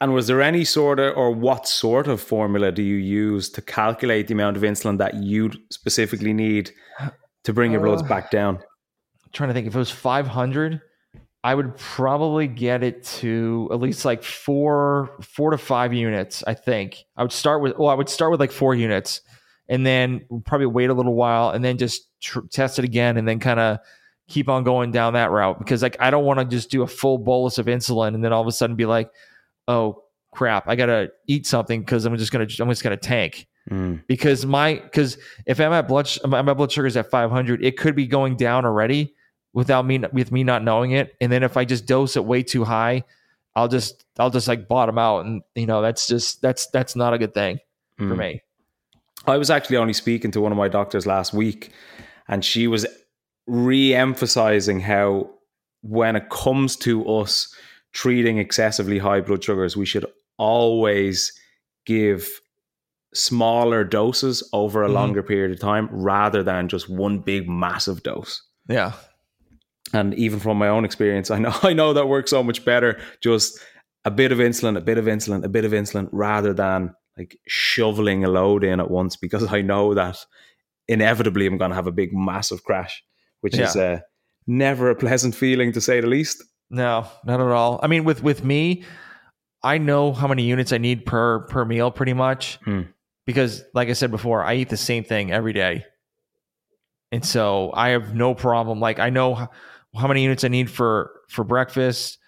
And 0.00 0.12
was 0.12 0.26
there 0.26 0.42
any 0.42 0.64
sort 0.64 0.98
of, 0.98 1.16
or 1.16 1.30
what 1.30 1.66
sort 1.66 2.08
of 2.08 2.20
formula 2.20 2.72
do 2.72 2.82
you 2.82 2.96
use 2.96 3.48
to 3.50 3.62
calculate 3.62 4.28
the 4.28 4.34
amount 4.34 4.56
of 4.56 4.62
insulin 4.62 4.98
that 4.98 5.14
you 5.14 5.50
specifically 5.70 6.32
need 6.32 6.72
to 7.44 7.52
bring 7.52 7.72
your 7.72 7.80
bloods 7.80 8.02
uh, 8.02 8.06
back 8.06 8.30
down? 8.30 8.56
I'm 8.56 9.30
trying 9.32 9.48
to 9.48 9.54
think 9.54 9.66
if 9.66 9.74
it 9.74 9.78
was 9.78 9.90
500, 9.90 10.82
I 11.44 11.54
would 11.54 11.76
probably 11.76 12.48
get 12.48 12.82
it 12.82 13.04
to 13.04 13.68
at 13.70 13.78
least 13.78 14.04
like 14.04 14.22
four, 14.22 15.10
four 15.20 15.50
to 15.50 15.58
five 15.58 15.92
units. 15.92 16.42
I 16.46 16.54
think 16.54 17.04
I 17.16 17.22
would 17.22 17.32
start 17.32 17.62
with. 17.62 17.76
Well, 17.78 17.88
I 17.88 17.94
would 17.94 18.08
start 18.08 18.30
with 18.30 18.40
like 18.40 18.52
four 18.52 18.74
units, 18.74 19.20
and 19.68 19.86
then 19.86 20.26
probably 20.44 20.66
wait 20.66 20.90
a 20.90 20.94
little 20.94 21.14
while, 21.14 21.50
and 21.50 21.64
then 21.64 21.78
just 21.78 22.08
tr- 22.20 22.46
test 22.50 22.78
it 22.78 22.84
again, 22.84 23.16
and 23.16 23.26
then 23.26 23.38
kind 23.38 23.60
of 23.60 23.78
keep 24.28 24.48
on 24.48 24.64
going 24.64 24.90
down 24.90 25.12
that 25.12 25.30
route 25.30 25.58
because 25.58 25.82
like 25.82 25.96
I 26.00 26.10
don't 26.10 26.24
want 26.24 26.40
to 26.40 26.46
just 26.46 26.70
do 26.70 26.82
a 26.82 26.86
full 26.86 27.18
bolus 27.18 27.58
of 27.58 27.66
insulin 27.66 28.14
and 28.14 28.24
then 28.24 28.32
all 28.32 28.40
of 28.40 28.46
a 28.46 28.52
sudden 28.52 28.74
be 28.76 28.86
like, 28.86 29.10
oh 29.68 30.02
crap, 30.32 30.68
I 30.68 30.76
gotta 30.76 31.10
eat 31.26 31.46
something 31.46 31.80
because 31.80 32.04
I'm 32.04 32.16
just 32.16 32.32
gonna 32.32 32.46
I'm 32.58 32.68
just 32.68 32.82
gonna 32.82 32.96
tank. 32.96 33.46
Mm. 33.70 34.02
Because 34.06 34.44
my 34.44 34.74
because 34.74 35.18
if 35.46 35.60
I'm 35.60 35.72
at 35.72 35.88
blood 35.88 36.08
my 36.26 36.42
blood 36.42 36.72
sugar 36.72 36.86
is 36.86 36.96
at 36.96 37.10
500, 37.10 37.64
it 37.64 37.78
could 37.78 37.94
be 37.94 38.06
going 38.06 38.36
down 38.36 38.64
already 38.64 39.14
without 39.52 39.86
me 39.86 40.02
with 40.12 40.32
me 40.32 40.44
not 40.44 40.62
knowing 40.62 40.92
it. 40.92 41.14
And 41.20 41.30
then 41.30 41.42
if 41.42 41.56
I 41.56 41.64
just 41.64 41.86
dose 41.86 42.16
it 42.16 42.24
way 42.24 42.42
too 42.42 42.64
high, 42.64 43.04
I'll 43.54 43.68
just 43.68 44.04
I'll 44.18 44.30
just 44.30 44.48
like 44.48 44.68
bottom 44.68 44.98
out, 44.98 45.24
and 45.24 45.42
you 45.54 45.66
know 45.66 45.80
that's 45.80 46.06
just 46.06 46.42
that's 46.42 46.66
that's 46.68 46.96
not 46.96 47.14
a 47.14 47.18
good 47.18 47.32
thing 47.34 47.58
mm. 47.98 48.08
for 48.08 48.16
me. 48.16 48.42
I 49.26 49.36
was 49.36 49.50
actually 49.50 49.76
only 49.76 49.92
speaking 49.92 50.30
to 50.32 50.40
one 50.40 50.52
of 50.52 50.58
my 50.58 50.68
doctors 50.68 51.06
last 51.06 51.32
week, 51.32 51.70
and 52.28 52.44
she 52.44 52.66
was 52.66 52.86
re-emphasizing 53.46 54.80
how 54.80 55.30
when 55.82 56.16
it 56.16 56.30
comes 56.30 56.76
to 56.76 57.06
us 57.08 57.54
treating 57.92 58.38
excessively 58.38 58.98
high 58.98 59.20
blood 59.20 59.44
sugars, 59.44 59.76
we 59.76 59.86
should 59.86 60.06
always 60.38 61.32
give 61.86 62.28
smaller 63.14 63.84
doses 63.84 64.48
over 64.52 64.82
a 64.82 64.86
mm-hmm. 64.86 64.94
longer 64.94 65.22
period 65.22 65.52
of 65.52 65.60
time 65.60 65.88
rather 65.90 66.42
than 66.42 66.68
just 66.68 66.88
one 66.88 67.18
big 67.18 67.48
massive 67.48 68.02
dose. 68.02 68.42
Yeah. 68.68 68.92
And 69.92 70.14
even 70.14 70.40
from 70.40 70.58
my 70.58 70.68
own 70.68 70.84
experience, 70.84 71.30
I 71.30 71.38
know 71.38 71.54
I 71.62 71.72
know 71.72 71.92
that 71.92 72.08
works 72.08 72.30
so 72.30 72.42
much 72.42 72.64
better 72.64 72.98
just 73.20 73.58
a 74.04 74.10
bit 74.10 74.32
of 74.32 74.38
insulin, 74.38 74.76
a 74.76 74.80
bit 74.80 74.98
of 74.98 75.06
insulin, 75.06 75.44
a 75.44 75.48
bit 75.48 75.64
of 75.64 75.72
insulin 75.72 76.08
rather 76.12 76.52
than 76.52 76.94
like 77.16 77.38
shoveling 77.46 78.24
a 78.24 78.28
load 78.28 78.64
in 78.64 78.80
at 78.80 78.90
once 78.90 79.16
because 79.16 79.52
I 79.52 79.62
know 79.62 79.94
that 79.94 80.24
inevitably 80.88 81.46
I'm 81.46 81.58
going 81.58 81.70
to 81.70 81.76
have 81.76 81.86
a 81.86 81.92
big 81.92 82.12
massive 82.12 82.64
crash, 82.64 83.04
which 83.40 83.56
yeah. 83.56 83.64
is 83.64 83.76
uh, 83.76 84.00
never 84.46 84.90
a 84.90 84.94
pleasant 84.94 85.34
feeling 85.34 85.72
to 85.72 85.80
say 85.80 86.00
the 86.00 86.06
least. 86.06 86.42
No, 86.70 87.06
not 87.24 87.40
at 87.40 87.46
all. 87.46 87.78
I 87.82 87.86
mean 87.86 88.04
with 88.04 88.22
with 88.22 88.44
me, 88.44 88.84
I 89.62 89.78
know 89.78 90.12
how 90.12 90.26
many 90.26 90.44
units 90.44 90.72
I 90.72 90.78
need 90.78 91.06
per 91.06 91.40
per 91.40 91.64
meal 91.64 91.90
pretty 91.90 92.14
much. 92.14 92.58
Hmm 92.64 92.82
because 93.26 93.64
like 93.74 93.88
I 93.88 93.92
said 93.92 94.10
before, 94.10 94.44
I 94.44 94.54
eat 94.54 94.68
the 94.68 94.76
same 94.76 95.04
thing 95.04 95.32
every 95.32 95.52
day. 95.52 95.84
And 97.12 97.24
so 97.24 97.70
I 97.74 97.90
have 97.90 98.14
no 98.14 98.34
problem. 98.34 98.80
Like 98.80 98.98
I 98.98 99.10
know 99.10 99.34
how, 99.34 99.50
how 99.94 100.08
many 100.08 100.22
units 100.22 100.44
I 100.44 100.48
need 100.48 100.70
for 100.70 101.12
for 101.28 101.44
breakfast, 101.44 102.18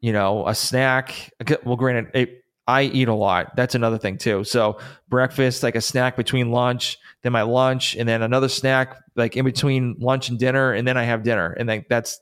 you 0.00 0.12
know, 0.12 0.46
a 0.46 0.54
snack. 0.54 1.32
Well, 1.64 1.76
granted, 1.76 2.10
it, 2.14 2.44
I 2.68 2.82
eat 2.82 3.08
a 3.08 3.14
lot. 3.14 3.56
That's 3.56 3.74
another 3.74 3.98
thing 3.98 4.18
too. 4.18 4.44
So 4.44 4.78
breakfast, 5.08 5.64
like 5.64 5.74
a 5.74 5.80
snack 5.80 6.16
between 6.16 6.52
lunch, 6.52 6.98
then 7.22 7.32
my 7.32 7.42
lunch, 7.42 7.96
and 7.96 8.08
then 8.08 8.22
another 8.22 8.48
snack 8.48 8.96
like 9.16 9.36
in 9.36 9.44
between 9.44 9.96
lunch 9.98 10.28
and 10.28 10.38
dinner, 10.38 10.72
and 10.72 10.86
then 10.86 10.96
I 10.96 11.02
have 11.02 11.24
dinner, 11.24 11.52
and 11.52 11.68
then 11.68 11.84
that's, 11.88 12.20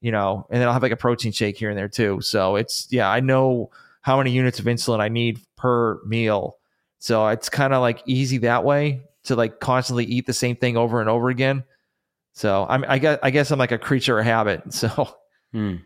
you 0.00 0.10
know, 0.12 0.46
and 0.50 0.60
then 0.60 0.68
I'll 0.68 0.74
have 0.74 0.82
like 0.82 0.92
a 0.92 0.96
protein 0.96 1.32
shake 1.32 1.58
here 1.58 1.68
and 1.68 1.78
there 1.78 1.88
too. 1.88 2.22
So 2.22 2.56
it's 2.56 2.88
yeah, 2.90 3.10
I 3.10 3.20
know 3.20 3.70
how 4.00 4.16
many 4.16 4.30
units 4.30 4.58
of 4.58 4.64
insulin 4.64 5.00
I 5.00 5.08
need 5.08 5.40
per 5.56 6.00
meal 6.06 6.56
so 7.02 7.26
it's 7.26 7.48
kind 7.48 7.74
of 7.74 7.80
like 7.80 8.00
easy 8.06 8.38
that 8.38 8.62
way 8.62 9.02
to 9.24 9.34
like 9.34 9.58
constantly 9.58 10.04
eat 10.04 10.24
the 10.24 10.32
same 10.32 10.54
thing 10.54 10.76
over 10.76 11.00
and 11.00 11.10
over 11.10 11.30
again. 11.30 11.64
So 12.32 12.64
I'm, 12.68 12.84
I 12.86 12.98
guess, 12.98 13.18
I 13.24 13.30
guess 13.30 13.50
I'm 13.50 13.58
like 13.58 13.72
a 13.72 13.78
creature 13.78 14.20
of 14.20 14.24
habit. 14.24 14.62
So, 14.72 15.12
hmm. 15.50 15.76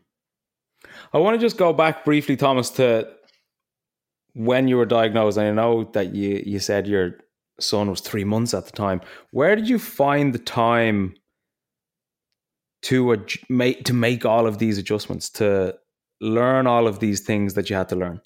I 1.14 1.18
want 1.18 1.37
to 1.37 1.40
just 1.40 1.56
go 1.56 1.72
back 1.72 2.04
briefly, 2.04 2.37
Thomas, 2.37 2.68
to 2.72 3.09
when 4.37 4.68
you 4.68 4.77
were 4.77 4.85
diagnosed. 4.85 5.38
I 5.38 5.51
know 5.51 5.85
that 5.94 6.14
you, 6.14 6.42
you 6.44 6.59
said 6.59 6.87
your 6.87 7.12
son 7.59 7.88
was 7.88 8.03
three 8.03 8.25
months 8.25 8.53
at 8.53 8.66
the 8.66 8.72
time. 8.72 9.01
Where 9.31 9.57
did 9.57 9.66
you 9.66 9.79
find 9.79 10.35
the 10.35 10.38
time 10.38 11.14
to 12.83 13.14
ad- 13.14 13.33
make 13.49 13.85
to 13.85 13.94
make 13.94 14.27
all 14.27 14.46
of 14.46 14.59
these 14.59 14.77
adjustments 14.77 15.31
to 15.31 15.75
learn 16.20 16.66
all 16.66 16.87
of 16.87 17.01
these 17.01 17.20
things 17.20 17.55
that 17.55 17.70
you 17.70 17.77
had 17.77 17.88
to 17.88 17.96
learn? 17.96 18.20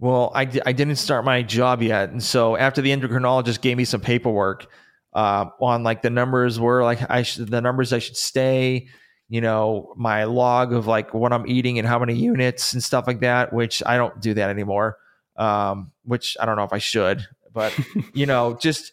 Well, 0.00 0.32
I 0.34 0.46
d- 0.46 0.62
I 0.66 0.72
didn't 0.72 0.96
start 0.96 1.24
my 1.24 1.42
job 1.42 1.80
yet, 1.80 2.10
and 2.10 2.22
so 2.22 2.56
after 2.56 2.82
the 2.82 2.90
endocrinologist 2.90 3.60
gave 3.60 3.76
me 3.76 3.84
some 3.84 4.00
paperwork 4.00 4.66
uh, 5.14 5.44
on 5.60 5.84
like 5.84 6.02
the 6.02 6.10
numbers 6.10 6.58
were 6.58 6.82
like 6.82 7.08
I 7.08 7.22
sh- 7.22 7.36
the 7.36 7.60
numbers 7.60 7.92
I 7.92 8.00
should 8.00 8.16
stay, 8.16 8.88
you 9.28 9.40
know, 9.40 9.94
my 9.96 10.24
log 10.24 10.72
of 10.72 10.88
like 10.88 11.14
what 11.14 11.32
I'm 11.32 11.46
eating 11.46 11.78
and 11.78 11.86
how 11.86 12.00
many 12.00 12.16
units 12.16 12.72
and 12.72 12.82
stuff 12.82 13.06
like 13.06 13.20
that. 13.20 13.52
Which 13.52 13.80
I 13.86 13.96
don't 13.96 14.20
do 14.20 14.34
that 14.34 14.50
anymore. 14.50 14.96
Um, 15.40 15.92
which 16.04 16.36
I 16.38 16.44
don't 16.44 16.56
know 16.56 16.64
if 16.64 16.72
I 16.72 16.78
should, 16.78 17.26
but 17.52 17.76
you 18.14 18.26
know, 18.26 18.58
just 18.60 18.92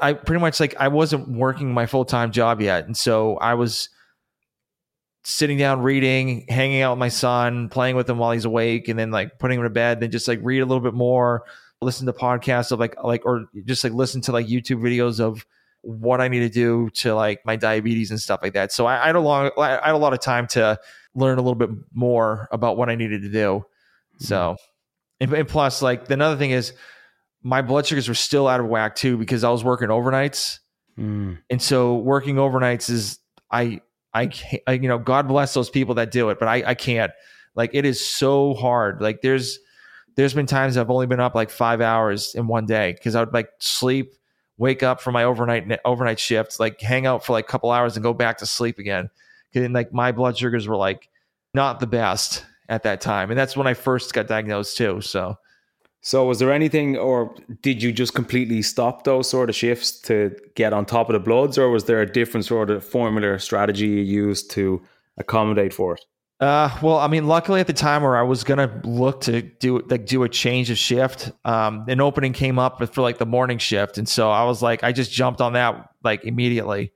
I 0.00 0.12
pretty 0.12 0.40
much 0.40 0.60
like 0.60 0.74
I 0.78 0.88
wasn't 0.88 1.28
working 1.28 1.72
my 1.72 1.86
full 1.86 2.04
time 2.04 2.30
job 2.30 2.60
yet, 2.60 2.86
and 2.86 2.96
so 2.96 3.36
I 3.38 3.54
was 3.54 3.88
sitting 5.24 5.58
down 5.58 5.82
reading, 5.82 6.46
hanging 6.48 6.82
out 6.82 6.92
with 6.92 7.00
my 7.00 7.08
son, 7.08 7.68
playing 7.68 7.96
with 7.96 8.08
him 8.08 8.18
while 8.18 8.30
he's 8.30 8.44
awake, 8.44 8.88
and 8.88 8.98
then 8.98 9.10
like 9.10 9.38
putting 9.38 9.58
him 9.58 9.64
to 9.64 9.70
bed, 9.70 10.00
then 10.00 10.10
just 10.10 10.28
like 10.28 10.38
read 10.42 10.60
a 10.60 10.66
little 10.66 10.82
bit 10.82 10.94
more, 10.94 11.44
listen 11.80 12.06
to 12.06 12.12
podcasts 12.12 12.72
of 12.72 12.78
like 12.78 12.94
like 13.02 13.26
or 13.26 13.46
just 13.64 13.82
like 13.84 13.92
listen 13.92 14.20
to 14.22 14.32
like 14.32 14.46
YouTube 14.46 14.80
videos 14.80 15.20
of 15.20 15.44
what 15.82 16.20
I 16.20 16.28
need 16.28 16.40
to 16.40 16.48
do 16.48 16.90
to 16.90 17.14
like 17.14 17.44
my 17.44 17.56
diabetes 17.56 18.10
and 18.10 18.20
stuff 18.20 18.40
like 18.42 18.54
that. 18.54 18.72
So 18.72 18.86
I, 18.86 19.02
I 19.02 19.06
had 19.06 19.16
a 19.16 19.20
long, 19.20 19.50
I 19.58 19.80
had 19.84 19.94
a 19.94 19.98
lot 19.98 20.12
of 20.12 20.20
time 20.20 20.46
to 20.48 20.78
learn 21.14 21.38
a 21.38 21.42
little 21.42 21.54
bit 21.54 21.70
more 21.92 22.48
about 22.52 22.76
what 22.76 22.88
I 22.88 22.94
needed 22.94 23.22
to 23.22 23.30
do. 23.30 23.64
So, 24.18 24.56
and, 25.20 25.32
and 25.32 25.48
plus, 25.48 25.82
like 25.82 26.10
another 26.10 26.36
thing 26.36 26.50
is, 26.50 26.72
my 27.42 27.62
blood 27.62 27.86
sugars 27.86 28.08
were 28.08 28.14
still 28.14 28.48
out 28.48 28.60
of 28.60 28.66
whack 28.66 28.94
too 28.96 29.16
because 29.16 29.44
I 29.44 29.50
was 29.50 29.64
working 29.64 29.88
overnights, 29.88 30.58
Mm. 30.98 31.38
and 31.48 31.62
so 31.62 31.96
working 31.96 32.36
overnights 32.36 32.90
is 32.90 33.20
I 33.52 33.82
I 34.12 34.26
can't, 34.26 34.62
I, 34.66 34.72
you 34.72 34.88
know 34.88 34.98
God 34.98 35.28
bless 35.28 35.54
those 35.54 35.70
people 35.70 35.94
that 35.94 36.10
do 36.10 36.30
it, 36.30 36.40
but 36.40 36.48
I 36.48 36.64
I 36.66 36.74
can't. 36.74 37.12
Like 37.54 37.70
it 37.72 37.84
is 37.84 38.04
so 38.04 38.54
hard. 38.54 39.00
Like 39.00 39.22
there's 39.22 39.60
there's 40.16 40.34
been 40.34 40.46
times 40.46 40.76
I've 40.76 40.90
only 40.90 41.06
been 41.06 41.20
up 41.20 41.36
like 41.36 41.50
five 41.50 41.80
hours 41.80 42.34
in 42.34 42.48
one 42.48 42.66
day 42.66 42.92
because 42.94 43.14
I 43.14 43.20
would 43.20 43.32
like 43.32 43.48
sleep, 43.60 44.14
wake 44.56 44.82
up 44.82 45.00
from 45.00 45.12
my 45.14 45.22
overnight 45.22 45.78
overnight 45.84 46.18
shift, 46.18 46.58
like 46.58 46.80
hang 46.80 47.06
out 47.06 47.24
for 47.24 47.32
like 47.32 47.44
a 47.44 47.48
couple 47.48 47.70
hours 47.70 47.96
and 47.96 48.02
go 48.02 48.12
back 48.12 48.38
to 48.38 48.46
sleep 48.46 48.80
again. 48.80 49.08
And 49.54 49.72
like 49.72 49.92
my 49.92 50.10
blood 50.10 50.36
sugars 50.36 50.66
were 50.66 50.76
like 50.76 51.08
not 51.54 51.78
the 51.78 51.86
best 51.86 52.44
at 52.68 52.82
that 52.82 53.00
time, 53.00 53.30
and 53.30 53.38
that's 53.38 53.56
when 53.56 53.66
I 53.66 53.74
first 53.74 54.12
got 54.14 54.26
diagnosed 54.28 54.76
too. 54.76 55.00
So 55.00 55.36
So, 56.00 56.24
was 56.26 56.38
there 56.38 56.52
anything, 56.52 56.96
or 56.96 57.34
did 57.62 57.82
you 57.82 57.92
just 57.92 58.14
completely 58.14 58.62
stop 58.62 59.04
those 59.04 59.28
sort 59.28 59.48
of 59.50 59.56
shifts 59.56 60.00
to 60.02 60.36
get 60.54 60.72
on 60.72 60.86
top 60.86 61.08
of 61.08 61.14
the 61.14 61.20
bloods, 61.20 61.58
or 61.58 61.70
was 61.70 61.84
there 61.84 62.00
a 62.00 62.06
different 62.10 62.46
sort 62.46 62.70
of 62.70 62.84
formula 62.84 63.28
or 63.32 63.38
strategy 63.38 63.86
you 63.88 64.02
used 64.02 64.50
to 64.52 64.80
accommodate 65.16 65.74
for 65.74 65.94
it? 65.94 66.04
Uh, 66.40 66.70
well, 66.82 66.98
I 66.98 67.08
mean, 67.08 67.26
luckily 67.26 67.58
at 67.60 67.66
the 67.66 67.72
time 67.72 68.02
where 68.04 68.16
I 68.16 68.22
was 68.22 68.44
gonna 68.44 68.80
look 68.84 69.22
to 69.22 69.42
do 69.42 69.80
like 69.90 70.06
do 70.06 70.22
a 70.22 70.28
change 70.28 70.70
of 70.70 70.78
shift, 70.78 71.32
um, 71.44 71.84
an 71.88 72.00
opening 72.00 72.32
came 72.32 72.60
up 72.60 72.78
for 72.94 73.02
like 73.02 73.18
the 73.18 73.26
morning 73.26 73.58
shift, 73.58 73.98
and 73.98 74.08
so 74.08 74.30
I 74.30 74.44
was 74.44 74.62
like, 74.62 74.84
I 74.84 74.92
just 74.92 75.10
jumped 75.10 75.40
on 75.40 75.54
that 75.54 75.90
like 76.04 76.24
immediately. 76.24 76.92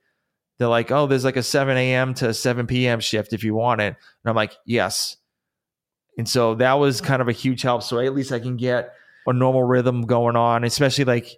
They're 0.59 0.69
like, 0.69 0.91
oh, 0.91 1.07
there's 1.07 1.25
like 1.25 1.35
a 1.35 1.43
7 1.43 1.75
a.m. 1.75 2.13
to 2.15 2.33
7 2.33 2.67
p.m. 2.67 3.01
shift 3.01 3.33
if 3.33 3.43
you 3.43 3.53
want 3.53 3.81
it, 3.81 3.87
and 3.87 4.29
I'm 4.29 4.35
like, 4.35 4.53
yes. 4.65 5.17
And 6.17 6.27
so 6.27 6.55
that 6.55 6.73
was 6.73 7.01
kind 7.01 7.21
of 7.21 7.27
a 7.27 7.31
huge 7.31 7.61
help. 7.61 7.83
So 7.83 7.99
at 7.99 8.13
least 8.13 8.31
I 8.31 8.39
can 8.39 8.57
get 8.57 8.93
a 9.25 9.33
normal 9.33 9.63
rhythm 9.63 10.03
going 10.03 10.35
on, 10.35 10.63
especially 10.63 11.05
like 11.05 11.37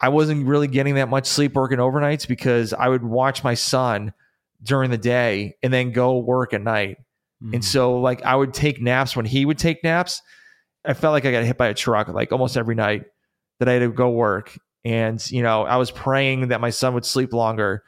I 0.00 0.08
wasn't 0.08 0.46
really 0.46 0.68
getting 0.68 0.94
that 0.96 1.08
much 1.08 1.26
sleep 1.26 1.54
working 1.54 1.78
overnights 1.78 2.26
because 2.26 2.72
I 2.72 2.88
would 2.88 3.04
watch 3.04 3.44
my 3.44 3.54
son 3.54 4.12
during 4.62 4.90
the 4.90 4.98
day 4.98 5.56
and 5.62 5.72
then 5.72 5.92
go 5.92 6.18
work 6.18 6.54
at 6.54 6.62
night. 6.62 6.98
Mm. 7.42 7.54
And 7.54 7.64
so 7.64 8.00
like 8.00 8.22
I 8.22 8.34
would 8.34 8.54
take 8.54 8.80
naps 8.80 9.14
when 9.14 9.26
he 9.26 9.44
would 9.44 9.58
take 9.58 9.84
naps. 9.84 10.22
I 10.84 10.94
felt 10.94 11.12
like 11.12 11.24
I 11.24 11.32
got 11.32 11.44
hit 11.44 11.58
by 11.58 11.68
a 11.68 11.74
truck 11.74 12.08
like 12.08 12.32
almost 12.32 12.56
every 12.56 12.74
night 12.74 13.04
that 13.58 13.68
I 13.68 13.72
had 13.72 13.80
to 13.80 13.90
go 13.90 14.10
work. 14.10 14.58
And, 14.84 15.30
you 15.30 15.42
know, 15.42 15.62
I 15.62 15.76
was 15.76 15.90
praying 15.90 16.48
that 16.48 16.60
my 16.60 16.70
son 16.70 16.94
would 16.94 17.04
sleep 17.04 17.32
longer. 17.32 17.84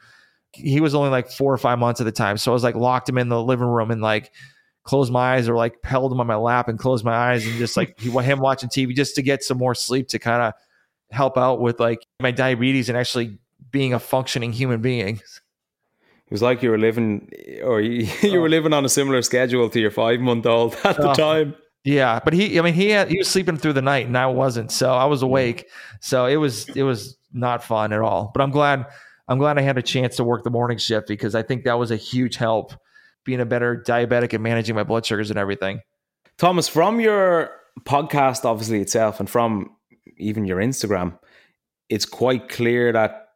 He 0.53 0.79
was 0.79 0.95
only 0.95 1.09
like 1.09 1.29
four 1.29 1.53
or 1.53 1.57
five 1.57 1.79
months 1.79 1.99
at 1.99 2.05
the 2.05 2.13
time. 2.13 2.37
So 2.37 2.51
I 2.51 2.53
was 2.53 2.63
like 2.63 2.75
locked 2.75 3.09
him 3.09 3.17
in 3.17 3.27
the 3.27 3.43
living 3.43 3.67
room 3.67 3.91
and 3.91 4.01
like 4.01 4.31
closed 4.85 5.11
my 5.11 5.35
eyes 5.35 5.49
or 5.49 5.55
like 5.55 5.83
held 5.83 6.11
him 6.11 6.19
on 6.21 6.27
my 6.27 6.35
lap 6.35 6.67
and 6.69 6.79
closed 6.79 7.03
my 7.03 7.13
eyes 7.13 7.45
and 7.45 7.55
just 7.57 7.75
like 7.75 7.99
he, 7.99 8.09
him 8.09 8.39
watching 8.39 8.69
TV 8.69 8.95
just 8.95 9.15
to 9.15 9.21
get 9.21 9.43
some 9.43 9.57
more 9.57 9.75
sleep 9.75 10.07
to 10.09 10.19
kind 10.19 10.41
of 10.41 10.53
help 11.11 11.37
out 11.37 11.59
with 11.59 11.79
like 11.79 12.05
my 12.21 12.31
diabetes 12.31 12.87
and 12.87 12.97
actually 12.97 13.37
being 13.71 13.93
a 13.93 13.99
functioning 13.99 14.53
human 14.53 14.81
being. 14.81 15.17
It 15.17 16.31
was 16.31 16.41
like 16.41 16.63
you 16.63 16.71
were 16.71 16.77
living, 16.77 17.29
eh, 17.47 17.61
or 17.61 17.81
you, 17.81 18.07
you 18.21 18.39
were 18.39 18.49
living 18.49 18.73
on 18.73 18.85
a 18.85 18.89
similar 18.89 19.21
schedule 19.21 19.69
to 19.69 19.79
your 19.79 19.91
five 19.91 20.19
month 20.21 20.45
old 20.45 20.75
at 20.83 20.97
the 20.97 21.09
Oh. 21.11 21.13
time. 21.13 21.55
Yeah, 21.83 22.19
but 22.23 22.33
he 22.33 22.57
I 22.57 22.63
mean 22.63 22.73
he 22.73 22.89
had 22.89 23.09
he 23.09 23.17
was 23.19 23.27
sleeping 23.27 23.57
through 23.57 23.73
the 23.73 23.81
night 23.83 24.07
and 24.07 24.17
I 24.17 24.25
wasn't. 24.25 24.71
So 24.71 24.91
I 24.91 25.05
was 25.05 25.21
awake. 25.21 25.67
So 26.01 26.25
it 26.25 26.37
was 26.37 26.67
it 26.69 26.81
was 26.81 27.15
not 27.31 27.63
fun 27.63 27.93
at 27.93 28.01
all. 28.01 28.31
But 28.33 28.41
I'm 28.41 28.49
glad 28.49 28.87
I'm 29.27 29.37
glad 29.37 29.59
I 29.59 29.61
had 29.61 29.77
a 29.77 29.83
chance 29.83 30.15
to 30.15 30.23
work 30.23 30.43
the 30.43 30.49
morning 30.49 30.79
shift 30.79 31.07
because 31.07 31.35
I 31.35 31.43
think 31.43 31.63
that 31.65 31.77
was 31.77 31.91
a 31.91 31.95
huge 31.95 32.37
help 32.37 32.73
being 33.25 33.41
a 33.41 33.45
better 33.45 33.75
diabetic 33.75 34.33
and 34.33 34.41
managing 34.41 34.75
my 34.75 34.83
blood 34.83 35.05
sugars 35.05 35.29
and 35.29 35.37
everything. 35.37 35.81
Thomas, 36.37 36.67
from 36.67 36.99
your 36.99 37.51
podcast, 37.81 38.45
obviously 38.45 38.81
itself, 38.81 39.19
and 39.19 39.29
from 39.29 39.75
even 40.17 40.45
your 40.45 40.59
Instagram, 40.59 41.17
it's 41.89 42.05
quite 42.05 42.49
clear 42.49 42.91
that 42.91 43.29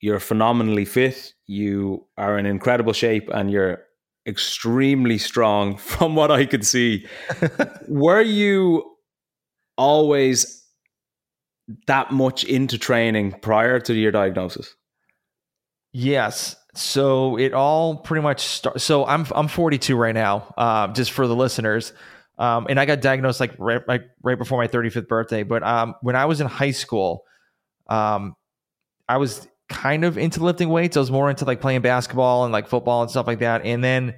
you're 0.00 0.20
phenomenally 0.20 0.84
fit. 0.84 1.32
You 1.46 2.06
are 2.16 2.38
in 2.38 2.46
incredible 2.46 2.92
shape, 2.92 3.28
and 3.32 3.50
you're 3.50 3.82
extremely 4.26 5.18
strong. 5.18 5.76
From 5.94 6.14
what 6.14 6.30
I 6.30 6.46
could 6.46 6.66
see, 6.66 7.06
were 7.88 8.22
you 8.22 8.84
always 9.76 10.62
that 11.86 12.12
much 12.12 12.44
into 12.44 12.78
training 12.78 13.32
prior 13.40 13.80
to 13.80 13.94
your 13.94 14.12
diagnosis? 14.12 14.74
Yes. 15.92 16.56
So 16.74 17.36
it 17.36 17.52
all 17.52 17.96
pretty 17.96 18.22
much 18.22 18.40
start. 18.40 18.80
So 18.80 19.06
I'm 19.06 19.26
I'm 19.34 19.48
42 19.48 19.96
right 19.96 20.14
now. 20.14 20.52
Uh, 20.56 20.88
just 20.88 21.12
for 21.12 21.26
the 21.26 21.34
listeners, 21.34 21.92
um, 22.38 22.66
and 22.68 22.80
I 22.80 22.86
got 22.86 23.00
diagnosed 23.00 23.40
like 23.40 23.54
right 23.58 23.86
like 23.86 24.02
right 24.22 24.38
before 24.38 24.58
my 24.58 24.68
35th 24.68 25.08
birthday. 25.08 25.42
But 25.42 25.62
um, 25.62 25.94
when 26.02 26.16
I 26.16 26.24
was 26.24 26.40
in 26.40 26.46
high 26.46 26.72
school, 26.72 27.24
um, 27.88 28.34
I 29.08 29.18
was 29.18 29.46
kind 29.68 30.04
of 30.04 30.18
into 30.18 30.42
lifting 30.42 30.68
weights. 30.68 30.96
I 30.96 31.00
was 31.00 31.10
more 31.10 31.30
into 31.30 31.44
like 31.44 31.60
playing 31.60 31.82
basketball 31.82 32.44
and 32.44 32.52
like 32.52 32.68
football 32.68 33.02
and 33.02 33.10
stuff 33.10 33.26
like 33.26 33.38
that. 33.38 33.64
And 33.64 33.82
then 33.82 34.14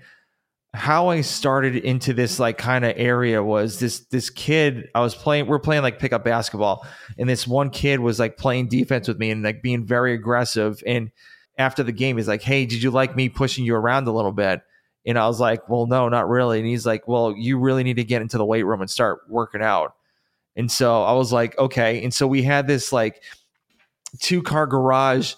how 0.77 1.09
I 1.09 1.23
started 1.23 1.77
into 1.77 2.13
this 2.13 2.39
like 2.39 2.59
kind 2.59 2.85
of 2.85 2.93
area 2.97 3.43
was 3.43 3.79
this 3.81 4.01
this 4.07 4.29
kid 4.29 4.89
I 4.95 5.01
was 5.01 5.15
playing 5.15 5.47
we're 5.47 5.59
playing 5.59 5.83
like 5.83 5.99
pickup 5.99 6.23
basketball 6.23 6.87
and 7.19 7.29
this 7.29 7.47
one 7.47 7.71
kid 7.71 8.01
was 8.01 8.19
like 8.19 8.37
playing 8.37 8.69
defense 8.69 9.09
with 9.09 9.19
me 9.19 9.31
and 9.31 9.43
like 9.43 9.63
being 9.63 9.87
very 9.87 10.13
aggressive 10.13 10.83
and 10.87 11.11
after 11.59 11.83
the 11.83 11.93
game 11.93 12.17
he's 12.17 12.29
like 12.29 12.43
hey 12.43 12.67
did 12.67 12.83
you 12.83 12.91
like 12.91 13.17
me 13.17 13.29
pushing 13.29 13.65
you 13.65 13.75
around 13.75 14.07
a 14.09 14.13
little 14.13 14.33
bit? 14.33 14.63
And 15.07 15.19
I 15.19 15.27
was 15.27 15.41
like 15.41 15.69
well 15.69 15.87
no 15.87 16.09
not 16.09 16.29
really. 16.29 16.59
And 16.59 16.67
he's 16.69 16.87
like 16.87 17.07
well 17.09 17.35
you 17.37 17.59
really 17.59 17.85
need 17.85 17.97
to 17.97 18.05
get 18.05 18.23
into 18.23 18.39
the 18.39 18.45
weight 18.45 18.65
room 18.65 18.81
and 18.81 18.91
start 18.91 19.21
working 19.29 19.63
out. 19.63 19.95
And 20.57 20.71
so 20.71 21.03
I 21.03 21.13
was 21.13 21.33
like 21.33 21.57
okay. 21.59 22.03
And 22.03 22.13
so 22.13 22.27
we 22.27 22.43
had 22.43 22.67
this 22.67 22.93
like 22.93 23.23
two 24.21 24.43
car 24.43 24.67
garage 24.67 25.35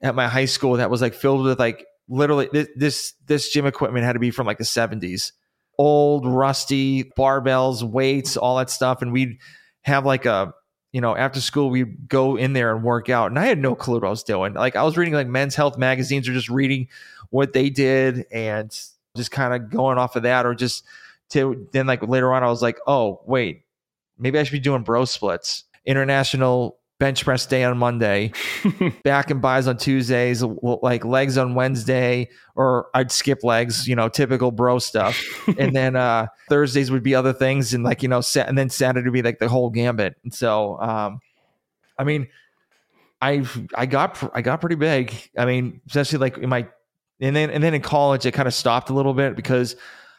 at 0.00 0.14
my 0.14 0.28
high 0.28 0.46
school 0.46 0.74
that 0.74 0.90
was 0.90 1.02
like 1.02 1.14
filled 1.14 1.44
with 1.44 1.58
like 1.58 1.86
literally 2.08 2.48
this 2.52 2.68
this, 2.76 3.12
this 3.26 3.48
gym 3.50 3.66
equipment 3.66 4.04
had 4.04 4.14
to 4.14 4.18
be 4.18 4.30
from 4.30 4.46
like 4.46 4.58
the 4.58 4.64
70s 4.64 5.32
old 5.78 6.26
rusty 6.26 7.04
barbells 7.18 7.82
weights 7.82 8.36
all 8.36 8.56
that 8.58 8.70
stuff. 8.70 9.02
And 9.02 9.12
we'd 9.12 9.38
have 9.82 10.04
like 10.04 10.26
a 10.26 10.54
you 10.92 11.00
know 11.00 11.16
after 11.16 11.40
school 11.40 11.70
we'd 11.70 12.08
go 12.08 12.36
in 12.36 12.52
there 12.52 12.74
and 12.74 12.84
work 12.84 13.08
out 13.08 13.30
and 13.30 13.38
i 13.38 13.46
had 13.46 13.58
no 13.58 13.74
clue 13.74 13.94
what 13.94 14.04
i 14.04 14.10
was 14.10 14.22
doing. 14.22 14.54
Like 14.54 14.76
i 14.76 14.82
was 14.82 14.96
reading 14.96 15.14
like 15.14 15.26
men's 15.26 15.54
health 15.54 15.76
magazines 15.78 16.28
or 16.28 16.32
just 16.32 16.48
reading 16.48 16.88
what 17.30 17.52
they 17.52 17.70
did 17.70 18.26
and 18.30 18.70
just 19.16 19.30
kind 19.30 19.54
of 19.54 19.70
going 19.70 19.98
off 19.98 20.16
of 20.16 20.22
that 20.22 20.46
or 20.46 20.54
just 20.54 20.84
to 21.30 21.66
then 21.72 21.86
like 21.86 22.06
later 22.06 22.32
on 22.32 22.42
i 22.42 22.48
was 22.48 22.62
like 22.62 22.78
oh 22.86 23.20
wait 23.26 23.62
maybe 24.18 24.38
i 24.38 24.42
should 24.42 24.52
be 24.52 24.60
doing 24.60 24.82
bro 24.82 25.04
splits. 25.04 25.64
International 25.84 26.78
bench 27.02 27.24
press 27.24 27.46
day 27.46 27.64
on 27.64 27.76
monday 27.76 28.30
back 29.02 29.28
and 29.28 29.42
buys 29.42 29.66
on 29.66 29.76
Tuesdays, 29.76 30.40
like 30.42 31.04
legs 31.04 31.36
on 31.36 31.56
Wednesday, 31.56 32.28
or 32.54 32.88
I'd 32.94 33.10
skip 33.10 33.42
legs, 33.42 33.88
you 33.88 33.96
know, 33.96 34.08
typical 34.08 34.52
bro 34.52 34.78
stuff. 34.78 35.20
and 35.58 35.74
then 35.76 35.96
uh, 35.96 36.28
Thursdays 36.48 36.92
would 36.92 37.02
be 37.02 37.14
other 37.14 37.32
things, 37.32 37.74
and 37.74 37.82
like 37.82 38.02
you 38.02 38.08
know, 38.08 38.20
sa- 38.20 38.44
and 38.46 38.56
then 38.56 38.70
Saturday 38.70 39.08
would 39.08 39.12
be 39.12 39.22
like 39.22 39.40
the 39.40 39.48
whole 39.48 39.70
gambit. 39.70 40.16
And 40.22 40.32
so, 40.32 40.80
um, 40.80 41.18
I 41.98 42.04
mean, 42.04 42.28
I 43.20 43.44
I 43.74 43.86
got 43.86 44.14
pr- 44.14 44.30
I 44.32 44.42
got 44.42 44.60
pretty 44.60 44.76
big. 44.76 45.12
I 45.36 45.44
mean, 45.44 45.80
especially 45.88 46.20
like 46.20 46.38
in 46.38 46.48
my 46.48 46.68
and 47.20 47.34
then 47.34 47.50
and 47.50 47.64
then 47.64 47.74
in 47.74 47.82
college, 47.82 48.26
it 48.26 48.32
kind 48.32 48.46
of 48.46 48.54
stopped 48.54 48.90
a 48.90 48.94
little 48.94 49.14
bit 49.14 49.34
because 49.34 49.74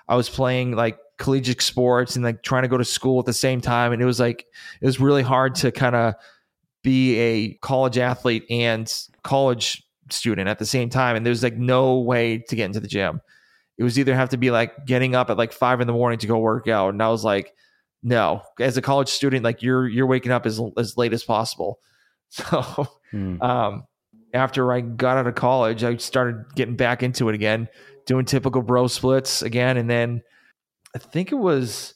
I 0.10 0.16
was 0.16 0.30
playing 0.30 0.76
like 0.76 0.98
collegiate 1.18 1.62
sports 1.62 2.16
and 2.16 2.26
like 2.26 2.44
trying 2.44 2.64
to 2.64 2.68
go 2.68 2.78
to 2.78 2.86
school 2.86 3.20
at 3.20 3.26
the 3.26 3.34
same 3.34 3.62
time, 3.62 3.94
and 3.94 4.02
it 4.02 4.06
was 4.06 4.20
like 4.20 4.46
it 4.82 4.86
was 4.86 5.00
really 5.00 5.24
hard 5.24 5.56
to 5.56 5.72
kind 5.72 5.96
of 5.96 6.16
be 6.84 7.18
a 7.18 7.54
college 7.62 7.98
athlete 7.98 8.46
and 8.50 8.92
college 9.24 9.84
student 10.10 10.48
at 10.50 10.60
the 10.60 10.66
same 10.66 10.90
time 10.90 11.16
and 11.16 11.26
there's 11.26 11.42
like 11.44 11.56
no 11.58 12.00
way 12.00 12.38
to 12.38 12.56
get 12.56 12.66
into 12.66 12.80
the 12.80 12.88
gym. 12.88 13.22
It 13.78 13.84
was 13.84 13.98
either 13.98 14.14
have 14.14 14.30
to 14.30 14.38
be 14.38 14.52
like 14.52 14.86
getting 14.86 15.16
up 15.16 15.30
at 15.30 15.38
like 15.38 15.52
five 15.54 15.82
in 15.82 15.88
the 15.88 15.94
morning 15.94 16.20
to 16.20 16.28
go 16.28 16.38
work 16.38 16.68
out 16.68 16.90
and 16.90 17.02
i 17.02 17.10
was 17.10 17.24
like 17.24 17.54
no. 18.06 18.42
As 18.60 18.76
a 18.76 18.82
college 18.82 19.08
student 19.10 19.44
like 19.46 19.62
you're 19.62 19.88
you're 19.88 20.06
waking 20.06 20.32
up 20.34 20.46
as 20.46 20.60
as 20.78 20.98
late 20.98 21.14
as 21.14 21.24
possible. 21.24 21.80
So 22.30 22.88
Hmm. 23.12 23.42
um 23.42 23.84
after 24.34 24.74
i 24.74 24.82
got 24.82 25.18
out 25.18 25.28
of 25.28 25.36
college 25.36 25.84
i 25.84 25.96
started 25.98 26.44
getting 26.56 26.76
back 26.76 27.04
into 27.04 27.30
it 27.30 27.36
again 27.36 27.68
doing 28.08 28.26
typical 28.26 28.64
bro 28.64 28.88
splits 28.88 29.44
again 29.44 29.78
and 29.78 29.88
then 29.88 30.24
i 30.96 30.98
think 30.98 31.32
it 31.32 31.36
was 31.36 31.94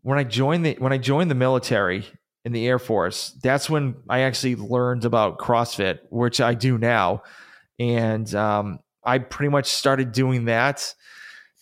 when 0.00 0.18
i 0.18 0.24
joined 0.24 0.64
the 0.64 0.74
when 0.78 0.90
i 0.94 0.96
joined 0.96 1.30
the 1.30 1.34
military 1.34 2.06
in 2.44 2.52
the 2.52 2.66
Air 2.66 2.78
Force, 2.78 3.36
that's 3.42 3.70
when 3.70 3.94
I 4.08 4.20
actually 4.20 4.56
learned 4.56 5.04
about 5.04 5.38
CrossFit, 5.38 6.00
which 6.10 6.40
I 6.40 6.54
do 6.54 6.76
now. 6.78 7.22
And 7.78 8.32
um, 8.34 8.80
I 9.04 9.18
pretty 9.18 9.50
much 9.50 9.66
started 9.66 10.12
doing 10.12 10.46
that 10.46 10.94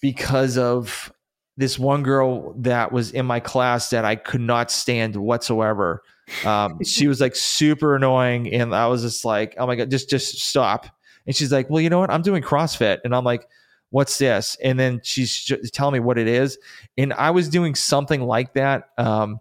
because 0.00 0.56
of 0.56 1.12
this 1.56 1.78
one 1.78 2.02
girl 2.02 2.54
that 2.58 2.90
was 2.90 3.10
in 3.12 3.26
my 3.26 3.40
class 3.40 3.90
that 3.90 4.04
I 4.04 4.16
could 4.16 4.40
not 4.40 4.70
stand 4.70 5.14
whatsoever. 5.16 6.02
Um, 6.44 6.82
she 6.84 7.06
was 7.06 7.20
like 7.20 7.36
super 7.36 7.94
annoying, 7.94 8.52
and 8.52 8.74
I 8.74 8.86
was 8.86 9.02
just 9.02 9.24
like, 9.24 9.54
"Oh 9.58 9.66
my 9.66 9.76
god, 9.76 9.90
just 9.90 10.08
just 10.08 10.40
stop!" 10.40 10.86
And 11.26 11.36
she's 11.36 11.52
like, 11.52 11.68
"Well, 11.68 11.80
you 11.80 11.90
know 11.90 12.00
what? 12.00 12.10
I'm 12.10 12.22
doing 12.22 12.42
CrossFit," 12.42 13.00
and 13.04 13.14
I'm 13.14 13.24
like, 13.24 13.46
"What's 13.90 14.16
this?" 14.18 14.56
And 14.62 14.78
then 14.78 15.00
she's 15.04 15.52
telling 15.72 15.92
me 15.92 16.00
what 16.00 16.18
it 16.18 16.28
is, 16.28 16.58
and 16.96 17.12
I 17.12 17.30
was 17.30 17.48
doing 17.48 17.74
something 17.74 18.22
like 18.22 18.54
that. 18.54 18.88
Um, 18.96 19.40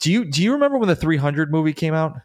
do 0.00 0.10
you 0.10 0.24
do 0.24 0.42
you 0.42 0.52
remember 0.52 0.78
when 0.78 0.88
the 0.88 0.96
300 0.96 1.50
movie 1.50 1.72
came 1.72 1.94
out? 1.94 2.16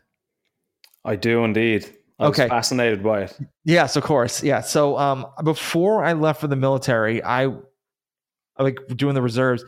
I 1.06 1.16
do 1.16 1.44
indeed. 1.44 1.90
I 2.20 2.28
okay. 2.28 2.44
was 2.44 2.50
fascinated 2.50 3.02
by 3.02 3.24
it. 3.24 3.40
Yes, 3.64 3.96
of 3.96 4.04
course. 4.04 4.44
Yeah. 4.44 4.62
So 4.62 4.98
um, 4.98 5.26
before 5.44 6.04
I 6.04 6.14
left 6.14 6.42
for 6.42 6.48
the 6.48 6.58
military, 6.58 7.24
I 7.24 7.54
like 8.58 8.80
doing 8.96 9.16
the 9.16 9.22
reserves. 9.22 9.64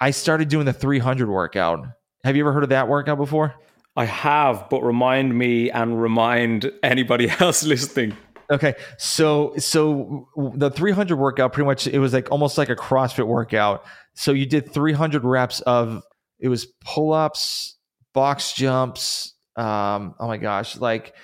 I 0.00 0.10
started 0.10 0.48
doing 0.48 0.66
the 0.66 0.72
300 0.72 1.28
workout. 1.28 1.86
Have 2.24 2.36
you 2.36 2.42
ever 2.42 2.52
heard 2.52 2.62
of 2.62 2.68
that 2.70 2.88
workout 2.88 3.16
before? 3.16 3.54
I 3.96 4.04
have, 4.06 4.68
but 4.68 4.82
remind 4.82 5.38
me 5.38 5.70
and 5.70 6.00
remind 6.00 6.70
anybody 6.82 7.30
else 7.40 7.64
listening. 7.64 8.16
Okay, 8.50 8.74
so 8.98 9.54
so 9.56 10.28
the 10.54 10.70
300 10.70 11.16
workout 11.16 11.54
pretty 11.54 11.66
much 11.66 11.86
it 11.86 11.98
was 11.98 12.12
like 12.12 12.30
almost 12.30 12.58
like 12.58 12.68
a 12.68 12.76
CrossFit 12.76 13.26
workout. 13.26 13.84
So 14.14 14.32
you 14.32 14.44
did 14.44 14.70
300 14.70 15.24
reps 15.24 15.60
of 15.62 16.02
it 16.38 16.48
was 16.48 16.66
pull 16.84 17.12
ups, 17.12 17.76
box 18.12 18.52
jumps. 18.52 19.34
Um, 19.56 20.14
oh 20.18 20.26
my 20.26 20.36
gosh, 20.36 20.76
like 20.76 21.14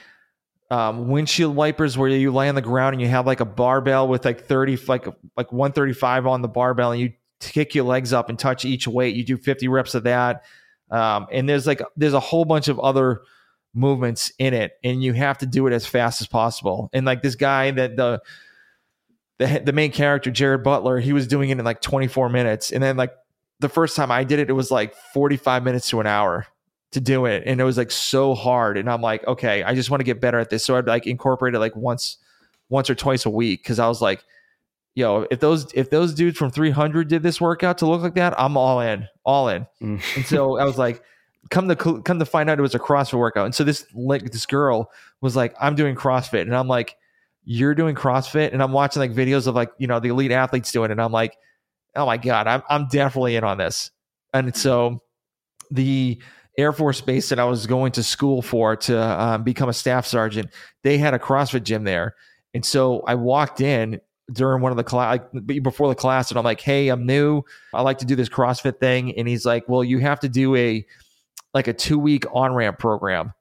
um, 0.70 1.08
windshield 1.08 1.56
wipers 1.56 1.98
where 1.98 2.08
you 2.08 2.32
lay 2.32 2.48
on 2.48 2.54
the 2.54 2.62
ground 2.62 2.94
and 2.94 3.02
you 3.02 3.08
have 3.08 3.26
like 3.26 3.40
a 3.40 3.44
barbell 3.44 4.06
with 4.06 4.24
like 4.24 4.46
30 4.46 4.76
like 4.86 5.06
like 5.36 5.52
135 5.52 6.26
on 6.26 6.42
the 6.42 6.48
barbell 6.48 6.92
and 6.92 7.00
you 7.00 7.12
kick 7.40 7.74
your 7.74 7.84
legs 7.84 8.12
up 8.12 8.28
and 8.28 8.38
touch 8.38 8.64
each 8.64 8.86
weight. 8.86 9.16
You 9.16 9.24
do 9.24 9.36
50 9.36 9.66
reps 9.68 9.94
of 9.94 10.04
that. 10.04 10.44
Um, 10.90 11.26
and 11.32 11.48
there's 11.48 11.66
like 11.66 11.82
there's 11.96 12.14
a 12.14 12.20
whole 12.20 12.44
bunch 12.44 12.68
of 12.68 12.78
other 12.78 13.22
movements 13.74 14.32
in 14.38 14.54
it 14.54 14.72
and 14.82 15.02
you 15.02 15.12
have 15.12 15.38
to 15.38 15.46
do 15.46 15.66
it 15.66 15.72
as 15.72 15.86
fast 15.86 16.20
as 16.20 16.26
possible. 16.26 16.88
And 16.92 17.04
like 17.04 17.22
this 17.22 17.34
guy 17.34 17.70
that 17.72 17.96
the 17.96 18.20
the, 19.38 19.62
the 19.64 19.72
main 19.72 19.90
character 19.90 20.30
Gerard 20.30 20.62
Butler 20.62 20.98
he 20.98 21.12
was 21.12 21.26
doing 21.26 21.50
it 21.50 21.58
in 21.58 21.64
like 21.64 21.80
24 21.80 22.28
minutes. 22.28 22.70
And 22.70 22.82
then 22.82 22.96
like 22.96 23.12
the 23.61 23.68
first 23.68 23.96
time 23.96 24.11
i 24.11 24.24
did 24.24 24.38
it 24.38 24.50
it 24.50 24.54
was 24.54 24.70
like 24.70 24.94
45 25.14 25.62
minutes 25.62 25.88
to 25.90 26.00
an 26.00 26.06
hour 26.06 26.46
to 26.92 27.00
do 27.00 27.24
it 27.26 27.44
and 27.46 27.61
it 27.61 27.64
was 27.64 27.76
like 27.76 27.90
so 27.90 28.34
hard 28.34 28.76
and 28.76 28.90
i'm 28.90 29.00
like 29.00 29.24
okay 29.26 29.62
i 29.62 29.74
just 29.74 29.90
want 29.90 30.00
to 30.00 30.04
get 30.04 30.20
better 30.20 30.38
at 30.38 30.50
this. 30.50 30.64
So 30.64 30.76
i'd 30.76 30.86
like 30.86 31.06
incorporate 31.06 31.54
it 31.54 31.58
like 31.58 31.76
once 31.76 32.18
once 32.68 32.90
or 32.90 32.94
twice 32.94 33.24
a 33.26 33.30
week 33.30 33.62
because 33.62 33.78
i 33.78 33.86
was 33.86 34.02
like 34.02 34.24
yo 34.94 35.26
if 35.30 35.40
those 35.40 35.72
if 35.74 35.90
those 35.90 36.14
dudes 36.14 36.36
from 36.36 36.50
300 36.50 37.06
did 37.08 37.22
this 37.22 37.40
workout 37.40 37.78
to 37.78 37.86
look 37.86 38.02
like 38.02 38.14
that 38.14 38.38
i'm 38.38 38.56
all 38.56 38.80
in 38.80 39.06
all 39.24 39.48
in. 39.48 39.66
Mm. 39.80 40.16
and 40.16 40.26
so 40.26 40.58
i 40.58 40.64
was 40.64 40.78
like 40.78 41.02
come 41.48 41.68
to 41.68 41.76
come 41.76 42.18
to 42.18 42.26
find 42.26 42.50
out 42.50 42.58
it 42.58 42.62
was 42.62 42.74
a 42.74 42.78
crossfit 42.78 43.18
workout 43.18 43.46
and 43.46 43.54
so 43.54 43.62
this 43.62 43.86
like 43.94 44.30
this 44.32 44.46
girl 44.46 44.90
was 45.20 45.36
like 45.36 45.54
i'm 45.61 45.76
doing 45.76 45.94
crossfit 45.94 46.42
and 46.42 46.54
i'm 46.54 46.68
like 46.68 46.96
you're 47.44 47.74
doing 47.74 47.94
crossfit? 47.94 48.52
And 48.52 48.62
i'm 48.62 48.72
watching 48.72 49.00
like 49.00 49.12
videos 49.12 49.46
of 49.46 49.54
like 49.54 49.70
you 49.78 49.86
know 49.86 50.00
the 50.00 50.08
elite 50.08 50.32
athletes 50.32 50.72
doing 50.72 50.90
it 50.90 50.92
and 50.92 51.02
i'm 51.02 51.12
like 51.12 51.38
oh 51.97 52.07
my 52.07 52.16
god 52.16 52.47
i'm, 52.47 52.62
I'm 52.68 52.88
definitely 52.88 53.36
in 53.36 53.45
on 53.45 53.59
this 53.59 53.91
and 54.32 54.55
so 54.55 55.01
the 55.70 56.20
Air 56.59 56.72
Force 56.72 57.01
Base 57.01 57.28
that 57.30 57.38
I 57.38 57.45
was 57.45 57.66
going 57.66 57.93
to 57.93 58.03
school 58.03 58.43
for 58.43 58.76
to 58.76 59.01
um, 59.01 59.43
become 59.45 59.68
a 59.68 59.72
staff 59.72 60.07
sergeant, 60.07 60.51
they 60.82 60.99
had 60.99 61.14
a 61.14 61.18
CrossFit 61.18 61.62
gym 61.62 61.84
there. 61.84 62.16
And 62.53 62.64
so 62.64 63.01
I 63.07 63.14
walked 63.14 63.61
in 63.61 64.01
during 64.32 64.62
one 64.62 64.72
of 64.72 64.76
the 64.76 64.84
class, 64.84 65.20
like 65.32 65.62
before 65.62 65.88
the 65.88 65.95
class, 65.95 66.30
and 66.30 66.38
I'm 66.38 66.45
like, 66.45 66.61
"Hey, 66.61 66.88
I'm 66.88 67.07
new. 67.07 67.43
I 67.72 67.82
like 67.82 67.99
to 67.99 68.05
do 68.05 68.16
this 68.16 68.28
CrossFit 68.28 68.78
thing." 68.78 69.16
And 69.16 69.26
he's 69.26 69.45
like, 69.45 69.68
"Well, 69.68 69.82
you 69.84 69.99
have 69.99 70.20
to 70.20 70.28
do 70.28 70.55
a 70.57 70.84
like 71.55 71.68
a 71.68 71.72
two 71.72 71.99
week 71.99 72.24
on 72.32 72.53
ramp 72.53 72.78
program." 72.78 73.32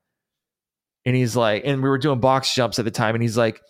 And 1.06 1.16
he's 1.16 1.36
like, 1.36 1.64
and 1.66 1.82
we 1.82 1.90
were 1.90 1.98
doing 1.98 2.20
box 2.20 2.54
jumps 2.54 2.78
at 2.80 2.86
the 2.86 2.92
time, 2.92 3.16
and 3.16 3.22
he's 3.22 3.38
like, 3.38 3.62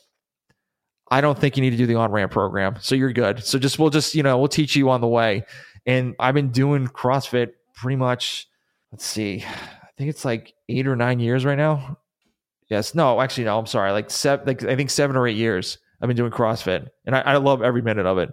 "I 1.11 1.21
don't 1.21 1.37
think 1.37 1.57
you 1.57 1.61
need 1.61 1.71
to 1.71 1.77
do 1.77 1.85
the 1.85 1.95
on 1.95 2.11
ramp 2.11 2.31
program, 2.31 2.77
so 2.79 2.95
you're 2.95 3.13
good. 3.13 3.43
So 3.43 3.59
just 3.59 3.79
we'll 3.79 3.89
just 3.89 4.15
you 4.15 4.23
know 4.23 4.37
we'll 4.37 4.47
teach 4.47 4.75
you 4.75 4.89
on 4.89 5.01
the 5.01 5.07
way." 5.07 5.43
And 5.85 6.15
I've 6.19 6.35
been 6.35 6.51
doing 6.51 6.87
CrossFit 6.87 7.51
pretty 7.73 7.95
much 7.95 8.49
let's 8.91 9.05
see, 9.05 9.43
I 9.45 9.91
think 9.97 10.09
it's 10.09 10.25
like 10.25 10.53
eight 10.67 10.87
or 10.87 10.95
nine 10.95 11.19
years 11.19 11.45
right 11.45 11.57
now. 11.57 11.97
Yes, 12.69 12.93
no, 12.93 13.19
actually, 13.19 13.45
no, 13.45 13.57
I'm 13.57 13.65
sorry, 13.65 13.91
like 13.91 14.11
seven, 14.11 14.45
like 14.45 14.63
I 14.63 14.75
think 14.75 14.89
seven 14.89 15.15
or 15.15 15.27
eight 15.27 15.37
years. 15.37 15.79
I've 16.01 16.07
been 16.07 16.15
doing 16.15 16.31
CrossFit, 16.31 16.87
and 17.05 17.15
I, 17.15 17.21
I 17.21 17.37
love 17.37 17.61
every 17.61 17.81
minute 17.81 18.05
of 18.05 18.17
it. 18.19 18.29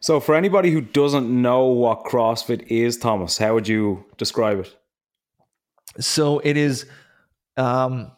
So, 0.00 0.20
for 0.20 0.34
anybody 0.34 0.70
who 0.70 0.80
doesn't 0.80 1.30
know 1.30 1.64
what 1.64 2.04
CrossFit 2.04 2.66
is, 2.66 2.98
Thomas, 2.98 3.38
how 3.38 3.54
would 3.54 3.66
you 3.66 4.04
describe 4.18 4.60
it? 4.60 4.76
So, 5.98 6.40
it 6.40 6.56
is 6.56 6.86
um, 7.56 8.12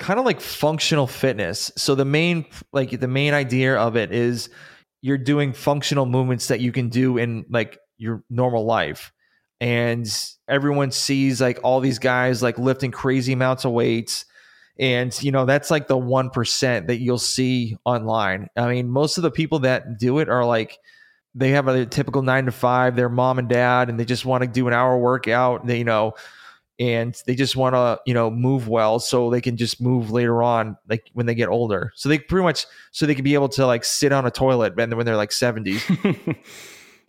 kind 0.00 0.18
of 0.18 0.24
like 0.24 0.40
functional 0.40 1.06
fitness. 1.06 1.70
So, 1.76 1.94
the 1.94 2.04
main 2.04 2.46
like 2.72 2.98
the 2.98 3.06
main 3.06 3.34
idea 3.34 3.76
of 3.76 3.96
it 3.96 4.12
is 4.12 4.48
you're 5.02 5.18
doing 5.18 5.52
functional 5.52 6.06
movements 6.06 6.48
that 6.48 6.60
you 6.60 6.72
can 6.72 6.88
do 6.88 7.18
in 7.18 7.44
like 7.48 7.78
your 7.98 8.24
normal 8.28 8.64
life. 8.64 9.12
And 9.60 10.08
everyone 10.48 10.90
sees 10.90 11.40
like 11.40 11.60
all 11.62 11.80
these 11.80 11.98
guys 11.98 12.42
like 12.42 12.58
lifting 12.58 12.90
crazy 12.90 13.34
amounts 13.34 13.64
of 13.64 13.72
weights. 13.72 14.24
And 14.78 15.16
you 15.22 15.30
know 15.30 15.44
that's 15.44 15.70
like 15.70 15.86
the 15.86 15.98
1% 15.98 16.86
that 16.86 17.00
you'll 17.00 17.18
see 17.18 17.76
online. 17.84 18.48
I 18.56 18.68
mean 18.70 18.88
most 18.88 19.18
of 19.18 19.22
the 19.22 19.30
people 19.30 19.60
that 19.60 19.98
do 19.98 20.18
it 20.18 20.30
are 20.30 20.44
like 20.44 20.78
they 21.34 21.50
have 21.50 21.68
a 21.68 21.86
typical 21.86 22.22
9 22.22 22.46
to 22.46 22.52
5 22.52 22.96
their 22.96 23.08
mom 23.08 23.38
and 23.38 23.48
dad 23.48 23.88
and 23.88 24.00
they 24.00 24.04
just 24.04 24.24
want 24.24 24.42
to 24.42 24.48
do 24.48 24.66
an 24.66 24.74
hour 24.74 24.98
workout 24.98 25.64
they 25.64 25.78
you 25.78 25.84
know 25.84 26.14
and 26.80 27.22
they 27.26 27.34
just 27.34 27.54
want 27.54 27.74
to 27.74 28.00
you 28.06 28.14
know 28.14 28.30
move 28.30 28.66
well 28.66 28.98
so 28.98 29.30
they 29.30 29.40
can 29.40 29.56
just 29.56 29.80
move 29.80 30.10
later 30.10 30.42
on 30.42 30.76
like 30.88 31.10
when 31.12 31.26
they 31.26 31.34
get 31.34 31.48
older 31.48 31.92
so 31.94 32.08
they 32.08 32.18
pretty 32.18 32.42
much 32.42 32.66
so 32.90 33.06
they 33.06 33.14
can 33.14 33.22
be 33.22 33.34
able 33.34 33.48
to 33.48 33.66
like 33.66 33.84
sit 33.84 34.10
on 34.10 34.26
a 34.26 34.30
toilet 34.30 34.74
when 34.74 34.88
they're 35.04 35.16
like 35.16 35.30
70s 35.30 36.36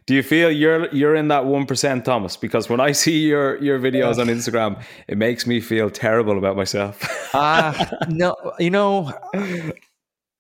Do 0.08 0.16
you 0.16 0.24
feel 0.24 0.52
you're 0.52 0.90
you're 0.90 1.16
in 1.16 1.28
that 1.28 1.46
one 1.46 1.68
percent, 1.68 2.04
Thomas? 2.04 2.36
Because 2.36 2.68
when 2.68 2.80
I 2.80 2.92
see 3.04 3.28
your 3.28 3.62
your 3.64 3.80
videos 3.80 4.18
on 4.18 4.28
Instagram, 4.28 4.84
it 5.08 5.18
makes 5.18 5.46
me 5.46 5.62
feel 5.62 5.90
terrible 5.90 6.38
about 6.38 6.58
myself. 6.58 7.00
uh 7.36 7.86
no, 8.10 8.36
you 8.60 8.72
know, 8.72 9.14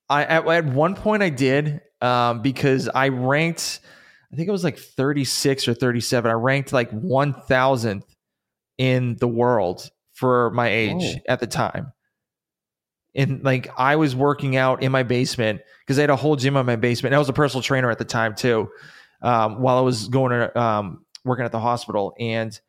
I 0.09 0.23
at, 0.23 0.47
at 0.47 0.65
one 0.65 0.95
point 0.95 1.23
I 1.23 1.29
did 1.29 1.79
um, 2.01 2.41
because 2.41 2.89
I 2.89 3.09
ranked, 3.09 3.81
I 4.33 4.35
think 4.35 4.49
it 4.49 4.51
was 4.51 4.63
like 4.63 4.79
thirty 4.79 5.23
six 5.23 5.67
or 5.67 5.75
thirty 5.75 6.01
seven. 6.01 6.31
I 6.31 6.33
ranked 6.33 6.73
like 6.73 6.89
one 6.89 7.33
thousandth 7.33 8.10
in 8.81 9.15
the 9.17 9.27
world 9.27 9.91
for 10.11 10.49
my 10.49 10.67
age 10.67 11.03
oh. 11.03 11.21
at 11.27 11.39
the 11.39 11.45
time. 11.45 11.93
And 13.13 13.43
like 13.43 13.69
I 13.77 13.95
was 13.95 14.15
working 14.15 14.55
out 14.55 14.81
in 14.81 14.91
my 14.91 15.03
basement 15.03 15.61
because 15.81 15.99
I 15.99 16.01
had 16.01 16.09
a 16.09 16.15
whole 16.15 16.35
gym 16.35 16.57
in 16.57 16.65
my 16.65 16.77
basement. 16.77 17.11
And 17.11 17.15
I 17.15 17.19
was 17.19 17.29
a 17.29 17.33
personal 17.33 17.61
trainer 17.61 17.91
at 17.91 17.99
the 17.99 18.05
time 18.05 18.33
too 18.33 18.71
um, 19.21 19.61
while 19.61 19.77
I 19.77 19.81
was 19.81 20.07
going 20.07 20.31
to 20.31 20.59
um, 20.59 21.05
working 21.23 21.45
at 21.45 21.51
the 21.51 21.59
hospital. 21.59 22.15
And 22.19 22.59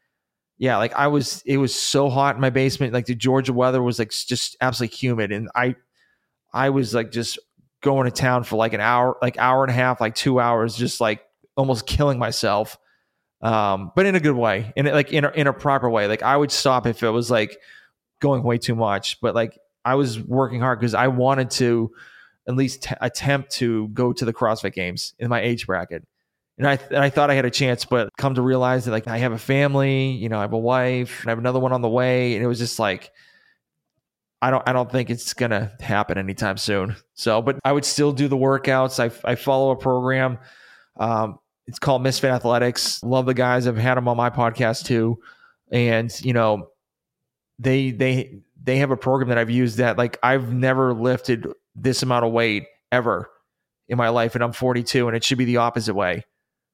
yeah, 0.59 0.77
like 0.77 0.93
I 0.93 1.07
was, 1.07 1.43
it 1.47 1.57
was 1.57 1.75
so 1.75 2.11
hot 2.11 2.35
in 2.35 2.43
my 2.43 2.51
basement. 2.51 2.93
Like 2.93 3.07
the 3.07 3.15
Georgia 3.15 3.55
weather 3.55 3.83
was 3.83 3.99
like 3.99 4.11
just 4.11 4.59
absolutely 4.61 4.95
humid, 4.95 5.33
and 5.33 5.49
I, 5.55 5.77
I 6.53 6.69
was 6.69 6.93
like 6.93 7.11
just 7.11 7.39
going 7.81 8.05
to 8.05 8.11
town 8.11 8.45
for 8.45 8.57
like 8.57 8.75
an 8.75 8.81
hour, 8.81 9.17
like 9.23 9.39
hour 9.39 9.65
and 9.65 9.71
a 9.71 9.75
half, 9.75 9.99
like 9.99 10.15
two 10.15 10.39
hours, 10.39 10.77
just 10.77 11.01
like 11.01 11.23
almost 11.57 11.87
killing 11.87 12.19
myself. 12.19 12.77
Um, 13.43 13.93
but 13.97 14.07
in 14.07 14.15
a 14.15 14.21
good 14.21 14.37
way, 14.37 14.73
in 14.77 14.87
like 14.87 15.13
in 15.13 15.25
a, 15.25 15.31
in 15.31 15.47
a 15.47 15.53
proper 15.53 15.91
way. 15.91 16.07
Like 16.07 16.23
I 16.23 16.37
would 16.37 16.53
stop 16.53 16.87
if 16.87 17.03
it 17.03 17.11
was 17.11 17.31
like 17.31 17.59
going 18.21 18.43
way 18.43 18.59
too 18.59 18.75
much, 18.75 19.21
but 19.21 19.35
like 19.35 19.59
I 19.85 19.97
was 19.97 20.21
working 20.21 20.61
hard 20.61 20.79
because 20.79 20.95
I 20.95 21.09
wanted 21.09 21.51
to 21.53 21.91
at 22.49 22.55
least 22.55 22.85
t- 22.85 22.95
attempt 23.01 23.51
to 23.53 23.89
go 23.89 24.13
to 24.13 24.25
the 24.25 24.33
CrossFit 24.33 24.75
Games 24.75 25.15
in 25.19 25.29
my 25.29 25.41
age 25.41 25.67
bracket 25.67 26.05
and 26.59 26.69
I 26.69 26.79
and 26.91 26.99
I 26.99 27.11
thought 27.11 27.31
I 27.31 27.35
had 27.35 27.45
a 27.45 27.51
chance, 27.51 27.85
but 27.85 28.11
come 28.17 28.35
to 28.35 28.43
realize 28.43 28.85
that 28.85 28.93
like 28.93 29.09
I 29.09 29.19
have 29.19 29.33
a 29.33 29.39
family, 29.39 30.11
you 30.13 30.29
know, 30.29 30.39
I 30.39 30.43
have 30.43 30.53
a 30.53 30.59
wife, 30.59 31.21
and 31.21 31.29
I 31.29 31.33
have 31.33 31.39
another 31.39 31.59
one 31.59 31.73
on 31.73 31.83
the 31.83 31.89
way, 31.89 32.35
and 32.35 32.45
it 32.45 32.47
was 32.47 32.59
just 32.59 32.79
like 32.79 33.11
I 34.41 34.51
don't 34.51 34.63
I 34.69 34.73
don't 34.73 34.91
think 34.91 35.11
it's 35.11 35.35
gonna 35.35 35.73
happen 35.81 36.19
anytime 36.19 36.57
soon. 36.57 36.97
So, 37.15 37.43
but 37.43 37.59
I 37.65 37.73
would 37.73 37.85
still 37.85 38.13
do 38.13 38.29
the 38.29 38.37
workouts. 38.37 39.01
I 39.01 39.31
I 39.31 39.35
follow 39.35 39.71
a 39.71 39.77
program. 39.77 40.39
Um, 40.97 41.39
it's 41.73 41.79
called 41.79 42.03
Misfit 42.03 42.31
Athletics. 42.31 43.03
Love 43.03 43.27
the 43.27 43.35
guys. 43.35 43.67
I've 43.67 43.77
had 43.77 43.97
them 43.97 44.09
on 44.09 44.17
my 44.17 44.31
podcast 44.31 44.85
too, 44.85 45.19
and 45.71 46.13
you 46.25 46.33
know, 46.33 46.69
they 47.59 47.91
they 47.91 48.41
they 48.63 48.77
have 48.77 48.91
a 48.91 48.97
program 48.97 49.31
that 49.31 49.39
I've 49.39 49.51
used 49.51 49.79
that 49.79 49.99
like 49.99 50.19
I've 50.23 50.53
never 50.53 50.95
lifted 50.95 51.47
this 51.75 52.03
amount 52.03 52.25
of 52.25 52.33
weight 52.33 52.65
ever 52.91 53.31
in 53.89 53.97
my 53.97 54.11
life, 54.11 54.35
and 54.35 54.45
I'm 54.45 54.53
42, 54.53 55.09
and 55.09 55.17
it 55.17 55.25
should 55.25 55.39
be 55.39 55.45
the 55.45 55.57
opposite 55.57 55.95
way 55.95 56.25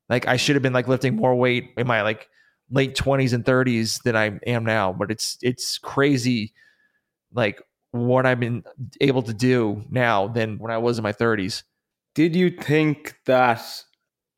like 0.08 0.26
I 0.26 0.36
should 0.36 0.56
have 0.56 0.62
been 0.62 0.72
like 0.72 0.88
lifting 0.88 1.16
more 1.16 1.34
weight 1.34 1.70
in 1.76 1.86
my 1.86 2.02
like 2.02 2.28
late 2.70 2.96
20s 2.96 3.32
and 3.32 3.44
30s 3.44 4.02
than 4.02 4.16
I 4.16 4.38
am 4.46 4.64
now, 4.64 4.92
but 4.92 5.10
it's 5.10 5.38
it's 5.42 5.78
crazy 5.78 6.52
like 7.32 7.62
what 7.90 8.26
I've 8.26 8.40
been 8.40 8.64
able 9.00 9.22
to 9.22 9.34
do 9.34 9.84
now 9.90 10.28
than 10.28 10.58
when 10.58 10.70
I 10.70 10.78
was 10.78 10.98
in 10.98 11.02
my 11.02 11.12
30s. 11.12 11.62
Did 12.14 12.34
you 12.34 12.50
think 12.50 13.16
that 13.26 13.62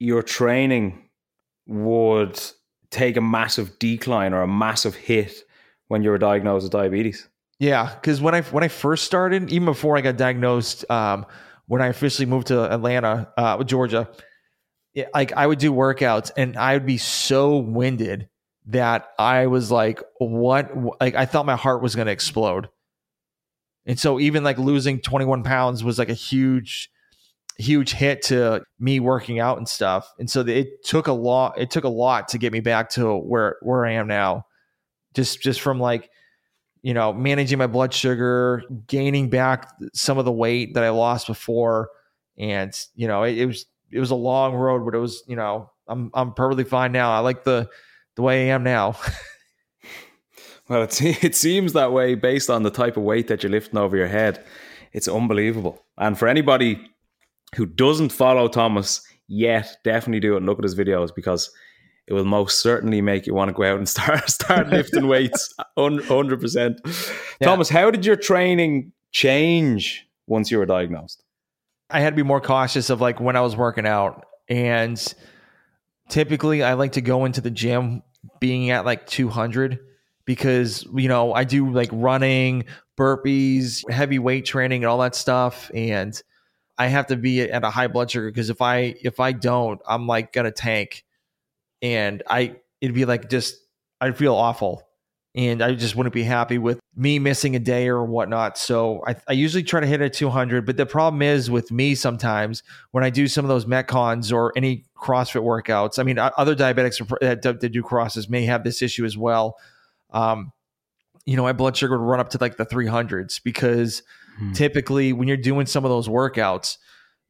your 0.00 0.22
training 0.22 1.08
would 1.66 2.40
take 2.90 3.16
a 3.16 3.20
massive 3.20 3.78
decline 3.78 4.32
or 4.32 4.42
a 4.42 4.48
massive 4.48 4.96
hit 4.96 5.44
when 5.86 6.02
you 6.02 6.10
were 6.10 6.18
diagnosed 6.18 6.64
with 6.64 6.72
diabetes. 6.72 7.28
Yeah, 7.60 7.94
because 7.94 8.20
when 8.20 8.34
I 8.34 8.40
when 8.42 8.64
I 8.64 8.68
first 8.68 9.04
started, 9.04 9.52
even 9.52 9.66
before 9.66 9.96
I 9.96 10.00
got 10.00 10.16
diagnosed, 10.16 10.90
um, 10.90 11.26
when 11.66 11.82
I 11.82 11.88
officially 11.88 12.26
moved 12.26 12.48
to 12.48 12.72
Atlanta, 12.72 13.28
uh, 13.36 13.62
Georgia, 13.62 14.08
yeah, 14.94 15.06
like 15.14 15.32
I 15.32 15.46
would 15.46 15.58
do 15.58 15.72
workouts 15.72 16.30
and 16.36 16.56
I 16.56 16.74
would 16.74 16.86
be 16.86 16.98
so 16.98 17.58
winded 17.58 18.28
that 18.66 19.08
I 19.18 19.46
was 19.46 19.70
like, 19.70 20.02
what? 20.18 20.70
Like 21.00 21.14
I 21.14 21.26
thought 21.26 21.46
my 21.46 21.56
heart 21.56 21.82
was 21.82 21.94
going 21.94 22.06
to 22.06 22.12
explode. 22.12 22.68
And 23.86 23.98
so 23.98 24.18
even 24.18 24.42
like 24.42 24.58
losing 24.58 25.00
21 25.00 25.42
pounds 25.42 25.84
was 25.84 25.98
like 25.98 26.08
a 26.08 26.14
huge, 26.14 26.90
huge 27.60 27.92
hit 27.92 28.22
to 28.22 28.62
me 28.78 29.00
working 29.00 29.38
out 29.38 29.58
and 29.58 29.68
stuff. 29.68 30.12
And 30.18 30.28
so 30.28 30.40
it 30.40 30.84
took 30.84 31.06
a 31.06 31.12
lot, 31.12 31.58
it 31.58 31.70
took 31.70 31.84
a 31.84 31.88
lot 31.88 32.28
to 32.28 32.38
get 32.38 32.52
me 32.52 32.60
back 32.60 32.90
to 32.90 33.16
where, 33.16 33.56
where 33.62 33.84
I 33.84 33.92
am 33.92 34.06
now. 34.06 34.46
Just, 35.14 35.40
just 35.40 35.60
from 35.60 35.80
like, 35.80 36.10
you 36.82 36.94
know, 36.94 37.12
managing 37.12 37.58
my 37.58 37.66
blood 37.66 37.92
sugar, 37.92 38.62
gaining 38.86 39.28
back 39.28 39.72
some 39.92 40.18
of 40.18 40.24
the 40.24 40.32
weight 40.32 40.74
that 40.74 40.84
I 40.84 40.90
lost 40.90 41.26
before. 41.26 41.90
And, 42.38 42.72
you 42.94 43.06
know, 43.06 43.24
it, 43.24 43.36
it 43.36 43.46
was, 43.46 43.66
it 43.90 44.00
was 44.00 44.10
a 44.10 44.16
long 44.16 44.54
road, 44.54 44.84
but 44.84 44.94
it 44.94 44.98
was, 44.98 45.22
you 45.26 45.36
know, 45.36 45.70
I'm, 45.86 46.10
I'm 46.14 46.32
perfectly 46.32 46.64
fine 46.64 46.92
now. 46.92 47.12
I 47.12 47.18
like 47.18 47.44
the, 47.44 47.68
the 48.16 48.22
way 48.22 48.50
I 48.50 48.54
am 48.54 48.62
now. 48.62 48.96
well, 50.68 50.82
it, 50.84 51.24
it 51.24 51.34
seems 51.34 51.74
that 51.74 51.92
way 51.92 52.14
based 52.14 52.48
on 52.48 52.62
the 52.62 52.70
type 52.70 52.96
of 52.96 53.02
weight 53.02 53.26
that 53.28 53.42
you're 53.42 53.50
lifting 53.50 53.78
over 53.78 53.96
your 53.96 54.08
head. 54.08 54.44
It's 54.92 55.08
unbelievable. 55.08 55.84
And 55.98 56.18
for 56.18 56.28
anybody 56.28 56.90
who 57.56 57.66
doesn't 57.66 58.10
follow 58.10 58.48
Thomas 58.48 59.02
yet, 59.28 59.76
definitely 59.84 60.20
do 60.20 60.34
it 60.34 60.38
and 60.38 60.46
look 60.46 60.58
at 60.58 60.64
his 60.64 60.74
videos 60.74 61.10
because 61.14 61.50
it 62.06 62.12
will 62.12 62.24
most 62.24 62.60
certainly 62.60 63.00
make 63.00 63.26
you 63.26 63.34
want 63.34 63.48
to 63.48 63.54
go 63.54 63.62
out 63.62 63.78
and 63.78 63.88
start 63.88 64.28
start 64.28 64.68
lifting 64.68 65.06
weights 65.06 65.52
100%. 65.78 66.78
Yeah. 67.40 67.46
Thomas, 67.46 67.68
how 67.68 67.90
did 67.90 68.04
your 68.04 68.16
training 68.16 68.92
change 69.12 70.06
once 70.26 70.50
you 70.50 70.58
were 70.58 70.66
diagnosed? 70.66 71.22
I 71.88 72.00
had 72.00 72.10
to 72.10 72.16
be 72.16 72.22
more 72.22 72.40
cautious 72.40 72.90
of 72.90 73.00
like 73.00 73.20
when 73.20 73.36
I 73.36 73.40
was 73.40 73.56
working 73.56 73.86
out 73.86 74.26
and 74.48 75.14
typically 76.08 76.62
I 76.62 76.74
like 76.74 76.92
to 76.92 77.00
go 77.00 77.24
into 77.24 77.40
the 77.40 77.50
gym 77.50 78.02
being 78.38 78.70
at 78.70 78.84
like 78.84 79.06
200 79.06 79.78
because 80.24 80.86
you 80.94 81.08
know 81.08 81.32
I 81.32 81.44
do 81.44 81.70
like 81.70 81.88
running, 81.92 82.64
burpees, 82.98 83.88
heavy 83.90 84.18
weight 84.18 84.44
training, 84.44 84.84
and 84.84 84.90
all 84.90 84.98
that 84.98 85.14
stuff, 85.14 85.70
and 85.74 86.20
I 86.80 86.86
have 86.86 87.08
to 87.08 87.16
be 87.16 87.42
at 87.42 87.62
a 87.62 87.68
high 87.68 87.88
blood 87.88 88.10
sugar 88.10 88.30
because 88.30 88.48
if 88.48 88.62
I 88.62 88.94
if 89.02 89.20
I 89.20 89.32
don't, 89.32 89.82
I'm 89.86 90.06
like 90.06 90.32
gonna 90.32 90.50
tank, 90.50 91.04
and 91.82 92.22
I 92.26 92.56
it'd 92.80 92.94
be 92.94 93.04
like 93.04 93.28
just 93.28 93.56
I'd 94.00 94.16
feel 94.16 94.34
awful, 94.34 94.88
and 95.34 95.60
I 95.60 95.74
just 95.74 95.94
wouldn't 95.94 96.14
be 96.14 96.22
happy 96.22 96.56
with 96.56 96.80
me 96.96 97.18
missing 97.18 97.54
a 97.54 97.58
day 97.58 97.88
or 97.88 98.02
whatnot. 98.02 98.56
So 98.56 99.04
I, 99.06 99.14
I 99.28 99.32
usually 99.34 99.62
try 99.62 99.80
to 99.80 99.86
hit 99.86 100.00
at 100.00 100.14
200. 100.14 100.64
But 100.64 100.78
the 100.78 100.86
problem 100.86 101.20
is 101.20 101.50
with 101.50 101.70
me 101.70 101.94
sometimes 101.94 102.62
when 102.92 103.04
I 103.04 103.10
do 103.10 103.28
some 103.28 103.44
of 103.44 103.50
those 103.50 103.66
Metcons 103.66 104.32
or 104.32 104.50
any 104.56 104.86
CrossFit 104.96 105.42
workouts, 105.42 105.98
I 105.98 106.02
mean, 106.02 106.18
other 106.18 106.56
diabetics 106.56 107.06
that, 107.20 107.42
that 107.42 107.72
do 107.72 107.82
crosses 107.82 108.26
may 108.30 108.46
have 108.46 108.64
this 108.64 108.80
issue 108.80 109.04
as 109.04 109.18
well. 109.18 109.58
Um, 110.08 110.50
you 111.26 111.36
know, 111.36 111.42
my 111.42 111.52
blood 111.52 111.76
sugar 111.76 111.98
would 111.98 112.10
run 112.10 112.20
up 112.20 112.30
to 112.30 112.38
like 112.40 112.56
the 112.56 112.64
300s 112.64 113.38
because 113.44 114.02
hmm. 114.40 114.52
typically 114.52 115.12
when 115.12 115.28
you're 115.28 115.36
doing 115.36 115.66
some 115.66 115.84
of 115.84 115.90
those 115.90 116.08
workouts, 116.08 116.78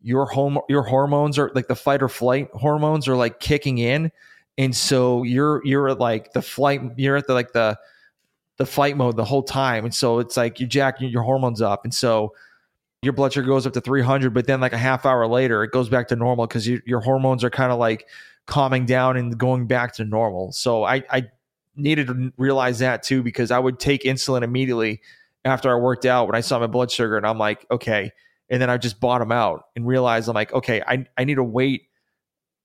your 0.01 0.27
home 0.27 0.59
your 0.69 0.83
hormones 0.83 1.39
are 1.39 1.51
like 1.55 1.69
the 1.69 1.77
fight 1.77 2.03
or 2.03 2.09
flight 2.09 2.49
hormones 2.55 3.07
are 3.07 3.17
like 3.17 3.41
kicking 3.41 3.79
in. 3.79 4.11
And 4.57 4.75
so 4.75 5.23
you're 5.23 5.61
you're 5.65 5.95
like 5.95 6.33
the 6.33 6.43
flight 6.43 6.81
you're 6.97 7.17
at 7.17 7.27
the 7.27 7.35
like 7.35 7.53
the 7.53 7.79
the 8.57 8.67
flight 8.67 8.97
mode 8.97 9.17
the 9.17 9.25
whole 9.25 9.43
time. 9.43 9.85
And 9.85 9.95
so 9.95 10.19
it's 10.19 10.37
like 10.37 10.61
you're 10.61 10.69
jacking 10.69 11.11
your 11.11 11.23
hormones 11.23 11.61
up. 11.61 11.85
And 11.85 11.93
so 11.93 12.33
your 13.03 13.13
blood 13.13 13.33
sugar 13.33 13.47
goes 13.47 13.67
up 13.67 13.73
to 13.73 13.81
300 13.81 14.35
but 14.35 14.47
then 14.47 14.61
like 14.61 14.75
a 14.75 14.79
half 14.79 15.07
hour 15.07 15.27
later 15.27 15.65
it 15.65 15.71
goes 15.71 15.89
back 15.89 16.09
to 16.09 16.17
normal 16.17 16.47
because 16.47 16.67
you, 16.67 16.83
your 16.85 17.01
hormones 17.01 17.43
are 17.43 17.49
kind 17.49 17.73
of 17.73 17.79
like 17.79 18.07
calming 18.47 18.85
down 18.85 19.17
and 19.17 19.39
going 19.39 19.67
back 19.67 19.95
to 19.95 20.05
normal. 20.05 20.53
So 20.53 20.85
I, 20.85 21.03
I 21.11 21.29
needed 21.77 22.09
to 22.09 22.33
realize 22.37 22.81
that 22.81 23.03
too 23.03 23.23
because 23.23 23.51
i 23.51 23.59
would 23.59 23.79
take 23.79 24.03
insulin 24.03 24.43
immediately 24.43 25.01
after 25.45 25.71
i 25.71 25.75
worked 25.75 26.07
out 26.07 26.27
when 26.27 26.37
i 26.37 26.41
saw 26.41 26.59
my 26.59 26.67
blood 26.67 26.91
sugar 26.91 27.17
and 27.17 27.27
i'm 27.27 27.39
like 27.39 27.67
okay 27.71 28.11
and 28.51 28.61
then 28.61 28.71
i 28.71 28.77
just 28.77 29.01
bottom 29.01 29.33
out 29.33 29.65
and 29.77 29.87
realize 29.87 30.29
i'm 30.29 30.35
like 30.35 30.53
okay 30.53 30.83
i, 30.87 31.07
I 31.17 31.25
need 31.25 31.37
to 31.37 31.45
wait 31.45 31.83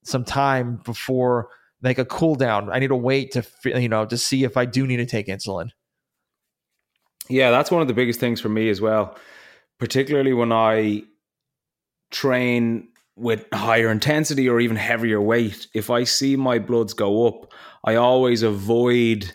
some 0.03 0.23
time 0.23 0.79
before 0.83 1.49
like 1.81 1.99
a 1.99 2.05
cool 2.05 2.35
down. 2.35 2.69
I 2.71 2.79
need 2.79 2.87
to 2.87 2.95
wait 2.95 3.31
to 3.31 3.45
you 3.65 3.89
know 3.89 4.05
to 4.05 4.17
see 4.17 4.43
if 4.43 4.57
I 4.57 4.65
do 4.65 4.87
need 4.87 4.97
to 4.97 5.05
take 5.05 5.27
insulin. 5.27 5.69
Yeah, 7.29 7.51
that's 7.51 7.71
one 7.71 7.81
of 7.81 7.87
the 7.87 7.93
biggest 7.93 8.19
things 8.19 8.39
for 8.39 8.49
me 8.49 8.69
as 8.69 8.81
well, 8.81 9.17
particularly 9.79 10.33
when 10.33 10.51
I 10.51 11.03
train 12.11 12.89
with 13.15 13.45
higher 13.53 13.89
intensity 13.89 14.47
or 14.47 14.59
even 14.59 14.77
heavier 14.77 15.21
weight. 15.21 15.67
If 15.73 15.89
I 15.89 16.03
see 16.03 16.35
my 16.35 16.59
bloods 16.59 16.93
go 16.93 17.27
up, 17.27 17.51
I 17.83 17.95
always 17.95 18.43
avoid 18.43 19.33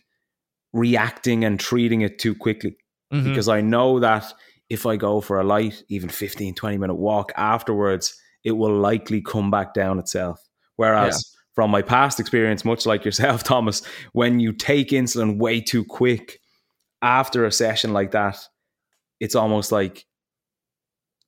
reacting 0.72 1.44
and 1.44 1.58
treating 1.58 2.02
it 2.02 2.18
too 2.18 2.34
quickly 2.34 2.76
mm-hmm. 3.12 3.28
because 3.28 3.48
I 3.48 3.60
know 3.60 4.00
that 4.00 4.32
if 4.68 4.86
I 4.86 4.96
go 4.96 5.20
for 5.20 5.40
a 5.40 5.44
light, 5.44 5.82
even 5.88 6.08
15, 6.08 6.54
20 6.54 6.78
minute 6.78 6.94
walk 6.94 7.32
afterwards, 7.36 8.18
it 8.44 8.52
will 8.52 8.76
likely 8.78 9.20
come 9.20 9.50
back 9.50 9.74
down 9.74 9.98
itself. 9.98 10.40
Whereas 10.76 11.34
from 11.54 11.70
my 11.70 11.82
past 11.82 12.20
experience, 12.20 12.64
much 12.64 12.86
like 12.86 13.04
yourself, 13.04 13.42
Thomas, 13.44 13.82
when 14.12 14.40
you 14.40 14.52
take 14.52 14.90
insulin 14.90 15.38
way 15.38 15.60
too 15.60 15.84
quick 15.84 16.40
after 17.02 17.44
a 17.44 17.52
session 17.52 17.92
like 17.92 18.12
that, 18.12 18.38
it's 19.18 19.34
almost 19.34 19.72
like 19.72 20.06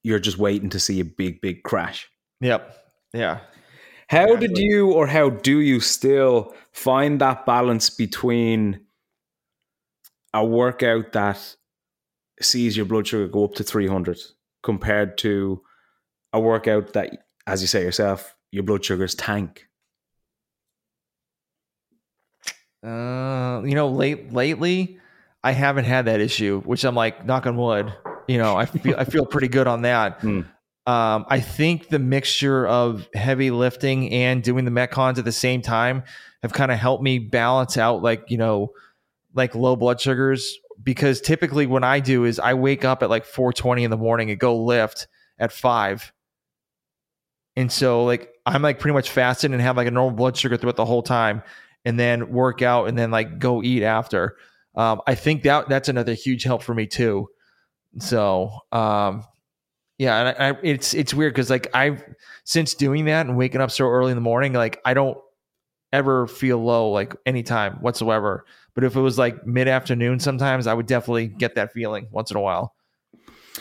you're 0.03 0.19
just 0.19 0.39
waiting 0.39 0.71
to 0.71 0.81
see 0.81 1.01
a 1.01 1.05
big, 1.05 1.41
big 1.41 1.63
crash. 1.63 2.09
Yep. 2.41 2.77
Yeah. 3.13 3.41
How 4.09 4.37
did 4.37 4.59
you 4.59 4.93
or 4.93 5.07
how 5.07 5.31
do 5.31 5.61
you 5.61 5.81
still 5.81 6.55
find 6.73 7.21
that 7.21 7.47
balance 7.47 7.89
between 7.89 8.81
a 10.35 10.45
workout 10.45 11.13
that 11.13 11.57
sees 12.45 12.77
your 12.77 12.87
blood 12.87 13.07
sugar 13.07 13.29
go 13.29 13.45
up 13.45 13.55
to 13.55 13.65
300 13.65 14.19
compared 14.63 15.19
to 15.19 15.63
a 16.33 16.41
workout 16.41 16.93
that, 16.95 17.27
as 17.47 17.61
you 17.63 17.69
say 17.69 17.83
yourself, 17.83 18.35
your 18.51 18.63
blood 18.63 18.85
sugars 18.85 19.15
tank? 19.15 19.67
Uh, 22.85 23.63
you 23.65 23.75
know, 23.75 23.89
late 23.89 24.33
lately, 24.33 24.99
I 25.45 25.53
haven't 25.53 25.85
had 25.85 26.07
that 26.07 26.21
issue, 26.21 26.61
which 26.63 26.85
I'm 26.85 26.95
like, 26.95 27.25
knock 27.25 27.47
on 27.47 27.57
wood. 27.57 27.93
You 28.27 28.39
know, 28.39 28.57
I 28.57 28.67
feel 28.67 28.95
I 28.99 29.05
feel 29.05 29.27
pretty 29.27 29.49
good 29.49 29.67
on 29.67 29.83
that. 29.83 30.21
Mm. 30.33 30.47
Um, 30.85 31.27
I 31.29 31.39
think 31.39 31.91
the 31.91 32.01
mixture 32.01 32.67
of 32.67 33.09
heavy 33.15 33.53
lifting 33.53 34.13
and 34.13 34.43
doing 34.43 34.65
the 34.65 34.73
metcons 34.73 35.17
at 35.17 35.25
the 35.25 35.31
same 35.31 35.63
time 35.63 36.03
have 36.43 36.53
kind 36.53 36.73
of 36.73 36.79
helped 36.79 37.05
me 37.05 37.21
balance 37.21 37.79
out, 37.79 38.03
like 38.03 38.25
you 38.31 38.37
know, 38.37 38.73
like 39.33 39.55
low 39.55 39.77
blood 39.77 40.01
sugars. 40.01 40.59
Because 40.83 41.21
typically, 41.21 41.67
what 41.67 41.85
I 41.85 42.01
do 42.01 42.25
is 42.25 42.39
I 42.39 42.55
wake 42.55 42.85
up 42.85 43.03
at 43.03 43.11
like 43.11 43.25
4:20 43.25 43.85
in 43.85 43.91
the 43.91 43.97
morning 43.97 44.31
and 44.31 44.39
go 44.39 44.57
lift 44.57 45.07
at 45.39 45.53
five, 45.53 46.13
and 47.57 47.71
so 47.71 48.05
like 48.05 48.31
I'm 48.47 48.63
like 48.63 48.79
pretty 48.79 48.95
much 48.95 49.11
fasted 49.11 49.53
and 49.53 49.61
have 49.61 49.77
like 49.77 49.87
a 49.87 49.91
normal 49.91 50.17
blood 50.17 50.37
sugar 50.37 50.57
throughout 50.57 50.77
the 50.77 50.85
whole 50.85 51.03
time 51.03 51.43
and 51.85 51.99
then 51.99 52.31
work 52.31 52.63
out 52.63 52.89
and 52.89 52.99
then 52.99 53.11
like 53.11 53.39
go 53.39 53.63
eat 53.63 53.83
after. 53.83 54.37
Um, 54.75 55.01
I 55.07 55.15
think 55.15 55.43
that 55.43 55.69
that's 55.69 55.89
another 55.89 56.15
huge 56.15 56.45
help 56.45 56.63
for 56.63 56.75
me 56.75 56.87
too. 56.87 57.29
So, 57.99 58.51
um, 58.73 59.25
yeah, 59.99 60.21
and 60.21 60.29
I, 60.29 60.49
I, 60.51 60.59
it's 60.63 60.95
it's 60.95 61.13
weird 61.13 61.35
because 61.35 61.51
like 61.51 61.69
I've 61.75 62.03
since 62.45 62.75
doing 62.75 63.05
that 63.05 63.27
and 63.27 63.37
waking 63.37 63.61
up 63.61 63.71
so 63.71 63.87
early 63.87 64.11
in 64.11 64.17
the 64.17 64.23
morning, 64.23 64.53
like 64.55 64.81
I 64.85 64.95
don't 64.95 65.19
ever 65.93 66.27
feel 66.27 66.59
low 66.59 66.91
like 66.91 67.15
anytime 67.27 67.75
whatsoever. 67.77 68.45
But 68.75 68.85
if 68.85 68.97
it 68.97 69.01
was 69.01 69.19
like 69.19 69.47
mid 69.47 69.69
afternoon, 69.69 70.21
sometimes 70.21 70.67
I 70.67 70.75
would 70.75 70.87
definitely 70.87 71.29
get 71.29 71.55
that 71.57 71.73
feeling 71.73 72.09
once 72.11 72.31
in 72.31 72.37
a 72.37 72.41
while. 72.41 72.75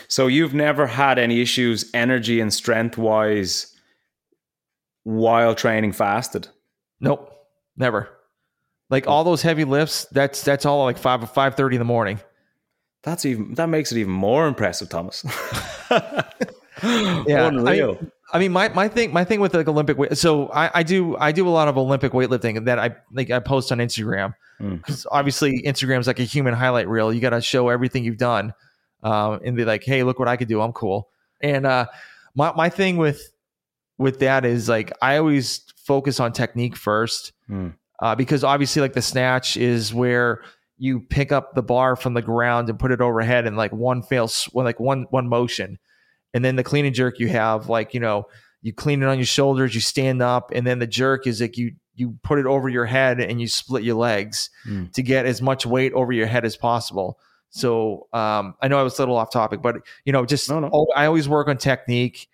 So 0.08 0.26
you've 0.26 0.54
never 0.54 0.86
had 0.86 1.18
any 1.18 1.40
issues, 1.40 1.90
energy 1.94 2.40
and 2.40 2.52
strength 2.52 2.96
wise, 2.96 3.74
while 5.04 5.54
training 5.54 5.92
fasted? 5.92 6.48
Nope. 7.00 7.28
Never. 7.76 8.08
Like 8.90 9.06
all 9.06 9.24
those 9.24 9.42
heavy 9.42 9.64
lifts, 9.64 10.06
that's 10.12 10.42
that's 10.42 10.66
all 10.66 10.84
like 10.84 10.98
five 10.98 11.28
five 11.30 11.54
thirty 11.54 11.76
in 11.76 11.80
the 11.80 11.84
morning. 11.84 12.20
That's 13.02 13.24
even 13.24 13.54
that 13.54 13.68
makes 13.68 13.90
it 13.90 13.98
even 13.98 14.12
more 14.12 14.46
impressive, 14.46 14.88
Thomas. 14.88 15.24
yeah, 15.90 17.48
Unreal. 17.48 17.96
I 17.96 18.02
mean, 18.02 18.12
I 18.32 18.38
mean, 18.38 18.50
my, 18.52 18.68
my 18.70 18.88
thing 18.88 19.12
my 19.12 19.24
thing 19.24 19.40
with 19.40 19.54
like 19.54 19.68
Olympic 19.68 19.98
weight. 19.98 20.16
So 20.16 20.48
I, 20.48 20.70
I 20.80 20.82
do 20.82 21.16
I 21.18 21.32
do 21.32 21.46
a 21.46 21.50
lot 21.50 21.68
of 21.68 21.76
Olympic 21.76 22.12
weightlifting 22.12 22.64
that 22.64 22.78
I 22.78 22.96
like 23.12 23.30
I 23.30 23.38
post 23.40 23.70
on 23.72 23.78
Instagram 23.78 24.34
because 24.58 25.02
mm. 25.04 25.06
obviously 25.10 25.62
Instagram 25.62 26.00
is 26.00 26.06
like 26.06 26.18
a 26.20 26.24
human 26.24 26.54
highlight 26.54 26.88
reel. 26.88 27.12
You 27.12 27.20
got 27.20 27.30
to 27.30 27.40
show 27.42 27.68
everything 27.68 28.04
you've 28.04 28.16
done, 28.16 28.54
um, 29.02 29.40
and 29.44 29.56
be 29.56 29.64
like, 29.64 29.84
hey, 29.84 30.02
look 30.02 30.18
what 30.18 30.28
I 30.28 30.36
could 30.36 30.48
do. 30.48 30.60
I'm 30.62 30.72
cool. 30.72 31.08
And 31.40 31.66
uh, 31.66 31.86
my 32.34 32.52
my 32.54 32.68
thing 32.70 32.96
with 32.96 33.20
with 33.98 34.20
that 34.20 34.44
is 34.44 34.68
like 34.68 34.92
I 35.02 35.18
always 35.18 35.60
focus 35.76 36.18
on 36.20 36.32
technique 36.32 36.76
first 36.76 37.32
Mm. 37.50 37.74
uh, 38.00 38.14
because 38.14 38.44
obviously 38.44 38.80
like 38.80 38.94
the 38.94 39.02
snatch 39.02 39.56
is 39.58 39.92
where 39.92 40.40
you 40.78 41.00
pick 41.00 41.32
up 41.32 41.54
the 41.54 41.62
bar 41.62 41.96
from 41.96 42.14
the 42.14 42.22
ground 42.22 42.68
and 42.70 42.78
put 42.78 42.92
it 42.92 43.00
overhead 43.00 43.46
in 43.46 43.56
like 43.56 43.72
one 43.72 44.00
fail 44.02 44.24
s- 44.24 44.48
like 44.54 44.80
one 44.80 45.06
one 45.10 45.28
motion 45.28 45.78
and 46.34 46.44
then 46.44 46.56
the 46.56 46.64
clean 46.64 46.84
and 46.86 46.94
jerk 46.94 47.18
you 47.18 47.28
have 47.28 47.68
like 47.68 47.94
you 47.94 48.00
know 48.00 48.24
you 48.62 48.72
clean 48.72 49.02
it 49.02 49.06
on 49.06 49.18
your 49.18 49.26
shoulders 49.26 49.74
you 49.74 49.80
stand 49.80 50.22
up 50.22 50.50
and 50.54 50.66
then 50.66 50.78
the 50.78 50.86
jerk 50.86 51.26
is 51.26 51.40
like 51.40 51.56
you 51.56 51.72
you 51.94 52.16
put 52.22 52.38
it 52.38 52.46
over 52.46 52.68
your 52.68 52.86
head 52.86 53.20
and 53.20 53.40
you 53.40 53.46
split 53.48 53.82
your 53.82 53.96
legs 53.96 54.48
Mm. 54.66 54.92
to 54.92 55.02
get 55.02 55.26
as 55.26 55.42
much 55.42 55.66
weight 55.66 55.92
over 55.92 56.12
your 56.12 56.26
head 56.26 56.44
as 56.44 56.56
possible 56.56 57.18
so 57.50 58.06
um, 58.12 58.54
i 58.62 58.68
know 58.68 58.78
i 58.78 58.82
was 58.82 58.98
a 58.98 59.02
little 59.02 59.16
off 59.16 59.30
topic 59.30 59.60
but 59.62 59.76
you 60.04 60.12
know 60.12 60.24
just 60.24 60.48
No, 60.48 60.60
no. 60.60 60.86
i 60.96 61.06
always 61.06 61.28
work 61.28 61.48
on 61.48 61.58
technique 61.58 62.28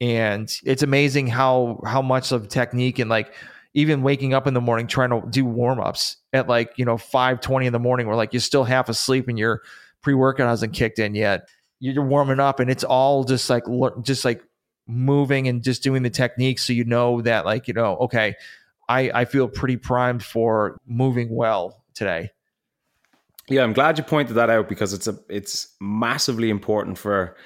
and 0.00 0.52
it's 0.64 0.82
amazing 0.82 1.26
how 1.28 1.80
how 1.84 2.02
much 2.02 2.32
of 2.32 2.48
technique 2.48 2.98
and 2.98 3.08
like 3.10 3.32
even 3.74 4.02
waking 4.02 4.34
up 4.34 4.46
in 4.46 4.52
the 4.54 4.60
morning 4.60 4.86
trying 4.86 5.10
to 5.10 5.22
do 5.30 5.44
warm-ups 5.46 6.16
at 6.32 6.48
like 6.48 6.72
you 6.76 6.84
know 6.84 6.96
5.20 6.96 7.66
in 7.66 7.72
the 7.72 7.78
morning 7.78 8.06
where 8.06 8.16
like 8.16 8.32
you're 8.32 8.40
still 8.40 8.64
half 8.64 8.88
asleep 8.88 9.28
and 9.28 9.38
your 9.38 9.62
pre-workout 10.02 10.48
hasn't 10.48 10.74
kicked 10.74 10.98
in 10.98 11.14
yet 11.14 11.48
you're 11.90 12.04
warming 12.04 12.40
up 12.40 12.60
and 12.60 12.70
it's 12.70 12.84
all 12.84 13.24
just 13.24 13.50
like 13.50 13.64
just 14.02 14.24
like 14.24 14.42
moving 14.86 15.48
and 15.48 15.62
just 15.62 15.82
doing 15.82 16.02
the 16.02 16.10
technique 16.10 16.58
so 16.58 16.72
you 16.72 16.84
know 16.84 17.20
that 17.22 17.44
like 17.44 17.68
you 17.68 17.74
know 17.74 17.96
okay 17.96 18.34
i 18.88 19.10
i 19.14 19.24
feel 19.24 19.48
pretty 19.48 19.76
primed 19.76 20.22
for 20.22 20.78
moving 20.86 21.34
well 21.34 21.82
today 21.94 22.30
Yeah, 23.48 23.64
I'm 23.64 23.72
glad 23.72 23.98
you 23.98 24.04
pointed 24.04 24.34
that 24.34 24.50
out 24.50 24.68
because 24.68 24.92
it's 24.92 25.08
a 25.08 25.18
it's 25.28 25.74
massively 25.80 26.48
important 26.48 26.96
for 26.96 27.36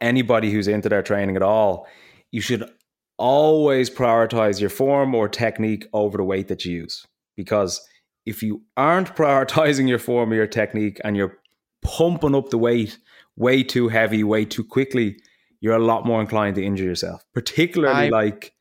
anybody 0.00 0.50
who's 0.50 0.68
into 0.68 0.88
their 0.88 1.02
training 1.02 1.36
at 1.36 1.42
all. 1.42 1.86
You 2.32 2.40
should 2.40 2.68
always 3.16 3.88
prioritize 3.88 4.60
your 4.60 4.70
form 4.70 5.14
or 5.14 5.28
technique 5.28 5.86
over 5.92 6.18
the 6.18 6.24
weight 6.24 6.48
that 6.48 6.64
you 6.64 6.72
use 6.72 7.06
because 7.36 7.80
if 8.26 8.42
you 8.42 8.62
aren't 8.76 9.14
prioritizing 9.16 9.88
your 9.88 10.00
form 10.00 10.32
or 10.32 10.34
your 10.34 10.46
technique 10.48 11.00
and 11.04 11.16
you're 11.16 11.38
pumping 11.82 12.34
up 12.34 12.50
the 12.50 12.58
weight 12.58 12.98
way 13.36 13.62
too 13.62 13.88
heavy, 13.88 14.24
way 14.24 14.44
too 14.44 14.64
quickly, 14.64 15.16
you're 15.60 15.76
a 15.76 15.78
lot 15.84 16.04
more 16.06 16.20
inclined 16.20 16.56
to 16.56 16.64
injure 16.64 16.84
yourself. 16.84 17.24
Particularly 17.34 18.06
I- 18.06 18.08
like 18.08 18.52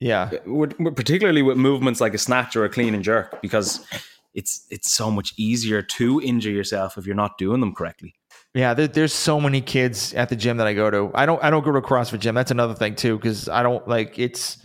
yeah 0.00 0.30
with, 0.44 0.76
particularly 0.96 1.40
with 1.40 1.56
movements 1.56 2.00
like 2.00 2.14
a 2.14 2.18
snatch 2.18 2.56
or 2.56 2.64
a 2.64 2.68
clean 2.68 2.94
and 2.94 3.04
jerk 3.04 3.40
because 3.40 3.86
it's 4.34 4.66
it's 4.68 4.92
so 4.92 5.10
much 5.10 5.32
easier 5.38 5.82
to 5.82 6.20
injure 6.20 6.50
yourself 6.50 6.98
if 6.98 7.06
you're 7.06 7.14
not 7.14 7.38
doing 7.38 7.60
them 7.60 7.72
correctly. 7.72 8.12
Yeah, 8.54 8.74
there, 8.74 8.86
there's 8.88 9.12
so 9.12 9.40
many 9.40 9.60
kids 9.60 10.14
at 10.14 10.28
the 10.28 10.36
gym 10.36 10.58
that 10.58 10.66
I 10.66 10.74
go 10.74 10.90
to. 10.90 11.10
I 11.14 11.26
don't 11.26 11.42
I 11.42 11.50
don't 11.50 11.64
go 11.64 11.72
to 11.72 11.78
a 11.78 11.82
CrossFit 11.82 12.20
gym. 12.20 12.34
That's 12.34 12.50
another 12.50 12.74
thing 12.74 12.94
too, 12.94 13.16
because 13.16 13.48
I 13.48 13.62
don't 13.62 13.86
like 13.88 14.18
it's. 14.18 14.58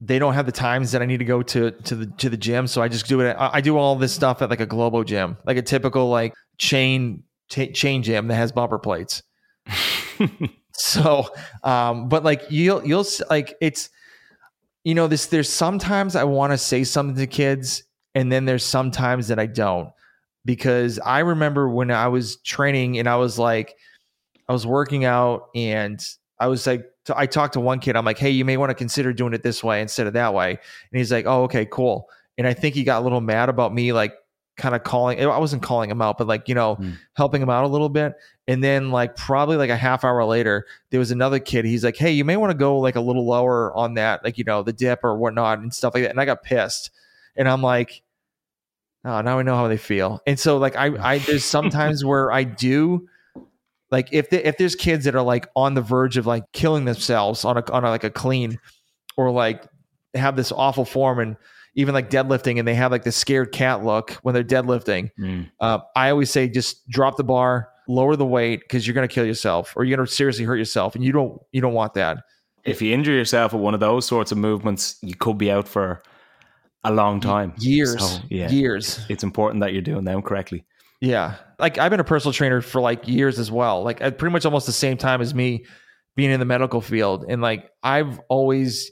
They 0.00 0.18
don't 0.18 0.32
have 0.34 0.46
the 0.46 0.52
times 0.52 0.92
that 0.92 1.02
I 1.02 1.06
need 1.06 1.18
to 1.18 1.24
go 1.24 1.42
to 1.42 1.70
to 1.70 1.94
the 1.94 2.06
to 2.18 2.30
the 2.30 2.36
gym, 2.36 2.66
so 2.66 2.80
I 2.82 2.88
just 2.88 3.06
do 3.06 3.20
it. 3.20 3.36
I, 3.38 3.50
I 3.54 3.60
do 3.60 3.76
all 3.76 3.96
this 3.96 4.12
stuff 4.12 4.40
at 4.42 4.50
like 4.50 4.60
a 4.60 4.66
Globo 4.66 5.04
gym, 5.04 5.36
like 5.44 5.58
a 5.58 5.62
typical 5.62 6.08
like 6.08 6.32
chain 6.58 7.22
ta 7.50 7.66
chain 7.74 8.02
gym 8.02 8.28
that 8.28 8.36
has 8.36 8.52
bumper 8.52 8.78
plates. 8.78 9.22
So, 10.80 11.28
um, 11.62 12.08
but 12.08 12.24
like 12.24 12.44
you'll 12.48 12.84
you'll 12.86 13.04
like 13.28 13.54
it's, 13.60 13.90
you 14.82 14.94
know, 14.94 15.08
this 15.08 15.26
there's 15.26 15.48
sometimes 15.48 16.16
I 16.16 16.24
want 16.24 16.52
to 16.52 16.58
say 16.58 16.84
something 16.84 17.16
to 17.16 17.26
kids, 17.26 17.82
and 18.14 18.32
then 18.32 18.46
there's 18.46 18.64
sometimes 18.64 19.28
that 19.28 19.38
I 19.38 19.44
don't, 19.44 19.90
because 20.46 20.98
I 20.98 21.18
remember 21.18 21.68
when 21.68 21.90
I 21.90 22.08
was 22.08 22.36
training 22.36 22.98
and 22.98 23.08
I 23.08 23.16
was 23.16 23.38
like, 23.38 23.76
I 24.48 24.54
was 24.54 24.66
working 24.66 25.04
out 25.04 25.48
and 25.54 26.02
I 26.38 26.46
was 26.46 26.66
like, 26.66 26.86
I 27.14 27.26
talked 27.26 27.52
to 27.54 27.60
one 27.60 27.80
kid. 27.80 27.94
I'm 27.94 28.06
like, 28.06 28.18
hey, 28.18 28.30
you 28.30 28.46
may 28.46 28.56
want 28.56 28.70
to 28.70 28.74
consider 28.74 29.12
doing 29.12 29.34
it 29.34 29.42
this 29.42 29.62
way 29.62 29.82
instead 29.82 30.06
of 30.06 30.14
that 30.14 30.32
way, 30.32 30.50
and 30.50 30.98
he's 30.98 31.12
like, 31.12 31.26
oh, 31.26 31.42
okay, 31.44 31.66
cool. 31.66 32.08
And 32.38 32.46
I 32.46 32.54
think 32.54 32.74
he 32.74 32.84
got 32.84 33.02
a 33.02 33.04
little 33.04 33.20
mad 33.20 33.50
about 33.50 33.74
me 33.74 33.92
like 33.92 34.14
kind 34.60 34.74
of 34.74 34.84
calling. 34.84 35.20
I 35.20 35.38
wasn't 35.38 35.62
calling 35.62 35.90
him 35.90 36.00
out, 36.02 36.18
but 36.18 36.26
like 36.28 36.48
you 36.48 36.54
know, 36.54 36.74
Hmm. 36.76 36.90
helping 37.14 37.42
him 37.42 37.50
out 37.50 37.64
a 37.64 37.68
little 37.68 37.88
bit. 37.88 38.14
And 38.46 38.62
then 38.62 38.90
like 38.90 39.16
probably 39.16 39.56
like 39.56 39.70
a 39.70 39.76
half 39.76 40.04
hour 40.04 40.24
later, 40.24 40.66
there 40.90 41.00
was 41.00 41.10
another 41.10 41.38
kid. 41.38 41.64
He's 41.64 41.84
like, 41.84 41.96
"Hey, 41.96 42.12
you 42.12 42.24
may 42.24 42.36
want 42.36 42.50
to 42.50 42.56
go 42.58 42.78
like 42.78 42.96
a 42.96 43.00
little 43.00 43.26
lower 43.26 43.74
on 43.74 43.94
that, 43.94 44.22
like 44.24 44.38
you 44.38 44.44
know, 44.44 44.62
the 44.62 44.72
dip 44.72 45.00
or 45.04 45.16
whatnot 45.16 45.58
and 45.58 45.72
stuff 45.72 45.94
like 45.94 46.02
that." 46.04 46.10
And 46.10 46.20
I 46.20 46.24
got 46.24 46.42
pissed, 46.42 46.90
and 47.36 47.48
I'm 47.48 47.62
like, 47.62 48.02
"Oh, 49.04 49.20
now 49.20 49.38
I 49.38 49.42
know 49.42 49.56
how 49.56 49.68
they 49.68 49.76
feel." 49.76 50.20
And 50.26 50.38
so 50.38 50.58
like 50.58 50.76
I, 50.76 50.86
I 51.14 51.18
there's 51.18 51.44
sometimes 51.56 52.04
where 52.04 52.30
I 52.32 52.44
do, 52.44 53.08
like 53.90 54.08
if 54.12 54.30
the, 54.30 54.46
if 54.46 54.58
there's 54.58 54.74
kids 54.74 55.04
that 55.04 55.14
are 55.14 55.22
like 55.22 55.48
on 55.56 55.74
the 55.74 55.82
verge 55.82 56.16
of 56.16 56.26
like 56.26 56.44
killing 56.52 56.84
themselves 56.84 57.44
on 57.44 57.56
a 57.56 57.72
on 57.72 57.84
a, 57.84 57.88
like 57.90 58.04
a 58.04 58.10
clean, 58.10 58.58
or 59.16 59.30
like 59.30 59.64
have 60.14 60.34
this 60.34 60.50
awful 60.50 60.84
form 60.84 61.20
and 61.20 61.36
even 61.74 61.94
like 61.94 62.10
deadlifting 62.10 62.58
and 62.58 62.66
they 62.66 62.74
have 62.74 62.90
like 62.90 63.04
the 63.04 63.12
scared 63.12 63.52
cat 63.52 63.84
look 63.84 64.12
when 64.22 64.34
they're 64.34 64.42
deadlifting 64.44 65.10
uh, 65.60 65.78
I 65.96 66.10
always 66.10 66.30
say 66.30 66.48
just 66.48 66.88
drop 66.88 67.16
the 67.16 67.24
bar, 67.24 67.68
lower 67.88 68.16
the 68.16 68.26
weight 68.26 68.60
because 68.60 68.86
you're 68.86 68.94
going 68.94 69.08
to 69.08 69.12
kill 69.14 69.24
yourself 69.26 69.72
or 69.76 69.84
you're 69.84 69.96
going 69.96 70.06
to 70.06 70.12
seriously 70.12 70.44
hurt 70.44 70.56
yourself, 70.56 70.94
and 70.94 71.04
you 71.04 71.12
don't 71.12 71.40
you 71.52 71.60
don't 71.60 71.74
want 71.74 71.94
that. 71.94 72.18
If 72.64 72.82
you 72.82 72.92
injure 72.92 73.12
yourself 73.12 73.52
with 73.52 73.62
one 73.62 73.72
of 73.74 73.80
those 73.80 74.04
sorts 74.06 74.32
of 74.32 74.38
movements, 74.38 74.98
you 75.02 75.14
could 75.14 75.38
be 75.38 75.50
out 75.50 75.66
for 75.66 76.02
a 76.84 76.92
long 76.92 77.20
time. 77.20 77.54
Years, 77.58 77.98
So, 77.98 78.20
yeah, 78.28 78.50
years, 78.50 79.00
it's 79.08 79.22
important 79.22 79.60
that 79.62 79.72
you're 79.72 79.82
doing 79.82 80.04
them 80.04 80.22
correctly. 80.22 80.64
yeah. 81.00 81.36
Like 81.58 81.76
I've 81.78 81.90
been 81.90 82.00
a 82.00 82.04
personal 82.04 82.32
trainer 82.32 82.60
for 82.62 82.80
like 82.80 83.06
years 83.06 83.38
as 83.38 83.50
well, 83.50 83.82
like 83.82 84.00
at 84.00 84.18
pretty 84.18 84.32
much 84.32 84.44
almost 84.46 84.64
the 84.66 84.72
same 84.72 84.96
time 84.96 85.20
as 85.20 85.34
me 85.34 85.64
being 86.16 86.30
in 86.30 86.40
the 86.40 86.46
medical 86.46 86.80
field, 86.80 87.24
and 87.28 87.40
like 87.42 87.70
I've 87.82 88.18
always 88.28 88.90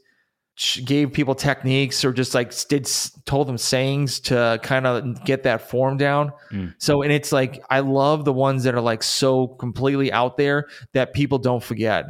gave 0.85 1.13
people 1.13 1.35
techniques 1.35 2.05
or 2.05 2.13
just 2.13 2.35
like 2.35 2.53
did 2.69 2.89
told 3.27 3.47
them 3.47 3.57
sayings 3.57 4.19
to 4.19 4.59
kind 4.63 4.87
of 4.87 5.25
get 5.25 5.45
that 5.45 5.69
form 5.69 5.97
down. 5.97 6.33
Mm. 6.51 6.75
So 6.79 7.03
and 7.03 7.13
it's 7.13 7.31
like 7.31 7.63
I 7.71 7.81
love 7.81 8.25
the 8.25 8.33
ones 8.33 8.65
that 8.65 8.75
are 8.75 8.81
like 8.81 9.03
so 9.03 9.47
completely 9.47 10.11
out 10.13 10.37
there 10.37 10.67
that 10.95 11.13
people 11.13 11.39
don't 11.39 11.63
forget. 11.63 12.07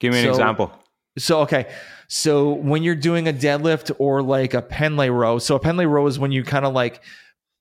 Give 0.00 0.12
me 0.12 0.20
an 0.20 0.28
example. 0.28 0.72
So 1.16 1.40
okay, 1.40 1.72
so 2.08 2.52
when 2.52 2.82
you're 2.82 2.96
doing 2.96 3.28
a 3.28 3.32
deadlift 3.32 3.94
or 3.98 4.22
like 4.22 4.54
a 4.54 4.62
Pendlay 4.62 5.10
row, 5.10 5.38
so 5.38 5.56
a 5.56 5.60
Pendlay 5.60 5.86
row 5.86 6.06
is 6.06 6.18
when 6.18 6.32
you 6.32 6.42
kind 6.42 6.64
of 6.64 6.72
like 6.72 7.02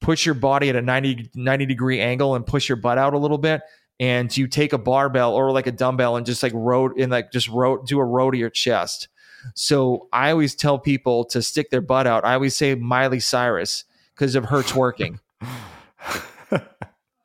push 0.02 0.26
your 0.26 0.36
body 0.36 0.70
at 0.70 0.76
a 0.76 0.82
90, 0.82 1.32
90 1.36 1.66
degree 1.66 2.00
angle 2.00 2.36
and 2.36 2.46
push 2.46 2.70
your 2.70 2.76
butt 2.76 2.98
out 2.98 3.14
a 3.14 3.18
little 3.18 3.38
bit, 3.38 3.62
and 4.00 4.36
you 4.36 4.48
take 4.48 4.74
a 4.74 4.78
barbell 4.78 5.34
or 5.34 5.52
like 5.52 5.68
a 5.68 5.72
dumbbell 5.72 6.16
and 6.16 6.26
just 6.26 6.42
like 6.42 6.54
row 6.56 6.90
and 6.98 7.12
like 7.12 7.32
just 7.32 7.48
row 7.50 7.84
do 7.84 8.00
a 8.00 8.06
row 8.06 8.32
to 8.32 8.38
your 8.38 8.50
chest. 8.50 9.08
So 9.54 10.08
I 10.12 10.32
always 10.32 10.56
tell 10.56 10.80
people 10.80 11.26
to 11.26 11.42
stick 11.42 11.70
their 11.70 11.82
butt 11.82 12.08
out. 12.08 12.26
I 12.26 12.34
always 12.34 12.56
say 12.56 12.76
Miley 12.76 13.20
Cyrus 13.20 13.86
because 14.14 14.36
of 14.36 14.46
her 14.46 14.64
twerking. 14.64 15.20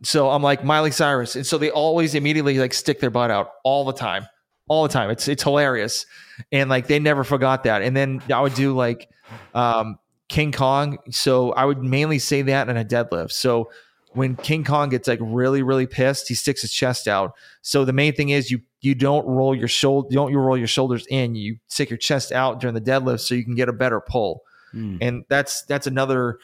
So 0.03 0.31
I'm 0.31 0.43
like 0.43 0.65
Miley 0.65 0.91
Cyrus, 0.91 1.37
and 1.37 1.47
so 1.47 1.59
they 1.59 1.71
always 1.71 2.15
immediately 2.15 2.59
like 2.59 2.75
stick 2.75 3.01
their 3.01 3.11
butt 3.11 3.31
out 3.31 3.51
all 3.63 3.85
the 3.85 3.93
time, 3.93 4.27
all 4.69 4.83
the 4.83 4.89
time. 4.89 5.11
It's 5.11 5.29
it's 5.29 5.45
hilarious, 5.45 6.07
and 6.51 6.69
like 6.69 6.89
they 6.89 6.99
never 6.99 7.23
forgot 7.23 7.65
that. 7.65 7.83
And 7.83 7.97
then 7.97 8.21
I 8.33 8.41
would 8.41 8.55
do 8.55 8.75
like 8.75 9.09
um, 9.55 9.99
King 10.29 10.51
Kong. 10.51 10.99
So 11.11 11.53
I 11.53 11.65
would 11.65 11.83
mainly 11.83 12.19
say 12.19 12.43
that 12.43 12.69
in 12.69 12.77
a 12.77 12.85
deadlift. 12.85 13.31
So 13.31 13.71
when 14.11 14.35
King 14.35 14.65
Kong 14.65 14.89
gets 14.89 15.07
like 15.07 15.21
really 15.23 15.63
really 15.63 15.87
pissed, 15.87 16.27
he 16.27 16.35
sticks 16.35 16.63
his 16.63 16.73
chest 16.73 17.07
out. 17.07 17.35
So 17.63 17.85
the 17.85 17.93
main 17.93 18.13
thing 18.13 18.31
is 18.31 18.51
you 18.51 18.61
you 18.83 18.95
don't 18.95 19.25
roll 19.27 19.55
your 19.55 19.69
shoulder, 19.69 20.09
don't 20.13 20.31
you 20.31 20.39
roll 20.39 20.59
your 20.59 20.67
shoulders 20.67 21.07
in. 21.09 21.35
You 21.35 21.57
stick 21.69 21.89
your 21.89 21.97
chest 21.97 22.33
out 22.33 22.61
during 22.61 22.75
the 22.75 22.81
deadlift 22.81 23.21
so 23.21 23.35
you 23.35 23.45
can 23.45 23.55
get 23.55 23.69
a 23.69 23.73
better 23.73 24.01
pull 24.01 24.43
Mm. 24.75 24.99
and 25.03 25.25
that's 25.29 25.63
that's 25.65 25.87
another 25.87 26.39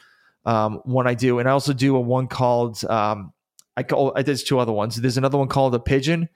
um, 0.45 0.81
one 0.85 1.07
I 1.07 1.15
do. 1.15 1.39
And 1.39 1.49
I 1.49 1.51
also 1.51 1.73
do 1.73 1.95
a 1.95 1.99
one 1.99 2.27
called 2.27 2.83
um, 2.85 3.33
I 3.75 3.83
call 3.83 4.13
I 4.15 4.21
there's 4.23 4.43
two 4.43 4.59
other 4.59 4.71
ones. 4.71 4.95
There's 4.95 5.17
another 5.17 5.37
one 5.37 5.47
called 5.47 5.73
a 5.75 5.79
pigeon. 5.79 6.29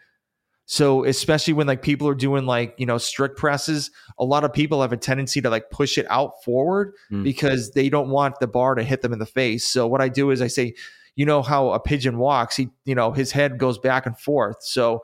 So 0.65 1.03
especially 1.03 1.53
when 1.53 1.67
like 1.67 1.81
people 1.81 2.07
are 2.07 2.15
doing 2.15 2.45
like 2.45 2.73
you 2.77 2.85
know 2.85 2.97
strict 2.97 3.37
presses, 3.37 3.91
a 4.17 4.23
lot 4.25 4.43
of 4.43 4.53
people 4.53 4.81
have 4.81 4.93
a 4.93 4.97
tendency 4.97 5.39
to 5.41 5.49
like 5.49 5.69
push 5.69 5.97
it 5.97 6.07
out 6.09 6.43
forward 6.43 6.93
Mm. 7.11 7.23
because 7.23 7.71
they 7.71 7.89
don't 7.89 8.09
want 8.09 8.39
the 8.39 8.47
bar 8.47 8.73
to 8.75 8.83
hit 8.83 9.01
them 9.01 9.13
in 9.13 9.19
the 9.19 9.25
face. 9.27 9.67
So 9.67 9.85
what 9.87 10.01
I 10.01 10.09
do 10.09 10.31
is 10.31 10.41
I 10.41 10.47
say, 10.47 10.73
you 11.15 11.25
know 11.25 11.41
how 11.43 11.69
a 11.73 11.79
pigeon 11.79 12.17
walks, 12.17 12.55
he 12.55 12.69
you 12.85 12.95
know 12.95 13.11
his 13.11 13.31
head 13.33 13.57
goes 13.59 13.77
back 13.77 14.05
and 14.05 14.17
forth. 14.17 14.57
So 14.63 15.01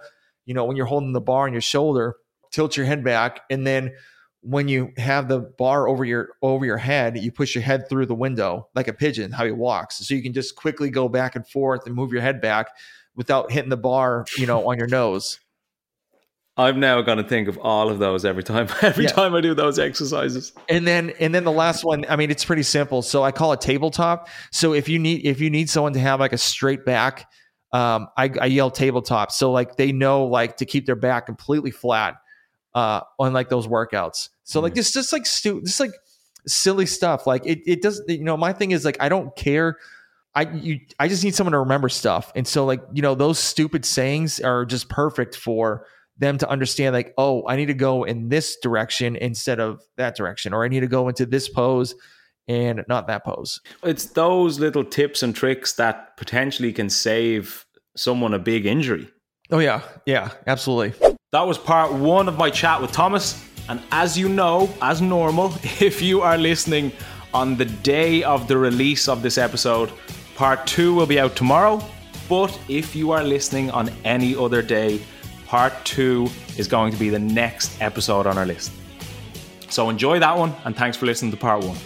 you 0.50 0.56
know 0.56 0.66
when 0.66 0.76
you're 0.76 0.88
holding 0.88 1.14
the 1.14 1.22
bar 1.22 1.46
on 1.46 1.52
your 1.54 1.62
shoulder, 1.62 2.16
tilt 2.52 2.76
your 2.76 2.88
head 2.88 3.04
back, 3.04 3.42
and 3.52 3.68
then 3.68 3.94
when 4.42 4.68
you 4.68 4.92
have 4.98 5.28
the 5.28 5.40
bar 5.40 5.88
over 5.88 6.04
your 6.04 6.30
over 6.42 6.66
your 6.66 6.78
head, 6.78 7.18
you 7.20 7.32
push 7.32 7.54
your 7.54 7.62
head 7.62 7.88
through 7.88 8.08
the 8.08 8.16
window 8.16 8.68
like 8.74 8.88
a 8.88 8.94
pigeon, 8.94 9.32
how 9.32 9.46
he 9.46 9.52
walks. 9.52 9.98
So 10.08 10.16
you 10.16 10.24
can 10.24 10.34
just 10.34 10.56
quickly 10.56 10.90
go 10.90 11.08
back 11.08 11.36
and 11.36 11.48
forth 11.48 11.86
and 11.86 11.94
move 11.94 12.12
your 12.12 12.24
head 12.24 12.42
back 12.42 12.70
without 13.16 13.52
hitting 13.52 13.70
the 13.70 13.78
bar, 13.78 14.26
you 14.40 14.48
know, 14.48 14.68
on 14.68 14.80
your 14.80 14.88
nose. 14.88 15.40
I'm 16.58 16.80
now 16.80 17.02
going 17.02 17.20
to 17.20 17.24
think 17.24 17.48
of 17.48 17.58
all 17.60 17.90
of 17.90 18.00
those 18.00 18.26
every 18.26 18.44
time. 18.44 18.68
Every 18.82 19.06
Yeah. 19.06 19.12
time 19.12 19.34
I 19.36 19.42
do 19.42 19.54
those 19.54 19.78
exercises. 19.80 20.52
And 20.68 20.86
then 20.88 21.12
and 21.20 21.34
then 21.34 21.44
the 21.44 21.52
last 21.52 21.86
one, 21.86 22.06
I 22.10 22.16
mean, 22.16 22.32
it's 22.32 22.44
pretty 22.44 22.64
simple. 22.64 23.02
So 23.02 23.24
I 23.24 23.32
call 23.32 23.54
it 23.54 23.62
tabletop. 23.62 24.28
So 24.52 24.74
if 24.74 24.90
you 24.90 24.98
need 25.00 25.26
if 25.26 25.40
you 25.40 25.50
need 25.50 25.70
someone 25.70 25.94
to 25.94 26.00
have 26.00 26.20
like 26.20 26.34
a 26.34 26.38
straight 26.38 26.86
back, 26.86 27.32
um, 27.72 28.08
I, 28.18 28.32
I 28.42 28.46
yell 28.48 28.72
tabletop. 28.72 29.32
So 29.32 29.52
like 29.52 29.76
they 29.78 29.92
know 29.92 30.26
like 30.26 30.58
to 30.58 30.66
keep 30.66 30.86
their 30.86 30.96
back 30.96 31.26
completely 31.26 31.72
flat. 31.72 32.16
uh, 32.76 33.02
on 33.18 33.34
like 33.34 33.50
those 33.50 33.66
workouts. 33.68 34.30
So 34.44 34.62
like 34.62 34.74
Mhm. 34.74 34.78
just 34.78 34.94
just 34.94 35.12
like 35.12 35.26
stu- 35.26 35.62
just 35.64 35.80
like 35.80 35.92
silly 36.48 36.86
stuff. 36.86 37.26
Like 37.26 37.44
it 37.46 37.60
it 37.66 37.82
doesn't. 37.82 38.08
you 38.08 38.24
know 38.24 38.38
my 38.38 38.54
thing 38.54 38.72
is 38.72 38.86
like 38.86 38.98
I 39.00 39.10
don't 39.10 39.36
care. 39.36 39.78
I 40.36 40.44
you 40.54 40.80
I 41.00 41.08
just 41.08 41.24
need 41.24 41.34
someone 41.34 41.54
to 41.54 41.60
remember 41.60 41.90
stuff. 41.90 42.32
And 42.36 42.48
so 42.48 42.66
like 42.66 42.82
you 42.94 43.02
know 43.02 43.16
those 43.16 43.40
stupid 43.40 43.86
sayings 43.86 44.40
are 44.40 44.66
just 44.66 44.88
perfect 44.88 45.36
for 45.36 45.86
them 46.20 46.38
to 46.38 46.48
understand 46.50 46.94
like 46.94 47.14
oh 47.18 47.44
I 47.48 47.56
need 47.56 47.66
to 47.68 47.74
go 47.74 48.04
in 48.04 48.30
this 48.30 48.56
direction 48.58 49.16
instead 49.16 49.60
of 49.60 49.82
that 49.98 50.16
direction 50.16 50.54
or 50.54 50.64
I 50.64 50.68
need 50.68 50.82
to 50.82 50.88
go 50.88 51.08
into 51.10 51.26
this 51.26 51.50
pose 51.50 51.96
and 52.50 52.84
not 52.90 53.08
that 53.08 53.24
pose. 53.24 53.62
It's 53.84 54.06
those 54.06 54.60
little 54.60 54.84
tips 54.84 55.24
and 55.24 55.36
tricks 55.36 55.74
that 55.74 56.18
potentially 56.18 56.74
can 56.74 56.90
save 56.90 57.66
someone 57.96 58.34
a 58.34 58.40
big 58.40 58.66
injury. 58.66 59.08
Oh 59.52 59.60
yeah, 59.60 59.82
yeah, 60.06 60.32
absolutely. 60.48 61.16
That 61.32 61.44
was 61.44 61.58
part 61.58 61.94
one 61.94 62.28
of 62.28 62.38
my 62.38 62.50
chat 62.50 62.82
with 62.82 62.92
Thomas. 62.92 63.46
And 63.70 63.80
as 63.92 64.18
you 64.18 64.28
know, 64.28 64.68
as 64.82 65.00
normal, 65.00 65.54
if 65.80 66.02
you 66.02 66.22
are 66.22 66.38
listening 66.38 66.92
on 67.34 67.56
the 67.56 67.66
day 67.66 68.24
of 68.24 68.48
the 68.48 68.58
release 68.58 69.08
of 69.08 69.22
this 69.22 69.38
episode, 69.38 69.92
part 70.36 70.66
two 70.66 70.96
will 70.96 71.06
be 71.06 71.20
out 71.20 71.36
tomorrow. 71.36 71.80
But 72.28 72.60
if 72.68 72.96
you 72.96 73.12
are 73.12 73.24
listening 73.24 73.70
on 73.72 73.90
any 74.04 74.36
other 74.36 74.64
day, 74.64 75.02
part 75.46 75.74
two 75.84 76.30
is 76.58 76.68
going 76.68 76.94
to 76.94 77.00
be 77.00 77.10
the 77.10 77.20
next 77.20 77.80
episode 77.80 78.26
on 78.26 78.38
our 78.40 78.46
list. 78.46 78.72
So 79.70 79.90
enjoy 79.90 80.18
that 80.20 80.36
one, 80.36 80.54
and 80.66 80.76
thanks 80.76 80.98
for 80.98 81.06
listening 81.06 81.32
to 81.32 81.38
part 81.38 81.64
one. 81.64 81.78